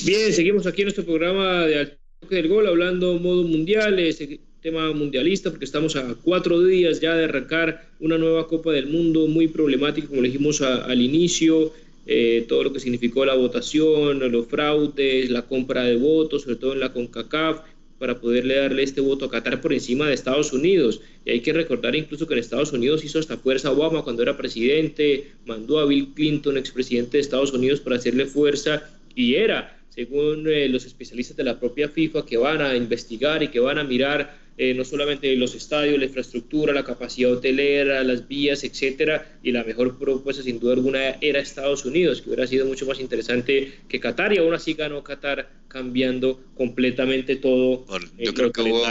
Bien, 0.06 0.34
seguimos 0.34 0.66
aquí 0.66 0.82
en 0.82 0.86
nuestro 0.86 1.06
programa 1.06 1.68
de 1.68 1.80
Al 1.82 2.00
Toque 2.20 2.38
del 2.38 2.48
Gol, 2.48 2.68
hablando 2.68 3.20
modo 3.20 3.44
mundial, 3.44 4.00
este 4.00 4.40
tema 4.62 4.92
mundialista, 4.92 5.52
porque 5.52 5.66
estamos 5.66 5.96
a 5.96 6.16
cuatro 6.24 6.64
días 6.64 7.00
ya 7.00 7.16
de 7.16 7.26
arrancar 7.26 7.90
una 8.00 8.18
nueva 8.18 8.48
Copa 8.48 8.72
del 8.72 8.88
Mundo 8.88 9.28
muy 9.28 9.48
problemática, 9.48 10.08
como 10.08 10.22
le 10.22 10.30
dijimos 10.30 10.62
al 10.62 11.00
inicio. 11.00 11.74
Eh, 12.06 12.46
todo 12.48 12.64
lo 12.64 12.74
que 12.74 12.80
significó 12.80 13.26
la 13.26 13.36
votación, 13.36 14.20
los 14.32 14.48
fraudes, 14.48 15.30
la 15.30 15.44
compra 15.44 15.84
de 15.84 15.98
votos, 15.98 16.44
sobre 16.44 16.56
todo 16.56 16.74
en 16.74 16.80
la 16.80 16.94
CONCACAF, 16.94 17.62
para 18.00 18.20
poderle 18.20 18.56
darle 18.56 18.82
este 18.82 19.00
voto 19.00 19.26
a 19.26 19.30
Qatar 19.30 19.62
por 19.62 19.74
encima 19.74 20.08
de 20.08 20.16
Estados 20.16 20.54
Unidos. 20.54 21.02
Y 21.24 21.32
hay 21.32 21.42
que 21.42 21.54
recordar 21.54 21.96
incluso 21.96 22.26
que 22.26 22.34
en 22.34 22.40
Estados 22.40 22.74
Unidos 22.74 23.06
hizo 23.06 23.20
hasta 23.20 23.38
fuerza 23.38 23.72
Obama 23.72 24.04
cuando 24.04 24.24
era 24.24 24.36
presidente, 24.36 25.34
mandó 25.46 25.78
a 25.78 25.86
Bill 25.86 26.14
Clinton, 26.16 26.58
expresidente 26.58 27.18
de 27.18 27.22
Estados 27.22 27.54
Unidos, 27.54 27.80
para 27.80 27.98
hacerle 27.98 28.26
fuerza 28.26 28.90
y 29.14 29.36
era, 29.36 29.81
según 29.94 30.48
eh, 30.48 30.70
los 30.70 30.86
especialistas 30.86 31.38
de 31.38 31.44
la 31.44 31.60
propia 31.60 31.90
FIFA, 31.90 32.26
que 32.26 32.38
van 32.38 32.62
a 32.62 32.76
investigar 32.76 33.44
y 33.44 33.50
que 33.50 33.60
van 33.60 33.78
a 33.78 33.84
mirar 33.84 34.42
eh, 34.58 34.74
no 34.74 34.86
solamente 34.86 35.36
los 35.38 35.56
estadios, 35.56 35.98
la 35.98 36.06
infraestructura, 36.06 36.74
la 36.74 36.86
capacidad 36.86 37.32
hotelera, 37.32 38.04
las 38.04 38.28
vías, 38.28 38.64
etcétera, 38.64 39.40
y 39.42 39.52
la 39.52 39.64
mejor 39.64 39.98
propuesta 39.98 40.44
sin 40.44 40.60
duda 40.60 40.74
alguna 40.74 41.18
era 41.22 41.40
Estados 41.40 41.84
Unidos, 41.84 42.22
que 42.22 42.30
hubiera 42.30 42.46
sido 42.46 42.66
mucho 42.66 42.86
más 42.86 43.00
interesante 43.00 43.82
que 43.90 44.00
Qatar, 44.00 44.34
y 44.34 44.38
aún 44.38 44.54
así 44.54 44.74
ganó 44.74 45.04
Qatar 45.04 45.52
cambiando 45.68 46.44
completamente 46.56 47.38
todo. 47.38 47.86
Eh, 48.18 48.26
yo 48.26 48.34
creo 48.34 48.52
que 48.52 48.62
hubo 48.62 48.84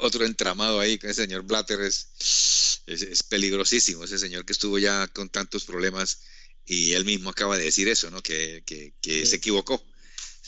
otro, 0.00 0.24
entramado 0.24 0.80
ahí, 0.80 0.98
que 0.98 1.06
el 1.06 1.14
señor 1.14 1.44
Blatter 1.44 1.80
es, 1.80 2.82
es, 2.86 3.22
peligrosísimo, 3.22 4.04
ese 4.04 4.18
señor 4.18 4.44
que 4.44 4.52
estuvo 4.52 4.78
ya 4.78 5.06
con 5.08 5.28
tantos 5.28 5.64
problemas 5.64 6.24
y 6.66 6.92
él 6.92 7.04
mismo 7.04 7.30
acaba 7.30 7.56
de 7.56 7.64
decir 7.64 7.88
eso, 7.88 8.10
¿no? 8.10 8.22
Que, 8.22 8.62
que, 8.66 8.92
que 9.00 9.24
se 9.24 9.36
equivocó. 9.36 9.82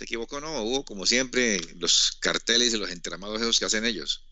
Se 0.02 0.06
equivocó, 0.06 0.40
no, 0.40 0.64
hubo 0.64 0.84
como 0.84 1.06
siempre 1.06 1.60
los 1.78 2.18
carteles 2.18 2.74
y 2.74 2.76
los 2.76 2.90
entramados 2.90 3.40
esos 3.40 3.60
que 3.60 3.66
hacen 3.66 3.84
ellos. 3.84 4.24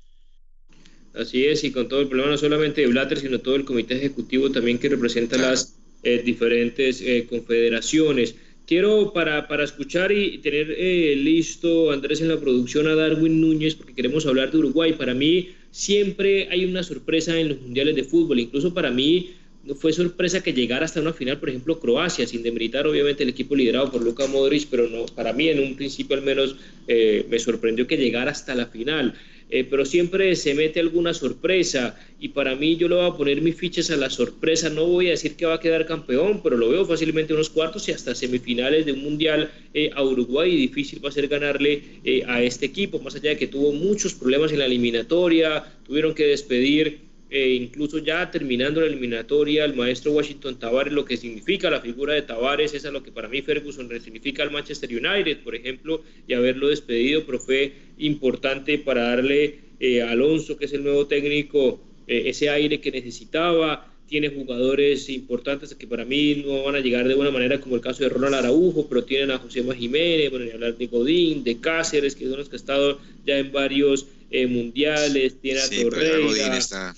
Así 1.15 1.47
es, 1.47 1.63
y 1.63 1.71
con 1.71 1.87
todo 1.87 2.01
el 2.01 2.09
problema 2.09 2.33
no 2.33 2.39
solamente 2.39 2.81
de 2.81 2.89
Blatter, 2.89 3.21
sino 3.21 3.39
todo 3.39 3.55
el 3.55 3.65
comité 3.65 3.95
ejecutivo 3.95 4.51
también 4.51 4.81
que 4.81 4.89
representa 4.89 5.39
las 5.39 5.77
eh, 6.03 6.23
diferentes 6.25 7.01
eh, 7.01 7.25
confederaciones. 7.31 8.35
Quiero 8.67 9.13
para, 9.13 9.47
para 9.47 9.63
escuchar 9.63 10.11
y 10.11 10.39
tener 10.39 10.75
eh, 10.77 11.15
listo, 11.15 11.93
Andrés, 11.93 12.21
en 12.21 12.31
la 12.31 12.41
producción 12.41 12.89
a 12.89 12.97
Darwin 12.97 13.41
Núñez, 13.41 13.77
porque 13.77 13.95
queremos 13.95 14.27
hablar 14.27 14.51
de 14.51 14.59
Uruguay. 14.59 14.95
Para 14.95 15.15
mí 15.15 15.51
siempre 15.71 16.49
hay 16.51 16.65
una 16.65 16.83
sorpresa 16.83 17.39
en 17.39 17.51
los 17.51 17.61
mundiales 17.61 17.95
de 17.95 18.03
fútbol, 18.03 18.41
incluso 18.41 18.75
para 18.75 18.91
mí 18.91 19.37
no 19.65 19.75
fue 19.75 19.93
sorpresa 19.93 20.43
que 20.43 20.53
llegara 20.53 20.85
hasta 20.85 21.01
una 21.01 21.13
final, 21.13 21.39
por 21.39 21.49
ejemplo, 21.51 21.79
Croacia, 21.79 22.27
sin 22.27 22.43
demeritar 22.43 22.87
obviamente 22.87 23.23
el 23.23 23.29
equipo 23.29 23.55
liderado 23.55 23.91
por 23.91 24.03
Luka 24.03 24.27
Modric, 24.27 24.69
pero 24.71 24.89
no, 24.89 25.07
para 25.07 25.33
mí 25.33 25.49
en 25.49 25.61
un 25.61 25.77
principio 25.77 26.17
al 26.17 26.23
menos 26.23 26.57
me 26.89 27.39
sorprendió 27.39 27.87
que 27.87 27.97
llegara 27.97 28.33
hasta 28.33 28.55
la 28.55 28.67
final. 28.67 29.15
Eh, 29.53 29.67
pero 29.69 29.85
siempre 29.85 30.37
se 30.37 30.55
mete 30.55 30.79
alguna 30.79 31.13
sorpresa 31.13 31.99
y 32.21 32.29
para 32.29 32.55
mí 32.55 32.77
yo 32.77 32.89
le 32.89 32.95
voy 32.95 33.07
a 33.07 33.17
poner 33.17 33.43
mis 33.43 33.57
fichas 33.57 33.91
a 33.91 33.97
la 33.97 34.09
sorpresa, 34.09 34.71
no 34.71 34.87
voy 34.87 35.09
a 35.09 35.11
decir 35.11 35.35
que 35.35 35.45
va 35.45 35.55
a 35.55 35.61
quedar 35.61 35.87
campeón, 35.87 36.41
pero 36.41 36.57
lo 36.57 36.69
veo 36.69 36.87
fácilmente 36.87 37.33
en 37.33 37.39
unos 37.39 37.51
cuartos 37.51 37.89
y 37.89 37.93
hasta 37.93 38.15
semifinales 38.15 38.87
de 38.87 38.93
un 38.93 39.03
mundial 39.03 39.51
eh, 39.75 39.91
a 39.93 40.05
Uruguay 40.05 40.53
y 40.53 40.57
difícil 40.57 41.05
va 41.05 41.09
a 41.09 41.13
ser 41.13 41.27
ganarle 41.27 41.83
eh, 42.05 42.23
a 42.29 42.41
este 42.43 42.67
equipo, 42.67 43.01
más 43.01 43.17
allá 43.17 43.31
de 43.31 43.39
que 43.39 43.49
tuvo 43.49 43.73
muchos 43.73 44.15
problemas 44.15 44.53
en 44.53 44.61
la 44.61 44.67
eliminatoria, 44.67 45.65
tuvieron 45.85 46.15
que 46.15 46.27
despedir 46.27 47.10
eh, 47.33 47.51
incluso 47.51 47.99
ya 47.99 48.29
terminando 48.29 48.81
la 48.81 48.89
eliminatoria, 48.89 49.65
el 49.65 49.77
maestro 49.77 50.11
Washington 50.11 50.59
Tavares, 50.59 50.93
lo 50.93 51.05
que 51.05 51.17
significa 51.17 51.71
la 51.71 51.81
figura 51.81 52.15
de 52.15 52.23
Tavares, 52.23 52.75
es 52.75 52.85
a 52.87 52.91
lo 52.91 53.05
que 53.05 53.13
para 53.13 53.29
mí 53.29 53.41
Ferguson 53.41 53.89
significa 54.03 54.43
al 54.43 54.51
Manchester 54.51 54.91
United, 54.91 55.45
por 55.45 55.55
ejemplo, 55.55 56.03
y 56.27 56.35
haberlo 56.35 56.67
despedido, 56.67 57.25
pero 57.25 57.39
fue 57.39 57.73
importante 57.99 58.79
para 58.79 59.11
darle 59.11 59.61
eh, 59.79 60.03
a 60.03 60.11
Alonso, 60.11 60.57
que 60.57 60.65
es 60.65 60.73
el 60.73 60.83
nuevo 60.83 61.07
técnico, 61.07 61.81
eh, 62.09 62.25
ese 62.27 62.51
aire 62.51 62.81
que 62.81 62.91
necesitaba. 62.91 63.87
Tiene 64.09 64.31
jugadores 64.31 65.09
importantes 65.09 65.73
que 65.77 65.87
para 65.87 66.05
mí 66.05 66.43
no 66.45 66.65
van 66.65 66.75
a 66.75 66.81
llegar 66.81 67.07
de 67.07 67.15
buena 67.15 67.31
manera, 67.31 67.61
como 67.61 67.77
el 67.77 67.81
caso 67.81 68.03
de 68.03 68.09
Ronald 68.09 68.35
Araujo, 68.35 68.89
pero 68.89 69.05
tienen 69.05 69.31
a 69.31 69.39
José 69.39 69.63
Jiménez, 69.63 70.33
bueno, 70.33 70.53
hablar 70.53 70.77
de 70.77 70.87
Godín, 70.89 71.45
de 71.45 71.61
Cáceres, 71.61 72.17
que 72.17 72.27
son 72.27 72.39
los 72.39 72.49
que 72.49 72.57
ha 72.57 72.59
estado 72.59 72.99
ya 73.25 73.39
en 73.39 73.53
varios 73.53 74.07
mundiales, 74.49 75.41
tiene 75.41 75.61
a 75.61 75.67
sí, 75.67 75.83
Torreira 75.83 76.93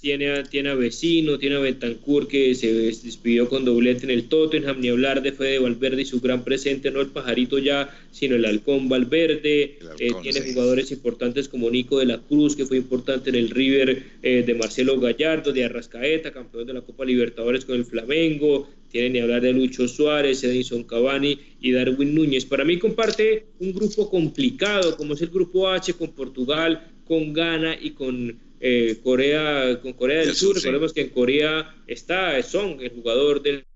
tiene, 0.00 0.44
tiene 0.44 0.70
a 0.70 0.74
Vecino, 0.74 1.38
tiene 1.38 1.56
a 1.56 1.60
Bentancur 1.60 2.26
que 2.26 2.54
se 2.54 2.72
despidió 2.72 3.48
con 3.48 3.64
doblete 3.64 4.04
en 4.04 4.10
el 4.10 4.28
Tottenham, 4.28 4.80
ni 4.80 4.88
hablar 4.88 5.22
de 5.22 5.32
Fede 5.32 5.58
Valverde 5.58 6.02
y 6.02 6.04
su 6.06 6.20
gran 6.20 6.42
presente, 6.42 6.90
no 6.90 7.00
el 7.00 7.08
pajarito 7.08 7.58
ya, 7.58 7.94
sino 8.10 8.36
el 8.36 8.44
halcón 8.46 8.88
Valverde. 8.88 9.78
Eh, 9.98 10.12
tiene 10.22 10.52
jugadores 10.52 10.90
importantes 10.90 11.48
como 11.48 11.70
Nico 11.70 11.98
de 11.98 12.06
la 12.06 12.18
Cruz, 12.18 12.56
que 12.56 12.64
fue 12.64 12.78
importante 12.78 13.30
en 13.30 13.36
el 13.36 13.50
River 13.50 14.02
eh, 14.22 14.42
de 14.46 14.54
Marcelo 14.54 14.98
Gallardo, 14.98 15.52
de 15.52 15.64
Arrascaeta, 15.64 16.32
campeón 16.32 16.66
de 16.66 16.74
la 16.74 16.80
Copa 16.80 17.04
Libertadores 17.04 17.64
con 17.64 17.76
el 17.76 17.84
Flamengo. 17.84 18.68
Tiene 18.90 19.10
ni 19.10 19.18
hablar 19.18 19.42
de 19.42 19.52
Lucho 19.52 19.88
Suárez, 19.88 20.44
Edison 20.44 20.84
Cavani 20.84 21.38
y 21.60 21.72
Darwin 21.72 22.14
Núñez. 22.14 22.44
Para 22.44 22.64
mí 22.64 22.78
comparte 22.78 23.46
un 23.58 23.74
grupo 23.74 24.08
complicado, 24.08 24.96
como 24.96 25.14
es 25.14 25.22
el 25.22 25.28
grupo 25.28 25.68
H 25.68 25.92
con 25.94 26.12
Portugal, 26.12 26.86
con 27.04 27.32
Ghana 27.32 27.76
y 27.80 27.90
con 27.90 28.38
eh, 28.66 28.96
Corea, 29.02 29.78
con 29.82 29.92
Corea 29.92 30.20
del 30.20 30.34
Sur. 30.34 30.56
Recordemos 30.56 30.94
que 30.94 31.02
en 31.02 31.10
Corea 31.10 31.74
está 31.86 32.42
Song, 32.42 32.80
el 32.80 32.88
jugador 32.92 33.42
del 33.42 33.66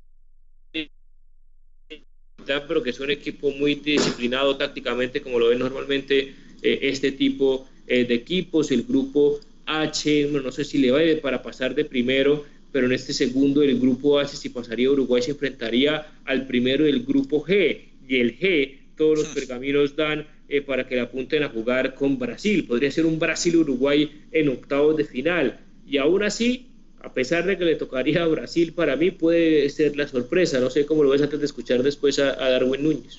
pero 2.67 2.83
que 2.83 2.89
es 2.89 2.99
un 2.99 3.11
equipo 3.11 3.51
muy 3.51 3.75
disciplinado 3.75 4.57
tácticamente, 4.57 5.21
como 5.21 5.39
lo 5.39 5.49
ven 5.49 5.59
normalmente 5.59 6.33
eh, 6.63 6.79
este 6.81 7.13
tipo 7.13 7.69
eh, 7.87 8.07
de 8.07 8.15
equipos. 8.15 8.71
El 8.71 8.85
grupo 8.85 9.39
H, 9.67 10.31
no 10.33 10.51
sé 10.51 10.65
si 10.65 10.79
le 10.79 10.91
va 10.91 11.01
para 11.21 11.43
pasar 11.43 11.75
de 11.75 11.85
primero, 11.85 12.47
pero 12.73 12.87
en 12.87 12.93
este 12.93 13.13
segundo, 13.13 13.63
el 13.63 13.79
grupo 13.79 14.19
H, 14.19 14.39
si 14.39 14.49
pasaría 14.49 14.91
Uruguay, 14.91 15.21
se 15.21 15.33
enfrentaría 15.33 16.07
al 16.25 16.47
primero 16.47 16.85
del 16.85 17.05
grupo 17.05 17.45
G. 17.45 17.79
Y 18.09 18.17
el 18.21 18.39
G, 18.39 18.79
todos 18.97 19.19
los 19.19 19.29
pergaminos 19.29 19.97
dan 19.97 20.27
eh, 20.49 20.63
para 20.63 20.89
que 20.89 20.95
le 20.95 21.03
apunten 21.03 21.43
a 21.43 21.51
jugar 21.51 21.95
con 21.95 22.19
Brasil. 22.19 22.67
Podría 22.67 22.91
ser 22.91 23.05
un 23.05 23.19
Brasil-Uruguay 23.19 24.29
en 24.33 24.49
octavos 24.49 24.97
de 24.97 25.05
final. 25.05 25.61
Y 25.87 25.99
aún 25.99 26.23
así, 26.23 26.71
a 27.03 27.13
pesar 27.13 27.45
de 27.45 27.59
que 27.59 27.67
le 27.67 27.77
tocaría 27.77 28.23
a 28.23 28.27
Brasil, 28.27 28.73
para 28.73 28.97
mí 28.97 29.11
puede 29.11 29.69
ser 29.69 29.95
la 29.95 30.09
sorpresa. 30.09 30.59
No 30.59 30.71
sé 30.71 30.87
cómo 30.87 31.03
lo 31.03 31.11
ves 31.11 31.21
antes 31.21 31.39
de 31.39 31.45
escuchar 31.45 31.83
después 31.83 32.19
a, 32.19 32.35
Darwin 32.35 32.83
Núñez. 32.83 33.19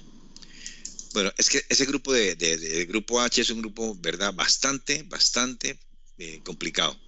Bueno, 1.13 1.31
es 1.37 1.49
que 1.49 1.61
ese 1.69 1.85
grupo 1.85 2.13
de, 2.13 2.85
grupo 2.89 3.21
H 3.21 3.41
es 3.41 3.49
un 3.51 3.61
grupo, 3.61 3.95
¿verdad? 4.01 4.33
Bastante, 4.33 5.03
bastante 5.03 5.77
eh, 6.17 6.41
complicado. 6.43 6.99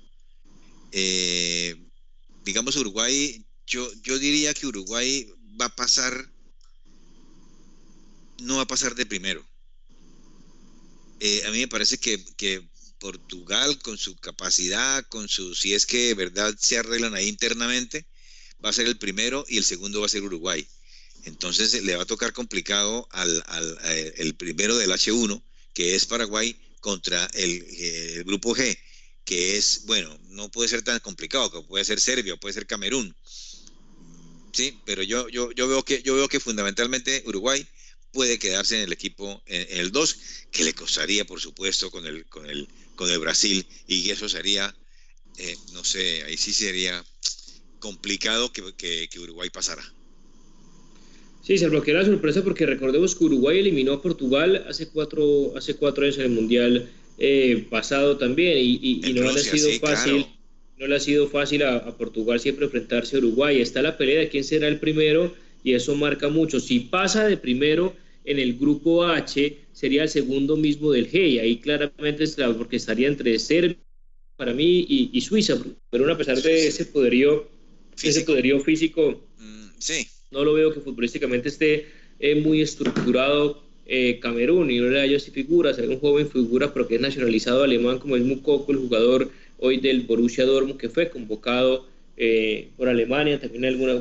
Eh, 0.92 1.76
digamos 2.46 2.76
Uruguay, 2.76 3.44
yo, 3.66 3.90
yo 4.04 4.20
diría 4.20 4.54
que 4.54 4.68
Uruguay 4.68 5.28
va 5.60 5.66
a 5.66 5.76
pasar, 5.76 6.14
no 8.42 8.58
va 8.58 8.64
a 8.64 8.68
pasar 8.68 8.94
de 8.94 9.06
primero. 9.06 9.44
Eh, 11.24 11.44
a 11.46 11.52
mí 11.52 11.60
me 11.60 11.68
parece 11.68 12.00
que, 12.00 12.18
Portugal, 12.98 13.78
con 13.80 13.96
su 14.00 14.16
capacidad, 14.16 15.06
con 15.08 15.30
su, 15.30 15.54
si 15.54 15.76
es 15.76 15.86
que 15.86 16.08
de 16.08 16.14
verdad 16.16 16.56
se 16.60 16.80
arreglan 16.80 17.14
ahí 17.14 17.28
internamente, 17.28 18.08
va 18.64 18.70
a 18.70 18.74
ser 18.74 18.88
el 18.88 18.98
primero 18.98 19.46
y 19.48 19.58
el 19.58 19.64
segundo 19.64 20.00
va 20.00 20.08
a 20.08 20.10
ser 20.10 20.24
Uruguay. 20.24 20.68
Entonces 21.26 21.84
le 21.84 21.96
va 21.96 22.04
a 22.04 22.08
tocar 22.08 22.34
complicado 22.34 23.08
al, 23.12 23.44
al 23.46 23.78
el 24.18 24.34
primero 24.34 24.76
del 24.78 24.90
H1, 24.90 25.44
que 25.76 25.96
es 25.96 26.08
Paraguay, 26.08 26.60
contra 26.80 27.24
el, 27.36 27.64
el 27.80 28.24
grupo 28.24 28.56
G, 28.56 28.76
que 29.24 29.58
es, 29.58 29.86
bueno, 29.86 30.20
no 30.30 30.50
puede 30.50 30.70
ser 30.70 30.82
tan 30.82 31.00
complicado, 31.02 31.52
que 31.52 31.62
puede 31.68 31.86
ser 31.86 32.00
Serbia, 32.00 32.36
puede 32.36 32.54
ser 32.54 32.66
Camerún. 32.66 33.16
Sí, 34.54 34.82
pero 34.86 35.04
yo, 35.04 35.30
yo, 35.30 35.52
yo, 35.52 35.68
veo 35.68 35.86
que, 35.86 36.02
yo 36.02 36.16
veo 36.16 36.28
que 36.28 36.40
fundamentalmente 36.40 37.22
Uruguay 37.28 37.66
puede 38.12 38.40
quedarse 38.40 38.78
en 38.78 38.84
el 38.84 38.94
equipo 38.94 39.42
en, 39.46 39.80
el 39.80 39.92
2, 39.92 40.18
que 40.52 40.64
le 40.64 40.74
costaría, 40.74 41.26
por 41.26 41.40
supuesto, 41.40 41.90
con 41.92 42.06
el, 42.06 42.26
con 42.26 42.46
el, 42.46 42.68
con 42.96 43.10
el 43.10 43.20
Brasil, 43.20 43.66
y 43.88 44.10
eso 44.10 44.28
sería, 44.30 44.76
eh, 45.38 45.56
no 45.74 45.84
sé, 45.84 46.24
ahí 46.24 46.38
sí 46.38 46.54
sería 46.54 47.04
complicado 47.80 48.52
que, 48.52 49.08
que, 49.10 49.20
Uruguay 49.20 49.50
pasara. 49.50 49.84
Sí, 51.44 51.58
se 51.58 51.68
bloquea 51.70 51.96
la 51.96 52.06
sorpresa 52.06 52.44
porque 52.44 52.66
recordemos 52.66 53.16
que 53.16 53.24
Uruguay 53.24 53.60
eliminó 53.60 53.94
a 53.94 54.02
Portugal 54.02 54.66
hace 54.70 54.90
cuatro, 54.90 55.58
hace 55.58 55.76
cuatro 55.76 56.04
años 56.04 56.18
en 56.18 56.24
el 56.24 56.30
Mundial 56.30 56.92
eh, 57.18 57.66
pasado 57.70 58.18
también 58.18 58.58
y, 58.60 59.02
no 59.14 59.32
le 59.32 59.40
ha 59.40 59.44
sido 59.44 59.72
fácil. 59.80 60.28
No 60.78 60.88
le 60.88 60.96
ha 60.96 61.00
sido 61.00 61.28
fácil 61.28 61.62
a, 61.62 61.78
a, 61.78 61.98
Portugal 61.98 62.40
siempre 62.40 62.66
enfrentarse 62.66 63.16
a 63.16 63.20
Uruguay. 63.20 63.62
Está 63.62 63.84
la 63.84 63.98
pelea 63.98 64.20
de 64.20 64.30
quién 64.30 64.44
será 64.44 64.68
el 64.68 64.80
primero 64.80 65.34
y 65.64 65.74
eso 65.74 65.96
marca 65.96 66.30
mucho. 66.30 66.60
Si 66.60 66.80
pasa 66.80 67.28
de 67.28 67.38
primero 67.38 67.94
en 68.26 68.40
el 68.40 68.58
grupo 68.58 69.04
H, 69.04 69.58
sería 69.72 70.04
el 70.04 70.10
segundo 70.10 70.56
mismo 70.56 70.92
del 70.92 71.10
G, 71.10 71.30
y 71.30 71.40
ahí 71.40 71.58
claramente 71.58 72.24
está, 72.24 72.56
porque 72.56 72.76
estaría 72.76 73.08
entre 73.08 73.38
Serbia 73.40 73.78
para 74.42 74.54
mí 74.54 74.88
y, 74.90 75.22
Suiza, 75.22 75.56
pero 75.92 76.12
a 76.12 76.18
pesar 76.18 76.42
de 76.42 76.66
ese 76.66 76.86
poderío 76.86 77.48
físico, 77.96 78.10
ese 78.10 78.22
poderío 78.22 78.60
físico 78.60 79.22
mm, 79.38 79.68
sí. 79.78 80.08
no 80.32 80.44
lo 80.44 80.54
veo 80.54 80.74
que 80.74 80.80
futbolísticamente 80.80 81.50
esté 81.50 81.86
eh, 82.20 82.34
muy 82.34 82.62
estructurado 82.62 83.62
eh, 83.86 84.20
Camerún 84.20 84.72
y 84.72 84.80
no 84.80 84.90
le 84.90 85.00
haya 85.00 85.18
así 85.18 85.30
figuras, 85.30 85.78
hay 85.78 85.90
un 85.90 86.00
joven 86.00 86.28
figura 86.28 86.74
pero 86.74 86.88
que 86.88 86.96
es 86.96 87.02
nacionalizado 87.02 87.62
alemán 87.64 88.00
como 88.00 88.16
es 88.16 88.24
Mukoko, 88.24 88.72
el 88.72 88.80
jugador 88.80 89.30
hoy 89.60 89.78
del 89.78 90.02
Borussia 90.02 90.46
Dortmund 90.46 90.80
que 90.80 90.90
fue 90.90 91.12
convocado 91.12 91.86
eh, 92.24 92.70
por 92.78 92.88
Alemania, 92.88 93.40
también 93.40 93.66
alguna, 93.66 94.00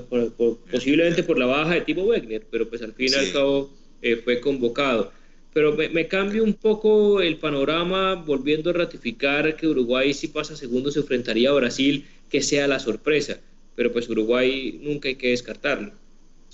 posiblemente 0.71 1.23
por 1.23 1.39
la 1.39 1.47
baja 1.47 1.73
de 1.73 1.81
Timo 1.81 2.03
Wegner, 2.03 2.47
pero 2.51 2.69
pues 2.69 2.83
al 2.83 2.93
fin 2.93 3.09
y 3.11 3.15
al 3.15 3.33
cabo 3.33 3.71
eh, 4.03 4.17
fue 4.17 4.41
convocado. 4.41 5.11
Pero 5.55 5.75
me, 5.75 5.89
me, 5.89 6.07
cambia 6.07 6.43
un 6.43 6.53
poco 6.53 7.23
el 7.23 7.39
panorama, 7.39 8.17
volviendo 8.17 8.69
a 8.69 8.73
ratificar 8.75 9.57
que 9.57 9.67
Uruguay 9.67 10.13
si 10.13 10.29
pasa 10.29 10.55
segundo 10.55 10.91
se 10.91 11.01
enfrentaría 11.01 11.49
a 11.49 11.55
Brasil, 11.55 12.05
que 12.29 12.43
sea 12.43 12.69
la 12.69 12.79
sorpresa. 12.79 13.41
Pero 13.75 13.91
pues 13.91 14.07
Uruguay 14.11 14.79
nunca 14.83 15.09
hay 15.09 15.15
que 15.15 15.31
descartarlo. 15.31 15.93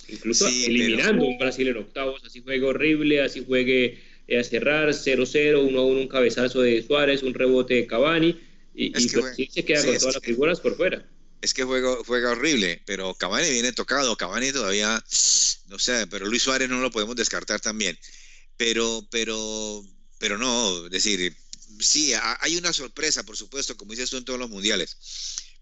Incluso 0.08 0.46
eliminando 0.46 1.26
un 1.26 1.36
Brasil 1.36 1.66
en 1.66 1.78
octavos, 1.78 2.22
así 2.24 2.42
juegue 2.42 2.64
horrible, 2.64 3.22
así 3.22 3.42
juegue 3.44 3.98
eh, 4.28 4.38
a 4.38 4.44
cerrar 4.44 4.90
0-0, 4.90 5.68
1-1, 5.68 6.00
un 6.00 6.06
cabezazo 6.06 6.62
de 6.62 6.80
Suárez, 6.84 7.24
un 7.24 7.34
rebote 7.34 7.74
de 7.74 7.88
Cavani, 7.88 8.36
y, 8.72 8.86
y 8.86 9.08
Brasil 9.08 9.48
se 9.50 9.64
queda 9.64 9.84
con 9.84 9.98
todas 9.98 10.14
las 10.14 10.22
figuras 10.22 10.60
por 10.60 10.76
fuera 10.76 11.04
es 11.46 11.54
que 11.54 11.64
juega, 11.64 11.96
juega 12.04 12.32
horrible, 12.32 12.82
pero 12.86 13.14
Cavani 13.14 13.48
viene 13.50 13.72
tocado, 13.72 14.16
Cavani 14.16 14.52
todavía, 14.52 15.02
no 15.66 15.78
sé, 15.78 16.06
pero 16.08 16.26
Luis 16.26 16.42
Suárez 16.42 16.68
no 16.68 16.80
lo 16.80 16.90
podemos 16.90 17.16
descartar 17.16 17.60
también. 17.60 17.98
Pero, 18.56 19.06
pero, 19.10 19.84
pero 20.18 20.38
no, 20.38 20.86
es 20.86 20.90
decir, 20.90 21.36
sí, 21.80 22.12
hay 22.40 22.56
una 22.56 22.72
sorpresa, 22.72 23.22
por 23.22 23.36
supuesto, 23.36 23.76
como 23.76 23.92
dices 23.92 24.10
tú 24.10 24.16
en 24.16 24.24
todos 24.24 24.40
los 24.40 24.50
mundiales, 24.50 24.96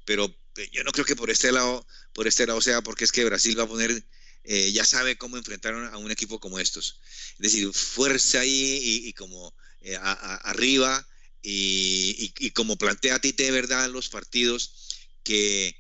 pero 0.05 0.35
eh, 0.57 0.69
yo 0.73 0.85
no 0.85 0.93
creo 0.93 1.05
que 1.05 1.17
por 1.17 1.31
este 1.31 1.53
lado, 1.53 1.87
por 2.15 2.27
este 2.27 2.47
lado 2.47 2.61
sea 2.61 2.83
porque 2.83 3.05
es 3.05 3.13
que 3.13 3.25
Brasil 3.25 3.59
va 3.59 3.65
a 3.65 3.69
poner, 3.69 4.07
eh, 4.45 4.73
ya 4.73 4.85
sabe 4.85 5.19
cómo 5.19 5.37
enfrentar 5.37 5.75
a 5.75 5.99
un 5.99 6.11
equipo 6.11 6.41
como 6.41 6.59
estos. 6.59 7.01
Es 7.33 7.53
decir, 7.53 7.73
fuerza 7.73 8.41
ahí 8.41 9.03
y, 9.05 9.13
como 9.13 9.55
eh, 9.83 9.99
arriba 10.01 11.07
y, 11.43 12.33
y, 12.39 12.51
como 12.53 12.77
plantea 12.77 13.17
a 13.17 13.21
ti 13.21 13.33
de 13.33 13.51
verdad 13.51 13.91
los 13.91 14.09
partidos 14.09 14.84
que, 15.25 15.75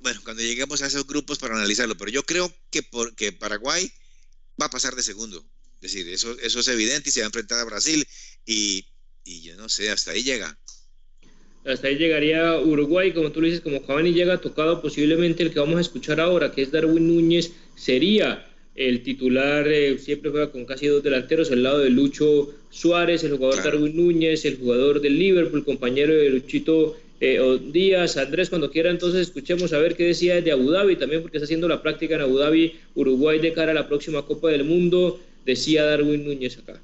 bueno, 0.00 0.20
cuando 0.24 0.42
lleguemos 0.42 0.80
a 0.82 0.86
esos 0.86 1.06
grupos 1.06 1.38
para 1.38 1.54
analizarlo, 1.54 1.96
pero 1.96 2.10
yo 2.10 2.22
creo 2.22 2.54
que, 2.70 2.82
por, 2.82 3.14
Paraguay 3.38 3.92
va 4.60 4.66
a 4.66 4.70
pasar 4.70 4.94
de 4.94 5.02
segundo. 5.02 5.44
Es 5.82 5.92
decir, 5.92 6.08
eso, 6.08 6.38
eso 6.40 6.60
es 6.60 6.68
evidente 6.68 7.10
y 7.10 7.12
se 7.12 7.20
va 7.20 7.26
a 7.26 7.28
enfrentar 7.28 7.58
a 7.58 7.64
Brasil 7.64 8.06
y, 8.46 8.86
y 9.24 9.42
yo 9.42 9.56
no 9.56 9.68
sé, 9.68 9.90
hasta 9.90 10.12
ahí 10.12 10.22
llega. 10.22 10.58
Hasta 11.64 11.88
ahí 11.88 11.96
llegaría 11.96 12.58
Uruguay, 12.58 13.12
como 13.12 13.32
tú 13.32 13.40
lo 13.40 13.46
dices, 13.46 13.62
como 13.62 13.84
Cavani 13.86 14.12
llega 14.12 14.40
tocado, 14.40 14.82
posiblemente 14.82 15.42
el 15.42 15.52
que 15.52 15.60
vamos 15.60 15.78
a 15.78 15.80
escuchar 15.80 16.20
ahora, 16.20 16.52
que 16.52 16.62
es 16.62 16.70
Darwin 16.70 17.08
Núñez, 17.08 17.52
sería 17.74 18.46
el 18.74 19.02
titular, 19.02 19.66
eh, 19.68 19.98
siempre 19.98 20.30
juega 20.30 20.50
con 20.52 20.66
casi 20.66 20.88
dos 20.88 21.02
delanteros, 21.02 21.50
al 21.50 21.62
lado 21.62 21.78
de 21.78 21.90
Lucho 21.90 22.52
Suárez, 22.70 23.24
el 23.24 23.36
jugador 23.36 23.64
Darwin 23.64 23.96
Núñez, 23.96 24.44
el 24.44 24.58
jugador 24.58 25.00
del 25.00 25.18
Liverpool, 25.18 25.64
compañero 25.64 26.14
de 26.14 26.28
Luchito 26.28 26.98
eh, 27.20 27.60
Díaz, 27.62 28.16
Andrés, 28.16 28.50
cuando 28.50 28.70
quiera, 28.70 28.90
entonces 28.90 29.22
escuchemos 29.22 29.72
a 29.72 29.78
ver 29.78 29.96
qué 29.96 30.04
decía 30.04 30.40
de 30.40 30.52
Abu 30.52 30.70
Dhabi, 30.70 30.96
también 30.96 31.22
porque 31.22 31.38
está 31.38 31.44
haciendo 31.44 31.68
la 31.68 31.82
práctica 31.82 32.16
en 32.16 32.22
Abu 32.22 32.38
Dhabi, 32.38 32.78
Uruguay 32.94 33.38
de 33.38 33.52
cara 33.52 33.72
a 33.72 33.74
la 33.74 33.88
próxima 33.88 34.22
Copa 34.22 34.48
del 34.48 34.64
Mundo, 34.64 35.20
decía 35.44 35.84
Darwin 35.84 36.24
Núñez 36.24 36.58
acá. 36.58 36.80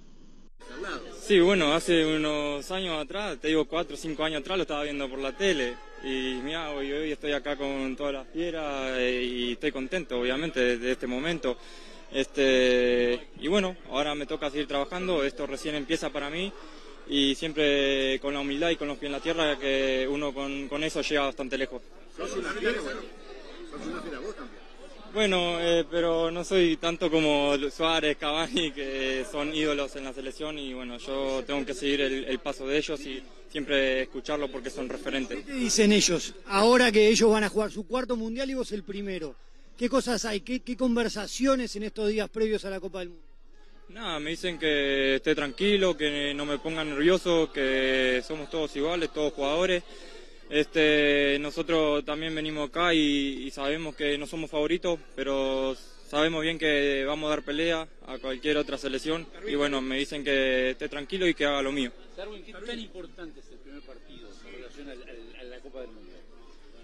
Sí, 1.21 1.39
bueno, 1.39 1.75
hace 1.75 2.05
unos 2.05 2.69
años 2.73 3.01
atrás, 3.01 3.39
te 3.41 3.49
digo 3.49 3.65
cuatro 3.65 3.95
o 3.95 3.97
cinco 3.97 4.25
años 4.25 4.41
atrás, 4.41 4.59
lo 4.59 4.63
estaba 4.63 4.83
viendo 4.83 5.09
por 5.09 5.21
la 5.21 5.37
tele. 5.37 5.75
Y 6.03 6.41
mira, 6.43 6.71
hoy, 6.73 6.91
hoy 6.91 7.13
estoy 7.13 7.33
acá 7.33 7.57
con 7.57 7.95
todas 7.95 8.15
las 8.15 8.27
fieras 8.29 8.99
eh, 8.99 9.23
y 9.23 9.53
estoy 9.53 9.71
contento, 9.71 10.19
obviamente, 10.19 10.79
de 10.79 10.91
este 10.91 11.07
momento. 11.07 11.57
Este, 12.13 13.29
y 13.41 13.47
bueno, 13.47 13.77
ahora 13.91 14.17
me 14.17 14.27
toca 14.27 14.51
seguir 14.51 14.67
trabajando, 14.67 15.23
esto 15.23 15.47
recién 15.47 15.77
empieza 15.77 16.11
para 16.11 16.31
mí 16.31 16.53
y 17.11 17.35
siempre 17.35 18.21
con 18.21 18.33
la 18.33 18.41
humildad 18.41 18.71
y 18.71 18.77
con 18.77 18.87
los 18.87 18.97
pies 18.97 19.09
en 19.09 19.13
la 19.13 19.21
tierra 19.21 19.59
que 19.59 20.07
uno 20.09 20.33
con, 20.33 20.69
con 20.69 20.85
eso 20.85 21.03
llega 21.03 21.23
bastante 21.23 21.59
lejos. 21.59 21.83
¿Sos 22.17 22.37
una 22.37 22.53
fiera, 22.53 22.81
bueno? 22.81 23.01
¿Sos 23.69 23.87
una 23.89 24.01
fiera 24.01 24.19
vos 24.21 24.37
también? 24.37 24.61
Bueno, 25.13 25.61
eh, 25.61 25.85
pero 25.91 26.31
no 26.31 26.45
soy 26.45 26.77
tanto 26.77 27.11
como 27.11 27.57
Suárez, 27.69 28.17
Cavani, 28.17 28.71
que 28.71 29.27
son 29.31 29.53
ídolos 29.53 29.97
en 29.97 30.05
la 30.05 30.13
selección 30.13 30.57
y 30.57 30.73
bueno, 30.73 30.99
yo 30.99 31.43
tengo 31.45 31.67
que 31.67 31.75
seguir 31.75 32.01
el, 32.03 32.25
el 32.27 32.39
paso 32.39 32.65
de 32.65 32.79
ellos 32.79 33.01
y 33.01 33.21
siempre 33.51 34.03
escucharlo 34.03 34.49
porque 34.49 34.71
son 34.71 34.89
referentes. 34.89 35.45
¿Qué 35.45 35.53
dicen 35.53 35.91
ellos? 35.91 36.33
Ahora 36.47 36.93
que 36.93 37.09
ellos 37.09 37.29
van 37.29 37.43
a 37.43 37.49
jugar 37.49 37.73
su 37.73 37.89
cuarto 37.89 38.15
mundial 38.15 38.51
y 38.51 38.55
vos 38.55 38.71
el 38.71 38.85
primero, 38.85 39.35
¿qué 39.77 39.89
cosas 39.89 40.25
hay? 40.27 40.43
¿Qué, 40.43 40.61
qué 40.61 40.77
conversaciones 40.77 41.75
en 41.75 41.83
estos 41.83 42.09
días 42.09 42.31
previos 42.31 42.65
a 42.65 42.71
la 42.71 42.79
Copa 42.79 43.01
del 43.01 43.09
Mundo? 43.09 43.30
Nada, 43.93 44.21
me 44.21 44.31
dicen 44.31 44.57
que 44.57 45.17
esté 45.17 45.35
tranquilo, 45.35 45.97
que 45.97 46.33
no 46.33 46.47
me 46.47 46.59
ponga 46.59 46.85
nervioso, 46.85 47.51
que 47.53 48.23
somos 48.25 48.49
todos 48.49 48.75
iguales, 48.77 49.13
todos 49.13 49.33
jugadores. 49.33 49.83
Este, 50.49 51.39
nosotros 51.41 52.05
también 52.05 52.33
venimos 52.33 52.69
acá 52.69 52.95
y, 52.95 53.51
sabemos 53.51 53.97
que 53.97 54.17
no 54.17 54.29
somos 54.29 54.49
favoritos, 54.49 54.97
pero 55.17 55.77
sabemos 56.09 56.43
bien 56.43 56.57
que 56.57 57.05
vamos 57.05 57.27
a 57.27 57.31
dar 57.31 57.43
pelea 57.43 57.89
a 58.07 58.19
cualquier 58.19 58.59
otra 58.59 58.79
selección 58.79 59.27
y 59.47 59.57
bueno, 59.57 59.81
me 59.81 59.99
dicen 59.99 60.23
que 60.23 60.71
esté 60.71 60.89
tranquilo 60.89 61.27
y 61.27 61.35
que 61.35 61.47
haga 61.47 61.61
lo 61.61 61.73
mío. 61.73 61.91
¿qué 62.47 62.53
tan 62.53 62.79
importante 62.79 63.41
es 63.41 63.51
el 63.51 63.59
primer 63.59 63.83
partido 63.83 64.29
en 64.47 64.53
relación 64.55 64.89
a 64.89 65.45
la 65.45 65.59
Copa 65.59 65.81
del 65.81 65.89
Mundo? 65.89 66.13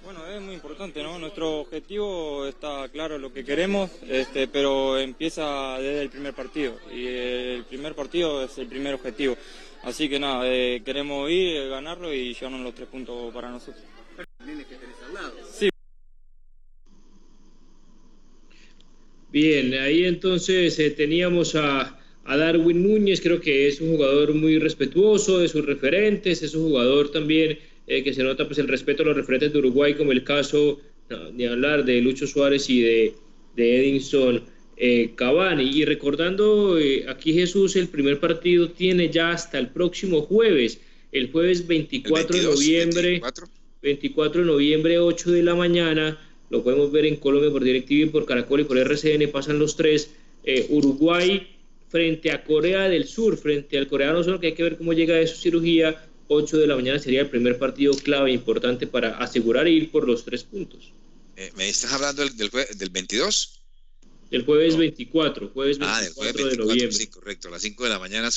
Bueno, 0.07 0.25
es 0.25 0.41
muy 0.41 0.55
importante, 0.55 1.03
¿no? 1.03 1.19
Nuestro 1.19 1.63
objetivo 1.63 2.47
está 2.47 2.89
claro 2.93 3.19
lo 3.19 3.33
que 3.33 3.45
queremos, 3.45 3.91
este, 4.09 4.47
pero 4.47 4.97
empieza 4.97 5.81
desde 5.81 6.03
el 6.03 6.11
primer 6.11 6.33
partido 6.33 6.79
y 6.95 7.07
el 7.07 7.65
primer 7.65 7.97
partido 7.97 8.45
es 8.45 8.57
el 8.57 8.69
primer 8.69 8.95
objetivo. 8.95 9.37
Así 9.83 10.09
que 10.09 10.21
nada, 10.21 10.45
eh, 10.45 10.81
queremos 10.85 11.29
ir, 11.29 11.71
ganarlo 11.71 12.15
y 12.15 12.35
llevarnos 12.35 12.61
los 12.61 12.75
tres 12.77 12.87
puntos 12.87 13.35
para 13.35 13.51
nosotros. 13.51 13.83
Bien, 19.33 19.75
ahí 19.75 20.05
entonces 20.05 20.79
eh, 20.79 20.91
teníamos 20.93 21.57
a, 21.57 21.99
a 22.25 22.37
Darwin 22.37 22.81
Núñez, 22.81 23.21
creo 23.21 23.41
que 23.41 23.67
es 23.67 23.81
un 23.81 23.97
jugador 23.97 24.35
muy 24.35 24.61
respetuoso 24.61 25.41
de 25.41 25.49
sus 25.49 25.67
referentes, 25.67 26.45
es 26.45 26.55
un 26.55 26.69
jugador 26.69 27.11
también 27.11 27.59
eh, 27.87 28.03
que 28.03 28.13
se 28.13 28.23
nota 28.23 28.47
pues 28.47 28.59
el 28.59 28.69
respeto 28.69 29.03
a 29.03 29.07
los 29.07 29.17
referentes 29.17 29.53
de 29.53 29.59
Uruguay, 29.59 29.95
como 29.95 30.13
el 30.13 30.25
caso, 30.25 30.81
de 31.09 31.49
hablar, 31.49 31.85
de 31.85 32.01
Lucho 32.01 32.27
Suárez 32.27 32.69
y 32.69 32.83
de, 32.83 33.15
de 33.55 33.81
Edinson 33.81 34.43
eh, 34.77 35.13
Cavani. 35.15 35.71
Y 35.71 35.85
recordando 35.85 36.79
eh, 36.79 37.07
aquí 37.09 37.33
Jesús, 37.33 37.77
el 37.77 37.89
primer 37.89 38.19
partido 38.19 38.71
tiene 38.71 39.09
ya 39.09 39.31
hasta 39.31 39.59
el 39.59 39.69
próximo 39.69 40.23
jueves, 40.23 40.81
el 41.13 41.31
jueves 41.31 41.67
24 41.67 42.37
de 42.37 42.43
noviembre, 42.43 43.23
24. 43.83 44.41
de 44.41 44.47
noviembre, 44.47 44.99
8 44.99 45.31
de 45.31 45.43
la 45.45 45.55
mañana, 45.55 46.19
lo 46.51 46.65
podemos 46.65 46.91
ver 46.91 47.07
en 47.07 47.17
Colombia 47.17 47.53
por 47.53 47.63
DirecTV, 47.63 48.11
por 48.11 48.27
Caracol 48.27 48.61
y 48.61 48.65
por 48.65 48.79
RCN, 48.79 49.31
pasan 49.31 49.61
los 49.61 49.77
tres, 49.77 50.11
Uruguay 50.69 51.47
frente 51.89 52.31
a 52.31 52.43
Corea 52.43 52.89
del 52.89 53.07
Sur, 53.07 53.37
frente 53.37 53.79
al 53.79 53.87
coreano 53.89 54.23
solo 54.23 54.41
que 54.41 54.49
hay 54.49 54.55
que 54.55 54.63
ver 54.63 54.77
cómo 54.77 54.93
llega 54.93 55.15
de 55.15 55.27
su 55.27 55.37
cirugía, 55.37 56.05
8 56.29 56.59
de 56.59 56.67
la 56.67 56.77
mañana 56.77 56.99
sería 56.99 57.21
el 57.21 57.31
primer 57.31 57.59
partido 57.59 57.97
clave 57.97 58.33
importante 58.33 58.87
para 58.87 59.19
asegurar 59.19 59.69
ir 59.69 59.91
por 59.91 60.07
los 60.07 60.25
tres 60.25 60.45
puntos. 60.45 60.93
Eh, 61.37 61.53
¿Me 61.57 61.69
estás 61.69 61.93
hablando 61.93 62.25
del, 62.25 62.37
del, 62.37 62.91
22? 62.91 63.61
El 64.31 64.45
jueves 64.45 64.77
24, 64.77 65.51
jueves 65.51 65.79
24, 65.79 66.05
ah, 66.05 66.07
el 66.07 66.13
jueves 66.15 66.35
24 66.35 66.51
de 66.51 66.69
noviembre. 66.69 66.97
Sí, 66.97 67.07
correcto. 67.09 67.49
A 67.49 67.51
las 67.53 67.63
5 67.63 67.85
de 67.85 67.91
la 67.91 67.99
mañana 67.99 68.31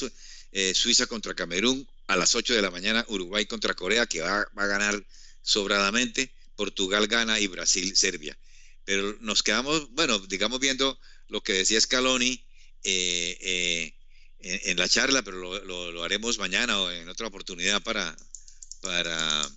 eh, 0.52 0.74
Suiza 0.74 1.08
contra 1.08 1.34
Camerún. 1.34 1.88
A 2.08 2.16
las 2.16 2.36
8 2.36 2.54
de 2.54 2.62
la 2.62 2.72
mañana 2.72 3.06
Uruguay 3.10 3.46
contra 3.46 3.74
Corea, 3.74 4.06
que 4.06 4.22
va, 4.22 4.48
va 4.58 4.64
a 4.64 4.68
ganar 4.68 5.04
sobradamente. 5.42 6.32
Portugal 6.56 7.08
gana 7.08 7.40
y 7.40 7.48
Brasil, 7.48 7.96
Serbia. 7.96 8.38
Pero 8.84 9.16
nos 9.22 9.44
quedamos, 9.44 9.90
bueno, 9.92 10.20
digamos 10.28 10.60
viendo 10.60 11.00
lo 11.28 11.42
que 11.42 11.54
decía 11.54 11.80
Scaloni 11.80 12.44
eh, 12.84 13.94
en, 14.42 14.78
la 14.78 14.88
charla, 14.88 15.22
pero 15.22 15.38
lo, 15.38 15.92
lo, 15.92 16.04
haremos 16.04 16.38
mañana 16.38 16.80
o 16.80 16.92
en 16.92 17.10
otra 17.10 17.28
oportunidad 17.28 17.82
para, 17.82 18.16
para, 18.82 19.50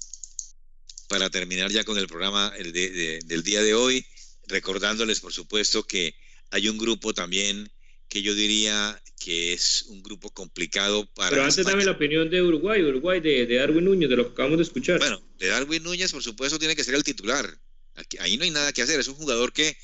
para 1.09 1.31
terminar 1.31 1.71
ya 1.71 1.85
con 1.85 1.99
el 1.99 2.09
programa 2.09 2.53
el 2.59 2.73
del 2.73 3.43
día 3.43 3.63
de 3.63 3.75
hoy, 3.75 4.05
recordándoles, 4.49 5.21
por 5.21 5.33
supuesto, 5.33 5.85
que 5.85 6.15
hay 6.51 6.69
un 6.69 6.79
grupo 6.79 7.15
también 7.15 7.71
que 8.09 8.23
yo 8.23 8.35
diría 8.35 9.01
que 9.19 9.53
es 9.55 9.85
un 9.89 10.03
grupo 10.03 10.31
complicado 10.31 11.07
para. 11.15 11.31
Pero 11.31 11.45
antes 11.45 11.65
dame 11.65 11.85
la 11.85 11.93
opinión 11.93 12.29
de 12.29 12.43
Uruguay, 12.43 12.83
Uruguay 12.83 13.21
de, 13.21 13.47
de, 13.47 13.55
Darwin 13.55 13.85
Núñez, 13.85 14.11
de 14.11 14.17
lo 14.17 14.27
que 14.27 14.33
acabamos 14.33 14.59
de 14.59 14.65
escuchar. 14.65 14.99
Bueno, 14.99 15.23
de 15.39 15.47
Darwin 15.47 15.83
Núñez, 15.83 16.13
por 16.13 16.23
supuesto, 16.23 16.59
tiene 16.59 16.77
que 16.77 16.85
ser 16.85 16.95
el 16.95 17.05
titular. 17.05 17.59
Aquí, 17.95 18.19
ahí 18.21 18.37
no 18.37 18.45
hay 18.45 18.51
nada 18.51 18.73
que 18.73 18.83
hacer. 18.83 18.99
Es 19.01 19.09
un 19.09 19.15
jugador 19.15 19.53
que, 19.53 19.77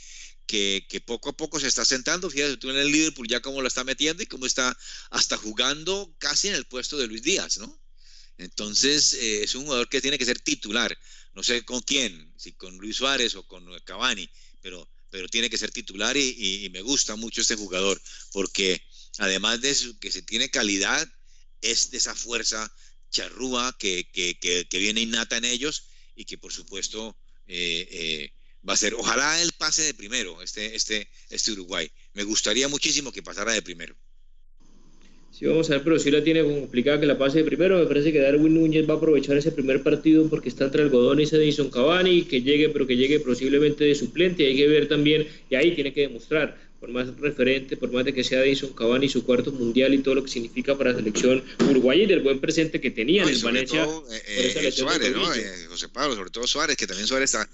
que, 0.48 0.86
que, 0.88 1.00
poco 1.00 1.28
a 1.28 1.36
poco 1.36 1.60
se 1.60 1.68
está 1.68 1.84
sentando. 1.84 2.28
Fíjate 2.30 2.56
tú 2.56 2.70
en 2.70 2.76
el 2.78 2.90
Liverpool 2.90 3.28
ya 3.28 3.40
cómo 3.40 3.62
lo 3.62 3.68
está 3.68 3.84
metiendo 3.84 4.22
y 4.22 4.26
cómo 4.26 4.46
está 4.46 4.76
hasta 5.10 5.36
jugando 5.36 6.16
casi 6.18 6.48
en 6.48 6.54
el 6.54 6.64
puesto 6.64 6.96
de 6.96 7.06
Luis 7.06 7.22
Díaz, 7.22 7.58
¿no? 7.58 7.80
Entonces, 8.38 9.12
eh, 9.14 9.42
es 9.44 9.54
un 9.54 9.64
jugador 9.64 9.88
que 9.88 10.00
tiene 10.00 10.18
que 10.18 10.24
ser 10.24 10.40
titular. 10.40 10.96
No 11.34 11.42
sé 11.42 11.64
con 11.64 11.80
quién, 11.80 12.32
si 12.36 12.52
con 12.52 12.76
Luis 12.78 12.96
Suárez 12.96 13.34
o 13.34 13.46
con 13.46 13.64
Cavani, 13.84 14.28
pero, 14.62 14.88
pero 15.10 15.28
tiene 15.28 15.50
que 15.50 15.58
ser 15.58 15.70
titular 15.70 16.16
y, 16.16 16.68
me 16.72 16.82
gusta 16.82 17.16
mucho 17.16 17.40
este 17.40 17.56
jugador 17.56 18.00
porque 18.32 18.82
además 19.18 19.60
de 19.60 19.76
que 20.00 20.10
se 20.10 20.22
tiene 20.22 20.50
calidad, 20.50 21.08
es 21.60 21.90
de 21.90 21.98
esa 21.98 22.14
fuerza 22.14 22.72
charrúa 23.10 23.76
que, 23.78 24.08
que, 24.10 24.78
viene 24.78 25.00
innata 25.00 25.36
en 25.36 25.44
ellos 25.44 25.88
y 26.14 26.24
que 26.24 26.38
por 26.38 26.52
supuesto 26.52 27.16
eh, 27.46 27.88
eh, 27.90 28.32
va 28.66 28.74
a 28.74 28.76
ser, 28.76 28.94
ojalá 28.94 29.40
él 29.42 29.50
pase 29.58 29.82
de 29.82 29.94
primero, 29.94 30.40
este, 30.42 30.74
este, 30.74 31.08
este 31.30 31.52
Uruguay. 31.52 31.90
Me 32.14 32.24
gustaría 32.24 32.68
muchísimo 32.68 33.12
que 33.12 33.22
pasara 33.22 33.52
de 33.52 33.62
primero. 33.62 33.96
Sí, 35.30 35.46
vamos 35.46 35.70
a 35.70 35.74
ver, 35.74 35.84
pero 35.84 35.98
si 35.98 36.10
la 36.10 36.24
tiene 36.24 36.42
complicada 36.42 36.98
que 36.98 37.06
la 37.06 37.18
pase 37.18 37.38
de 37.38 37.44
primero. 37.44 37.78
Me 37.78 37.86
parece 37.86 38.12
que 38.12 38.18
Darwin 38.18 38.54
Núñez 38.54 38.88
va 38.88 38.94
a 38.94 38.96
aprovechar 38.96 39.36
ese 39.36 39.52
primer 39.52 39.82
partido 39.82 40.28
porque 40.28 40.48
está 40.48 40.64
entre 40.64 40.82
Algodón 40.82 41.20
y 41.20 41.24
Edison 41.24 41.70
Cavani, 41.70 42.22
que 42.22 42.42
llegue, 42.42 42.70
pero 42.70 42.86
que 42.86 42.96
llegue 42.96 43.20
posiblemente 43.20 43.84
de 43.84 43.94
suplente. 43.94 44.46
Hay 44.46 44.56
que 44.56 44.66
ver 44.66 44.88
también, 44.88 45.28
y 45.48 45.54
ahí 45.54 45.74
tiene 45.74 45.92
que 45.92 46.02
demostrar 46.02 46.67
por 46.80 46.90
más 46.90 47.08
referente, 47.18 47.76
por 47.76 47.90
más 47.90 48.04
de 48.04 48.14
que 48.14 48.22
sea 48.22 48.44
Edison 48.44 48.72
Cavani 48.72 49.08
su 49.08 49.24
cuarto 49.24 49.50
mundial 49.50 49.94
y 49.94 49.98
todo 49.98 50.14
lo 50.14 50.22
que 50.22 50.30
significa 50.30 50.78
para 50.78 50.92
la 50.92 50.98
selección 50.98 51.44
uruguaya 51.68 52.04
y 52.04 52.06
del 52.06 52.20
buen 52.20 52.40
presente 52.40 52.80
que 52.80 52.90
tenía 52.90 53.24
en 53.24 53.30
el 53.30 53.38
Valencia. 53.42 53.84
Eh, 53.84 54.54
eh, 54.56 54.72
Suárez, 54.72 55.12
¿no? 55.12 55.34
Eh, 55.34 55.66
José 55.68 55.88
Pablo, 55.88 56.14
sobre 56.14 56.30
todo 56.30 56.46
Suárez, 56.46 56.76
que 56.76 56.86
también 56.86 57.08
Suárez 57.08 57.34
está, 57.34 57.50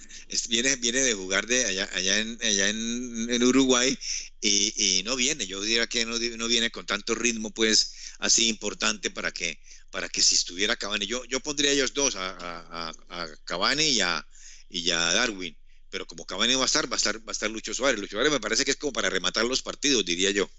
viene, 0.48 0.76
viene 0.76 1.00
de 1.00 1.14
jugar 1.14 1.46
de 1.46 1.64
allá, 1.64 1.88
allá, 1.94 2.20
en, 2.20 2.38
allá 2.42 2.68
en, 2.68 3.42
Uruguay 3.42 3.96
y, 4.40 4.98
y, 4.98 5.02
no 5.04 5.16
viene, 5.16 5.46
yo 5.46 5.60
diría 5.62 5.86
que 5.86 6.04
no, 6.04 6.18
no, 6.18 6.48
viene 6.48 6.70
con 6.70 6.84
tanto 6.84 7.14
ritmo, 7.14 7.50
pues, 7.50 7.94
así 8.18 8.48
importante 8.48 9.10
para 9.10 9.32
que, 9.32 9.58
para 9.90 10.08
que 10.08 10.20
si 10.20 10.34
estuviera 10.34 10.76
Cavani, 10.76 11.06
yo, 11.06 11.24
yo 11.24 11.40
pondría 11.40 11.70
ellos 11.70 11.94
dos, 11.94 12.16
a, 12.16 12.36
a, 12.38 12.92
a 13.08 13.28
Cavani 13.44 13.84
y 13.84 14.00
a, 14.00 14.26
y 14.68 14.90
a 14.90 14.98
Darwin 14.98 15.56
pero 15.94 16.06
como 16.06 16.26
Cavani 16.26 16.56
va 16.56 16.62
a 16.62 16.66
estar, 16.66 16.90
va 16.90 16.96
a 16.96 16.96
estar, 16.96 17.18
va 17.18 17.28
a 17.28 17.30
estar 17.30 17.48
Lucho 17.48 17.72
Suárez. 17.72 18.00
Lucho 18.00 18.16
Suárez 18.16 18.32
me 18.32 18.40
parece 18.40 18.64
que 18.64 18.72
es 18.72 18.76
como 18.76 18.92
para 18.92 19.08
rematar 19.08 19.44
los 19.44 19.62
partidos, 19.62 20.04
diría 20.04 20.32
yo. 20.32 20.50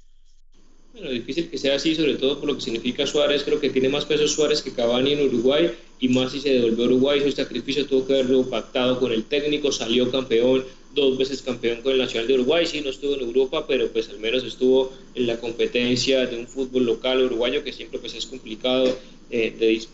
Bueno, 0.93 1.09
difícil 1.09 1.49
que 1.49 1.57
sea 1.57 1.75
así, 1.75 1.93
sobre 1.93 2.15
todo 2.15 2.39
por 2.39 2.47
lo 2.47 2.55
que 2.55 2.61
significa 2.61 3.05
Suárez. 3.05 3.43
Creo 3.43 3.59
que 3.59 3.69
tiene 3.69 3.89
más 3.89 4.05
peso 4.05 4.29
Suárez 4.29 4.61
que 4.61 4.71
Cavani 4.71 5.11
en 5.11 5.27
Uruguay 5.27 5.73
y 5.99 6.07
más 6.07 6.31
si 6.31 6.39
se 6.39 6.51
devolvió 6.53 6.86
a 6.86 6.88
Uruguay. 6.88 7.19
Su 7.19 7.33
sacrificio 7.33 7.86
tuvo 7.86 8.07
que 8.07 8.13
haberlo 8.13 8.49
pactado 8.49 8.97
con 8.97 9.11
el 9.11 9.25
técnico, 9.25 9.73
salió 9.73 10.09
campeón, 10.09 10.63
dos 10.93 11.17
veces 11.17 11.41
campeón 11.41 11.81
con 11.81 11.91
el 11.91 11.97
Nacional 11.97 12.27
de 12.29 12.36
Uruguay. 12.36 12.65
Sí, 12.65 12.79
no 12.79 12.89
estuvo 12.89 13.15
en 13.15 13.19
Europa, 13.19 13.67
pero 13.67 13.91
pues 13.91 14.07
al 14.07 14.19
menos 14.19 14.41
estuvo 14.45 14.93
en 15.15 15.27
la 15.27 15.38
competencia 15.41 16.25
de 16.27 16.38
un 16.38 16.47
fútbol 16.47 16.86
local 16.86 17.21
uruguayo 17.21 17.61
que 17.61 17.73
siempre 17.73 17.99
pues 17.99 18.13
es 18.13 18.25
complicado 18.25 18.97
eh, 19.29 19.53
de, 19.59 19.86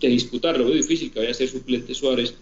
de 0.00 0.08
disputarlo. 0.08 0.64
Muy 0.64 0.78
difícil 0.78 1.12
que 1.12 1.20
vaya 1.20 1.30
a 1.30 1.34
ser 1.34 1.48
suplente 1.48 1.94
Suárez 1.94 2.34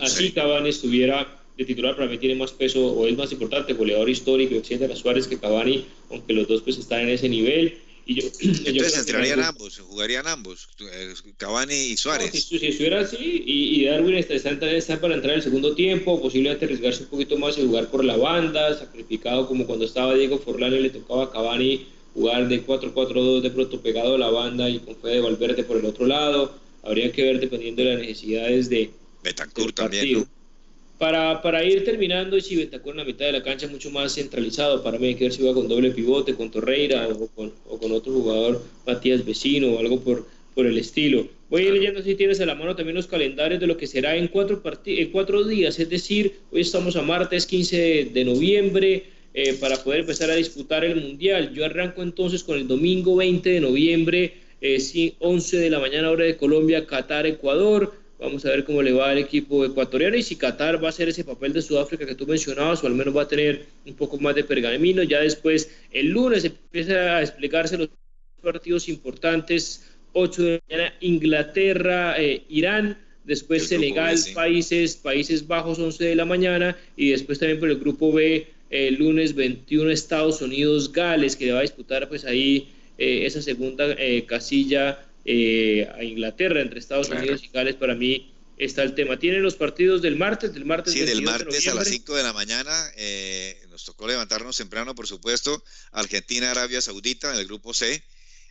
Así 0.00 0.32
Cavani 0.32 0.70
estuviera 0.70 1.40
de 1.56 1.64
titular, 1.64 1.94
para 1.94 2.08
mí 2.08 2.16
tiene 2.18 2.36
más 2.36 2.52
peso 2.52 2.86
o 2.86 3.06
es 3.06 3.16
más 3.16 3.30
importante, 3.32 3.74
goleador 3.74 4.08
histórico, 4.08 4.54
etcétera, 4.54 4.96
Suárez 4.96 5.26
que 5.26 5.38
Cavani, 5.38 5.86
aunque 6.10 6.32
los 6.32 6.48
dos 6.48 6.62
pues 6.62 6.78
están 6.78 7.00
en 7.00 7.10
ese 7.10 7.28
nivel. 7.28 7.78
Y 8.06 8.14
yo, 8.14 8.28
Entonces 8.40 8.98
entrarían 8.98 9.40
ambos, 9.40 9.78
jugarían 9.78 10.26
ambos, 10.26 10.68
eh, 10.80 11.12
Cavani 11.36 11.74
y 11.74 11.96
Suárez. 11.96 12.30
si, 12.32 12.56
estuviera 12.56 13.00
así, 13.00 13.42
y, 13.46 13.84
Darwin 13.84 14.14
está, 14.14 14.34
está, 14.34 15.00
para 15.00 15.14
entrar 15.14 15.34
en 15.34 15.38
el 15.38 15.44
segundo 15.44 15.74
tiempo, 15.74 16.20
posiblemente 16.20 16.64
arriesgarse 16.64 17.02
un 17.02 17.10
poquito 17.10 17.36
más 17.36 17.58
y 17.58 17.66
jugar 17.66 17.90
por 17.90 18.04
la 18.04 18.16
banda, 18.16 18.78
sacrificado 18.78 19.46
como 19.46 19.66
cuando 19.66 19.84
estaba 19.84 20.14
Diego 20.14 20.38
Forlán 20.38 20.74
y 20.74 20.80
le 20.80 20.90
tocaba 20.90 21.24
a 21.24 21.30
Cavani 21.30 21.86
jugar 22.14 22.48
de 22.48 22.66
4-4-2 22.66 23.42
de 23.42 23.50
pronto 23.50 23.80
pegado 23.80 24.14
a 24.14 24.18
la 24.18 24.30
banda 24.30 24.68
y 24.68 24.80
con 24.80 24.96
Fede 24.96 25.20
Valverde 25.20 25.62
por 25.62 25.76
el 25.76 25.84
otro 25.84 26.06
lado. 26.06 26.54
Habría 26.82 27.12
que 27.12 27.22
ver 27.22 27.40
dependiendo 27.40 27.82
de 27.82 27.92
las 27.92 28.00
necesidades 28.00 28.68
de, 28.70 28.90
Betancourt 29.22 29.74
también, 29.74 30.26
Para, 30.98 31.40
para 31.40 31.64
ir 31.64 31.84
terminando, 31.84 32.36
y 32.36 32.40
si 32.40 32.56
Betancourt 32.56 32.94
en 32.94 32.98
la 32.98 33.04
mitad 33.04 33.26
de 33.26 33.32
la 33.32 33.42
cancha 33.42 33.66
es 33.66 33.72
mucho 33.72 33.90
más 33.90 34.14
centralizado, 34.14 34.82
para 34.82 34.98
mí 34.98 35.08
hay 35.08 35.14
que 35.14 35.24
ver 35.24 35.32
si 35.32 35.42
va 35.42 35.54
con 35.54 35.68
doble 35.68 35.90
pivote, 35.90 36.34
con 36.34 36.50
Torreira 36.50 37.08
o 37.08 37.26
con, 37.28 37.52
o 37.68 37.78
con 37.78 37.92
otro 37.92 38.12
jugador, 38.12 38.62
Matías 38.86 39.24
Vecino 39.24 39.68
o 39.68 39.78
algo 39.78 40.00
por, 40.00 40.26
por 40.54 40.66
el 40.66 40.76
estilo. 40.78 41.26
Voy 41.48 41.62
a 41.62 41.64
ir 41.66 41.72
leyendo 41.72 42.02
si 42.02 42.14
tienes 42.14 42.40
a 42.40 42.46
la 42.46 42.54
mano 42.54 42.76
también 42.76 42.94
los 42.94 43.06
calendarios 43.06 43.60
de 43.60 43.66
lo 43.66 43.76
que 43.76 43.86
será 43.86 44.16
en 44.16 44.28
cuatro, 44.28 44.62
en 44.84 45.10
cuatro 45.10 45.44
días, 45.44 45.78
es 45.78 45.88
decir, 45.88 46.40
hoy 46.52 46.60
estamos 46.60 46.96
a 46.96 47.02
martes 47.02 47.46
15 47.46 48.10
de 48.12 48.24
noviembre 48.24 49.04
eh, 49.32 49.54
para 49.54 49.82
poder 49.82 50.00
empezar 50.00 50.30
a 50.30 50.34
disputar 50.34 50.84
el 50.84 51.00
Mundial. 51.00 51.52
Yo 51.54 51.64
arranco 51.64 52.02
entonces 52.02 52.42
con 52.42 52.56
el 52.56 52.66
domingo 52.66 53.16
20 53.16 53.48
de 53.48 53.60
noviembre, 53.60 54.34
eh, 54.60 55.14
11 55.18 55.56
de 55.56 55.70
la 55.70 55.78
mañana 55.78 56.10
hora 56.10 56.24
de 56.24 56.36
Colombia, 56.36 56.86
Qatar, 56.86 57.26
Ecuador. 57.26 57.92
Vamos 58.20 58.44
a 58.44 58.50
ver 58.50 58.64
cómo 58.64 58.82
le 58.82 58.92
va 58.92 59.08
al 59.08 59.18
equipo 59.18 59.64
ecuatoriano 59.64 60.14
y 60.14 60.22
si 60.22 60.36
Qatar 60.36 60.82
va 60.82 60.88
a 60.88 60.90
hacer 60.90 61.08
ese 61.08 61.24
papel 61.24 61.54
de 61.54 61.62
Sudáfrica 61.62 62.04
que 62.04 62.14
tú 62.14 62.26
mencionabas 62.26 62.84
o 62.84 62.86
al 62.86 62.94
menos 62.94 63.16
va 63.16 63.22
a 63.22 63.28
tener 63.28 63.64
un 63.86 63.94
poco 63.94 64.18
más 64.18 64.34
de 64.34 64.44
pergamino. 64.44 65.02
Ya 65.02 65.20
después, 65.20 65.70
el 65.90 66.08
lunes 66.08 66.44
empieza 66.44 67.16
a 67.16 67.22
explicarse 67.22 67.78
los 67.78 67.88
partidos 68.42 68.90
importantes. 68.90 69.86
8 70.12 70.42
de 70.42 70.50
la 70.50 70.76
mañana, 70.76 70.94
Inglaterra, 71.00 72.14
eh, 72.20 72.42
Irán, 72.50 72.98
después 73.24 73.68
Senegal, 73.68 74.18
Países, 74.34 74.96
Países 74.96 75.46
Bajos, 75.46 75.78
11 75.78 76.04
de 76.04 76.14
la 76.14 76.26
mañana 76.26 76.76
y 76.96 77.10
después 77.10 77.38
también 77.38 77.58
por 77.58 77.70
el 77.70 77.78
grupo 77.78 78.12
B, 78.12 78.48
el 78.68 78.96
lunes 78.96 79.34
21 79.34 79.90
Estados 79.90 80.42
Unidos, 80.42 80.92
Gales, 80.92 81.36
que 81.36 81.52
va 81.52 81.60
a 81.60 81.62
disputar 81.62 82.08
pues 82.08 82.26
ahí 82.26 82.68
eh, 82.98 83.24
esa 83.24 83.40
segunda 83.40 83.86
eh, 83.96 84.26
casilla 84.26 85.06
eh, 85.32 85.88
a 85.94 86.02
Inglaterra, 86.02 86.60
entre 86.60 86.80
Estados 86.80 87.08
Unidos 87.08 87.44
y 87.44 87.50
Gales, 87.50 87.76
para 87.76 87.94
mí 87.94 88.34
está 88.56 88.82
el 88.82 88.96
tema. 88.96 89.16
¿Tienen 89.16 89.44
los 89.44 89.54
partidos 89.54 90.02
del 90.02 90.16
martes? 90.16 90.52
Del 90.52 90.64
martes 90.64 90.92
sí, 90.92 91.00
del 91.02 91.22
martes 91.22 91.68
a 91.68 91.74
las 91.74 91.86
5 91.86 92.16
de 92.16 92.22
la 92.24 92.32
mañana. 92.32 92.72
Eh, 92.96 93.56
nos 93.70 93.84
tocó 93.84 94.08
levantarnos 94.08 94.56
temprano, 94.56 94.96
por 94.96 95.06
supuesto. 95.06 95.62
Argentina, 95.92 96.50
Arabia 96.50 96.80
Saudita 96.80 97.32
en 97.32 97.38
el 97.38 97.46
grupo 97.46 97.72
C. 97.72 98.02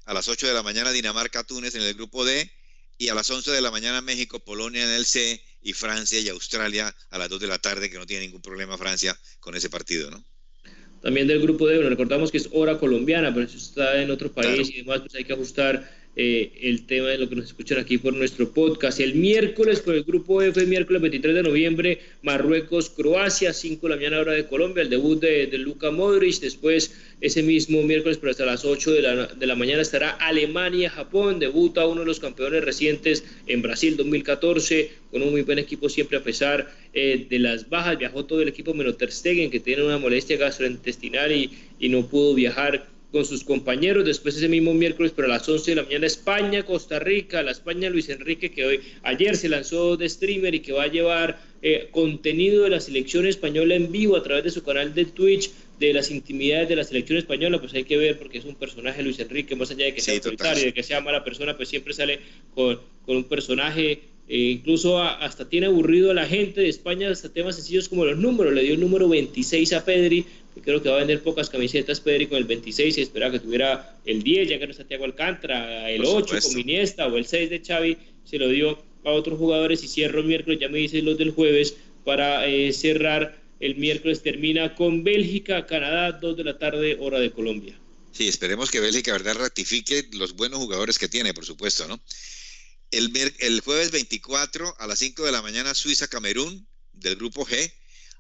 A 0.06 0.14
las 0.14 0.30
8 0.30 0.48
de 0.48 0.54
la 0.54 0.64
mañana, 0.64 0.94
Dinamarca, 0.94 1.44
Túnez 1.44 1.76
en 1.76 1.82
el 1.82 1.94
grupo 1.96 2.24
D. 2.24 2.50
Y 2.98 3.10
a 3.10 3.14
las 3.14 3.30
11 3.30 3.52
de 3.52 3.62
la 3.62 3.72
mañana, 3.72 4.00
México, 4.00 4.40
Polonia 4.40 4.86
en 4.86 4.92
el 4.92 5.06
C. 5.06 5.44
Y 5.62 5.74
Francia 5.74 6.18
y 6.18 6.30
Australia 6.30 6.96
a 7.10 7.18
las 7.18 7.28
2 7.28 7.42
de 7.42 7.48
la 7.48 7.60
tarde, 7.60 7.90
que 7.90 7.98
no 7.98 8.06
tiene 8.06 8.24
ningún 8.26 8.42
problema 8.42 8.78
Francia 8.78 9.20
con 9.42 9.54
ese 9.54 9.70
partido, 9.70 10.10
¿no? 10.10 10.24
También 11.02 11.28
del 11.28 11.42
grupo 11.42 11.68
D, 11.68 11.76
bueno, 11.76 11.90
recordamos 11.90 12.32
que 12.32 12.38
es 12.38 12.50
hora 12.52 12.78
colombiana, 12.78 13.34
pero 13.34 13.50
si 13.50 13.58
está 13.58 14.02
en 14.02 14.12
otro 14.12 14.32
país 14.32 14.70
y 14.70 14.78
demás, 14.78 15.02
pues 15.02 15.16
hay 15.16 15.24
que 15.26 15.34
ajustar 15.34 15.99
eh, 16.22 16.52
el 16.64 16.86
tema 16.86 17.08
de 17.08 17.18
lo 17.18 17.30
que 17.30 17.38
nos 17.38 17.46
escuchan 17.46 17.78
aquí 17.78 17.98
por 17.98 18.14
nuestro 18.14 18.52
podcast. 18.52 19.00
El 19.00 19.16
miércoles 19.16 19.82
con 19.82 19.96
el 19.96 20.04
grupo 20.04 20.42
F, 20.42 20.66
miércoles 20.66 21.02
23 21.02 21.34
de 21.34 21.44
noviembre, 21.44 22.00
Marruecos, 22.24 22.90
Croacia, 22.90 23.54
5 23.54 23.88
de 23.88 23.90
la 23.90 23.96
mañana 23.96 24.20
hora 24.20 24.34
de 24.34 24.46
Colombia, 24.46 24.84
el 24.84 24.90
debut 24.90 25.18
de, 25.22 25.48
de 25.48 25.58
Luka 25.58 25.92
Modric. 25.92 26.42
Después, 26.42 26.94
ese 27.22 27.42
mismo 27.42 27.82
miércoles, 27.84 28.18
pero 28.18 28.32
hasta 28.32 28.46
las 28.46 28.66
8 28.66 28.92
de 28.92 29.02
la, 29.02 29.28
de 29.28 29.48
la 29.48 29.56
mañana, 29.56 29.82
estará 29.82 30.10
Alemania, 30.10 30.90
Japón, 30.90 31.40
debuta 31.40 31.88
uno 31.88 32.02
de 32.02 32.08
los 32.08 32.20
campeones 32.20 32.66
recientes 32.66 33.24
en 33.48 33.62
Brasil 33.62 33.96
2014, 33.96 34.92
con 35.12 35.22
un 35.22 35.32
muy 35.32 35.44
buen 35.44 35.58
equipo 35.60 35.88
siempre 35.88 36.18
a 36.18 36.24
pesar 36.24 36.70
eh, 36.94 37.28
de 37.30 37.40
las 37.40 37.70
bajas. 37.70 37.98
Viajó 37.98 38.26
todo 38.26 38.42
el 38.42 38.50
equipo 38.50 38.74
menos 38.74 38.98
Ter 38.98 39.14
Stegen, 39.14 39.50
que 39.50 39.62
tiene 39.62 39.86
una 39.86 39.98
molestia 39.98 40.36
gastrointestinal 40.36 41.32
y, 41.32 41.50
y 41.80 41.88
no 41.88 42.10
pudo 42.10 42.34
viajar 42.34 42.99
con 43.12 43.26
sus 43.26 43.44
compañeros. 43.44 44.06
Después 44.06 44.38
ese 44.38 44.48
mismo 44.48 44.74
miércoles, 44.74 45.14
pero 45.16 45.28
a 45.28 45.32
las 45.32 45.48
11 45.48 45.72
de 45.72 45.76
la 45.76 45.84
mañana, 45.84 46.08
España, 46.08 46.64
Costa 46.64 47.00
Rica, 47.00 47.44
la 47.44 47.52
España 47.52 47.90
Luis 47.90 48.10
Enrique, 48.10 48.52
que 48.52 48.66
hoy 48.66 48.82
ayer 49.04 49.36
se 49.36 49.50
lanzó 49.50 49.98
de 49.98 50.08
streamer 50.08 50.56
y 50.56 50.60
que 50.60 50.74
va 50.74 50.84
a 50.84 50.88
llevar 50.88 51.42
eh, 51.62 51.90
contenido 51.92 52.64
de 52.64 52.70
la 52.70 52.80
selección 52.80 53.26
española 53.26 53.76
en 53.76 53.92
vivo 53.92 54.16
a 54.16 54.24
través 54.24 54.44
de 54.44 54.52
su 54.52 54.64
canal 54.64 54.94
de 54.94 55.06
Twitch 55.06 55.52
de 55.80 55.94
las 55.94 56.12
intimidades 56.12 56.70
de 56.70 56.76
la 56.76 56.84
selección 56.84 57.18
española, 57.18 57.60
pues 57.60 57.74
hay 57.74 57.86
que 57.86 57.98
ver 57.98 58.18
porque 58.18 58.38
es 58.38 58.46
un 58.46 58.56
personaje 58.56 59.02
Luis 59.02 59.20
Enrique, 59.20 59.56
más 59.56 59.72
allá 59.72 59.86
de 59.86 59.94
que 59.94 60.02
sea 60.02 60.16
autoritario, 60.16 60.66
de 60.66 60.74
que 60.74 60.84
sea 60.84 61.00
mala 61.00 61.24
persona, 61.24 61.56
pues 61.56 61.70
siempre 61.70 61.94
sale 61.94 62.20
con, 62.54 62.80
con 63.06 63.18
un 63.18 63.24
personaje 63.24 64.02
eh, 64.30 64.52
incluso 64.52 65.02
hasta 65.02 65.50
tiene 65.50 65.66
aburrido 65.66 66.12
a 66.12 66.14
la 66.14 66.28
gente 66.28 66.62
de 66.62 66.70
España 66.70 67.10
hasta 67.10 67.34
temas 67.34 67.56
sencillos 67.56 67.90
como 67.90 68.06
los 68.06 68.16
números. 68.16 68.54
Le 68.54 68.62
dio 68.62 68.76
el 68.76 68.80
número 68.80 69.10
26 69.10 69.74
a 69.74 69.84
Pedri, 69.84 70.24
que 70.54 70.62
creo 70.62 70.84
que 70.84 70.90
va 70.90 70.98
a 70.98 71.00
vender 71.00 71.24
pocas 71.24 71.50
camisetas 71.50 72.00
Pedri 72.00 72.28
con 72.28 72.38
el 72.38 72.44
26 72.44 73.00
y 73.00 73.02
esperaba 73.02 73.32
que 73.32 73.40
tuviera 73.40 73.98
el 74.06 74.22
10, 74.22 74.50
ya 74.50 74.60
que 74.60 74.68
no 74.68 74.72
está 74.72 74.84
Thiago 74.84 75.06
Alcántara, 75.06 75.90
el 75.90 76.06
8 76.06 76.36
con 76.44 76.60
Iniesta 76.60 77.08
o 77.08 77.18
el 77.18 77.26
6 77.26 77.50
de 77.50 77.62
Xavi, 77.66 77.98
se 78.24 78.38
lo 78.38 78.48
dio 78.48 78.78
a 79.04 79.12
otros 79.12 79.40
jugadores 79.40 79.84
y 79.84 79.88
cierro 79.88 80.20
el 80.20 80.28
miércoles, 80.28 80.60
ya 80.60 80.70
me 80.70 80.78
dicen 80.78 81.06
los 81.06 81.18
del 81.18 81.32
jueves, 81.32 81.76
para 82.06 82.46
eh, 82.46 82.72
cerrar 82.72 83.36
el 83.60 83.78
miércoles 83.78 84.22
termina 84.22 84.76
con 84.76 85.04
Bélgica, 85.04 85.66
Canadá, 85.66 86.12
2 86.12 86.38
de 86.38 86.44
la 86.44 86.60
tarde, 86.60 86.98
hora 87.00 87.20
de 87.20 87.32
Colombia. 87.32 87.78
Sí, 88.12 88.28
esperemos 88.28 88.70
que 88.70 88.80
Bélgica, 88.80 89.12
verdad, 89.12 89.36
ratifique 89.36 90.08
los 90.14 90.36
buenos 90.36 90.60
jugadores 90.60 91.00
que 91.00 91.08
tiene, 91.08 91.34
por 91.34 91.46
supuesto, 91.46 91.88
¿no? 91.88 92.00
El, 92.92 93.62
jueves 93.62 93.92
24 93.92 94.76
a 94.80 94.88
las 94.88 94.98
5 94.98 95.24
de 95.24 95.32
la 95.32 95.44
mañana 95.44 95.76
Suiza-Camerún 95.76 96.68
del 96.94 97.18
grupo 97.18 97.46
G. 97.46 97.72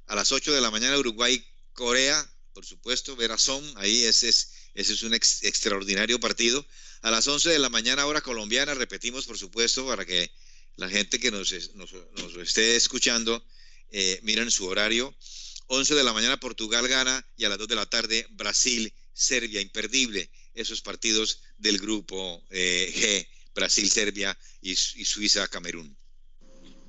A 0.05 0.15
las 0.15 0.31
8 0.31 0.53
de 0.53 0.61
la 0.61 0.69
mañana 0.69 0.97
Uruguay-Corea, 0.99 2.31
por 2.53 2.65
supuesto, 2.65 3.15
Verazón, 3.15 3.63
ahí 3.77 4.03
ese 4.03 4.29
es, 4.29 4.51
ese 4.75 4.93
es 4.93 5.01
un 5.01 5.15
extraordinario 5.15 6.19
partido. 6.19 6.63
A 7.01 7.09
las 7.09 7.27
11 7.27 7.49
de 7.49 7.57
la 7.57 7.69
mañana 7.69 8.05
hora 8.05 8.21
colombiana, 8.21 8.75
repetimos 8.75 9.25
por 9.25 9.39
supuesto, 9.39 9.87
para 9.87 10.05
que 10.05 10.31
la 10.75 10.87
gente 10.87 11.19
que 11.19 11.31
nos, 11.31 11.51
nos, 11.73 11.91
esté 12.37 12.75
escuchando 12.75 13.43
eh, 13.89 14.19
miren 14.21 14.51
su 14.51 14.67
horario. 14.67 15.15
11 15.65 15.95
de 15.95 16.03
la 16.03 16.13
mañana 16.13 16.39
Portugal 16.39 16.87
gana 16.87 17.25
y 17.37 17.45
a 17.45 17.49
las 17.49 17.57
2 17.57 17.67
de 17.67 17.75
la 17.75 17.87
tarde 17.87 18.27
Brasil, 18.31 18.93
Serbia, 19.13 19.61
imperdible. 19.61 20.29
Esos 20.53 20.81
partidos 20.81 21.41
del 21.57 21.79
grupo 21.79 22.43
eh, 22.51 22.93
G 22.95 23.38
Brasil, 23.59 23.87
Serbia 23.89 24.37
y, 24.61 24.75
Suiza, 24.75 25.47
Camerún. 25.47 25.95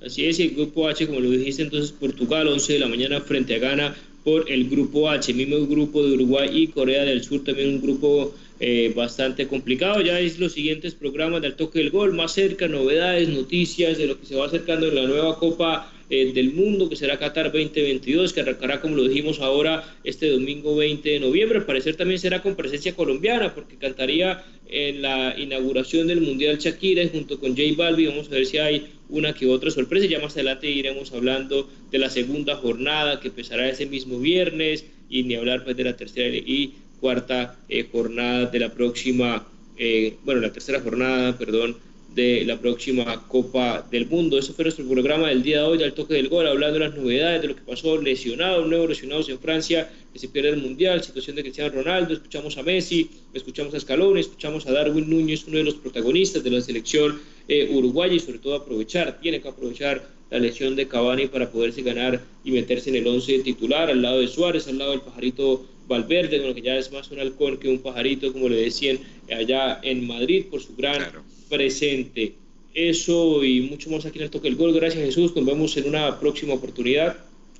Así 0.04 0.24
es, 0.24 0.38
y 0.38 0.44
el 0.44 0.50
grupo 0.54 0.88
H, 0.88 1.06
como 1.06 1.20
lo 1.20 1.30
dijiste, 1.30 1.62
entonces 1.62 1.92
Portugal, 1.92 2.48
11 2.48 2.72
de 2.74 2.78
la 2.78 2.88
mañana 2.88 3.20
frente 3.20 3.56
a 3.56 3.58
Ghana 3.58 3.96
por 4.24 4.50
el 4.50 4.68
grupo 4.68 5.10
H, 5.10 5.32
mismo 5.34 5.66
grupo 5.66 6.02
de 6.02 6.14
Uruguay 6.14 6.48
y 6.52 6.68
Corea 6.68 7.04
del 7.04 7.22
Sur, 7.22 7.44
también 7.44 7.68
un 7.70 7.82
grupo 7.82 8.34
eh, 8.60 8.92
bastante 8.94 9.46
complicado. 9.46 10.00
Ya 10.00 10.20
es 10.20 10.38
los 10.38 10.52
siguientes 10.52 10.94
programas 10.94 11.42
del 11.42 11.56
toque 11.56 11.80
del 11.80 11.90
gol, 11.90 12.14
más 12.14 12.32
cerca, 12.32 12.68
novedades, 12.68 13.28
noticias 13.28 13.98
de 13.98 14.06
lo 14.06 14.18
que 14.18 14.26
se 14.26 14.36
va 14.36 14.46
acercando 14.46 14.88
en 14.88 14.94
la 14.94 15.06
nueva 15.06 15.38
Copa 15.38 15.92
eh, 16.10 16.32
del 16.34 16.52
Mundo, 16.52 16.88
que 16.88 16.96
será 16.96 17.18
Qatar 17.18 17.52
2022, 17.52 18.32
que 18.32 18.40
arrancará, 18.40 18.80
como 18.80 18.96
lo 18.96 19.08
dijimos 19.08 19.40
ahora, 19.40 19.84
este 20.04 20.28
domingo 20.28 20.74
20 20.76 21.08
de 21.08 21.20
noviembre. 21.20 21.58
Al 21.58 21.66
parecer 21.66 21.94
también 21.96 22.18
será 22.18 22.42
con 22.42 22.56
presencia 22.56 22.94
colombiana, 22.94 23.54
porque 23.54 23.76
cantaría 23.76 24.44
en 24.68 25.02
la 25.02 25.34
inauguración 25.38 26.08
del 26.08 26.20
Mundial 26.20 26.58
Shakira 26.58 27.06
junto 27.08 27.38
con 27.38 27.50
J 27.50 27.62
Balbi. 27.76 28.06
Vamos 28.06 28.26
a 28.26 28.30
ver 28.30 28.46
si 28.46 28.58
hay 28.58 28.86
una 29.08 29.32
que 29.34 29.46
otra 29.46 29.70
sorpresa. 29.70 30.06
Ya 30.06 30.18
más 30.18 30.34
adelante 30.34 30.70
iremos 30.70 31.12
hablando 31.12 31.68
de 31.90 31.98
la 31.98 32.10
segunda 32.10 32.56
jornada 32.56 33.20
que 33.20 33.28
empezará 33.28 33.68
ese 33.68 33.86
mismo 33.86 34.18
viernes 34.18 34.84
y 35.08 35.22
ni 35.22 35.34
hablar 35.34 35.64
pues 35.64 35.76
de 35.76 35.84
la 35.84 35.96
tercera 35.96 36.36
y 36.36 36.74
cuarta 37.00 37.58
eh, 37.68 37.86
jornada 37.90 38.46
de 38.46 38.58
la 38.58 38.72
próxima, 38.72 39.46
eh, 39.78 40.16
bueno, 40.24 40.40
la 40.40 40.52
tercera 40.52 40.80
jornada, 40.80 41.36
perdón, 41.36 41.76
de 42.14 42.44
la 42.44 42.60
próxima 42.60 43.26
Copa 43.28 43.86
del 43.90 44.06
Mundo. 44.06 44.38
Eso 44.38 44.52
fue 44.52 44.64
nuestro 44.64 44.86
programa 44.86 45.28
del 45.28 45.42
día 45.42 45.58
de 45.58 45.64
hoy, 45.64 45.78
del 45.78 45.92
toque 45.92 46.14
del 46.14 46.28
gol, 46.28 46.46
hablando 46.46 46.78
de 46.78 46.86
las 46.86 46.96
novedades, 46.96 47.42
de 47.42 47.48
lo 47.48 47.56
que 47.56 47.62
pasó, 47.62 48.00
lesionado, 48.00 48.64
nuevo 48.66 48.88
lesionados 48.88 49.28
en 49.28 49.38
Francia, 49.38 49.90
que 50.12 50.18
se 50.18 50.28
pierde 50.28 50.50
el 50.50 50.56
Mundial, 50.56 51.02
situación 51.02 51.36
de 51.36 51.42
Cristiano 51.42 51.72
Ronaldo, 51.72 52.14
escuchamos 52.14 52.58
a 52.58 52.62
Messi, 52.62 53.10
escuchamos 53.32 53.74
a 53.74 53.80
Scaloni, 53.80 54.20
escuchamos 54.20 54.66
a 54.66 54.72
Darwin 54.72 55.08
Núñez, 55.08 55.44
uno 55.46 55.58
de 55.58 55.64
los 55.64 55.74
protagonistas 55.74 56.42
de 56.42 56.50
la 56.50 56.60
selección 56.60 57.20
eh, 57.48 57.68
uruguaya 57.72 58.14
y 58.14 58.20
sobre 58.20 58.38
todo 58.38 58.56
aprovechar, 58.56 59.20
tiene 59.20 59.40
que 59.40 59.48
aprovechar 59.48 60.04
la 60.30 60.38
lesión 60.38 60.76
de 60.76 60.86
Cavani 60.86 61.26
para 61.26 61.50
poderse 61.50 61.82
ganar 61.82 62.22
y 62.44 62.52
meterse 62.52 62.90
en 62.90 62.96
el 62.96 63.06
11 63.06 63.40
titular, 63.40 63.90
al 63.90 64.02
lado 64.02 64.20
de 64.20 64.28
Suárez, 64.28 64.66
al 64.68 64.78
lado 64.78 64.92
del 64.92 65.00
pajarito 65.00 65.64
Valverde, 65.88 66.38
bueno, 66.38 66.54
que 66.54 66.62
ya 66.62 66.76
es 66.76 66.92
más 66.92 67.10
un 67.10 67.18
halcón 67.18 67.58
que 67.58 67.68
un 67.68 67.80
pajarito, 67.80 68.32
como 68.32 68.48
le 68.48 68.56
decían 68.56 69.00
allá 69.28 69.80
en 69.82 70.06
Madrid, 70.06 70.46
por 70.48 70.62
su 70.62 70.76
gran 70.76 71.02
presente. 71.50 72.36
Eso 72.72 73.44
y 73.44 73.62
mucho 73.62 73.90
más 73.90 74.06
aquí 74.06 74.18
en 74.18 74.24
el 74.24 74.30
Toque 74.30 74.48
del 74.48 74.56
Gol. 74.56 74.72
Gracias 74.72 75.04
Jesús, 75.04 75.34
nos 75.36 75.44
vemos 75.44 75.76
en 75.76 75.88
una 75.88 76.18
próxima 76.18 76.54
oportunidad. 76.54 77.18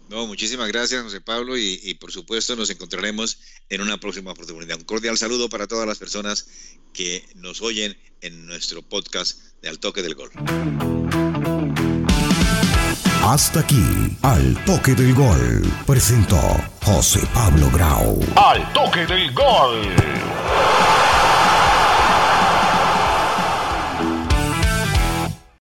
No, 0.09 0.27
muchísimas 0.27 0.67
gracias, 0.69 1.03
José 1.05 1.21
Pablo, 1.21 1.57
y, 1.57 1.79
y, 1.85 1.95
por 1.95 2.11
supuesto 2.11 2.57
nos 2.57 2.69
encontraremos 2.71 3.39
en 3.69 3.81
una 3.81 4.01
próxima 4.01 4.33
oportunidad. 4.33 4.77
Un 4.77 4.85
cordial 4.85 5.17
saludo 5.17 5.49
para 5.49 5.69
todas 5.69 5.87
las 5.87 5.99
personas 5.99 6.49
que 6.93 7.23
nos 7.37 7.63
oyen 7.63 7.97
en 8.21 8.47
nuestro 8.47 8.83
podcast 8.83 9.41
de 9.63 9.69
Al 9.69 9.79
Toque 9.79 10.03
del 10.03 10.15
Gol. 10.15 10.31
Hasta 13.23 13.61
aquí, 13.61 13.85
Al 14.23 14.65
Toque 14.65 14.95
del 14.95 15.15
Gol, 15.15 15.63
presentó 15.87 16.41
José 16.83 17.21
Pablo 17.33 17.71
Grau. 17.71 18.19
Al 18.35 18.73
Toque 18.73 19.07
del 19.07 19.33
Gol. 19.33 21.10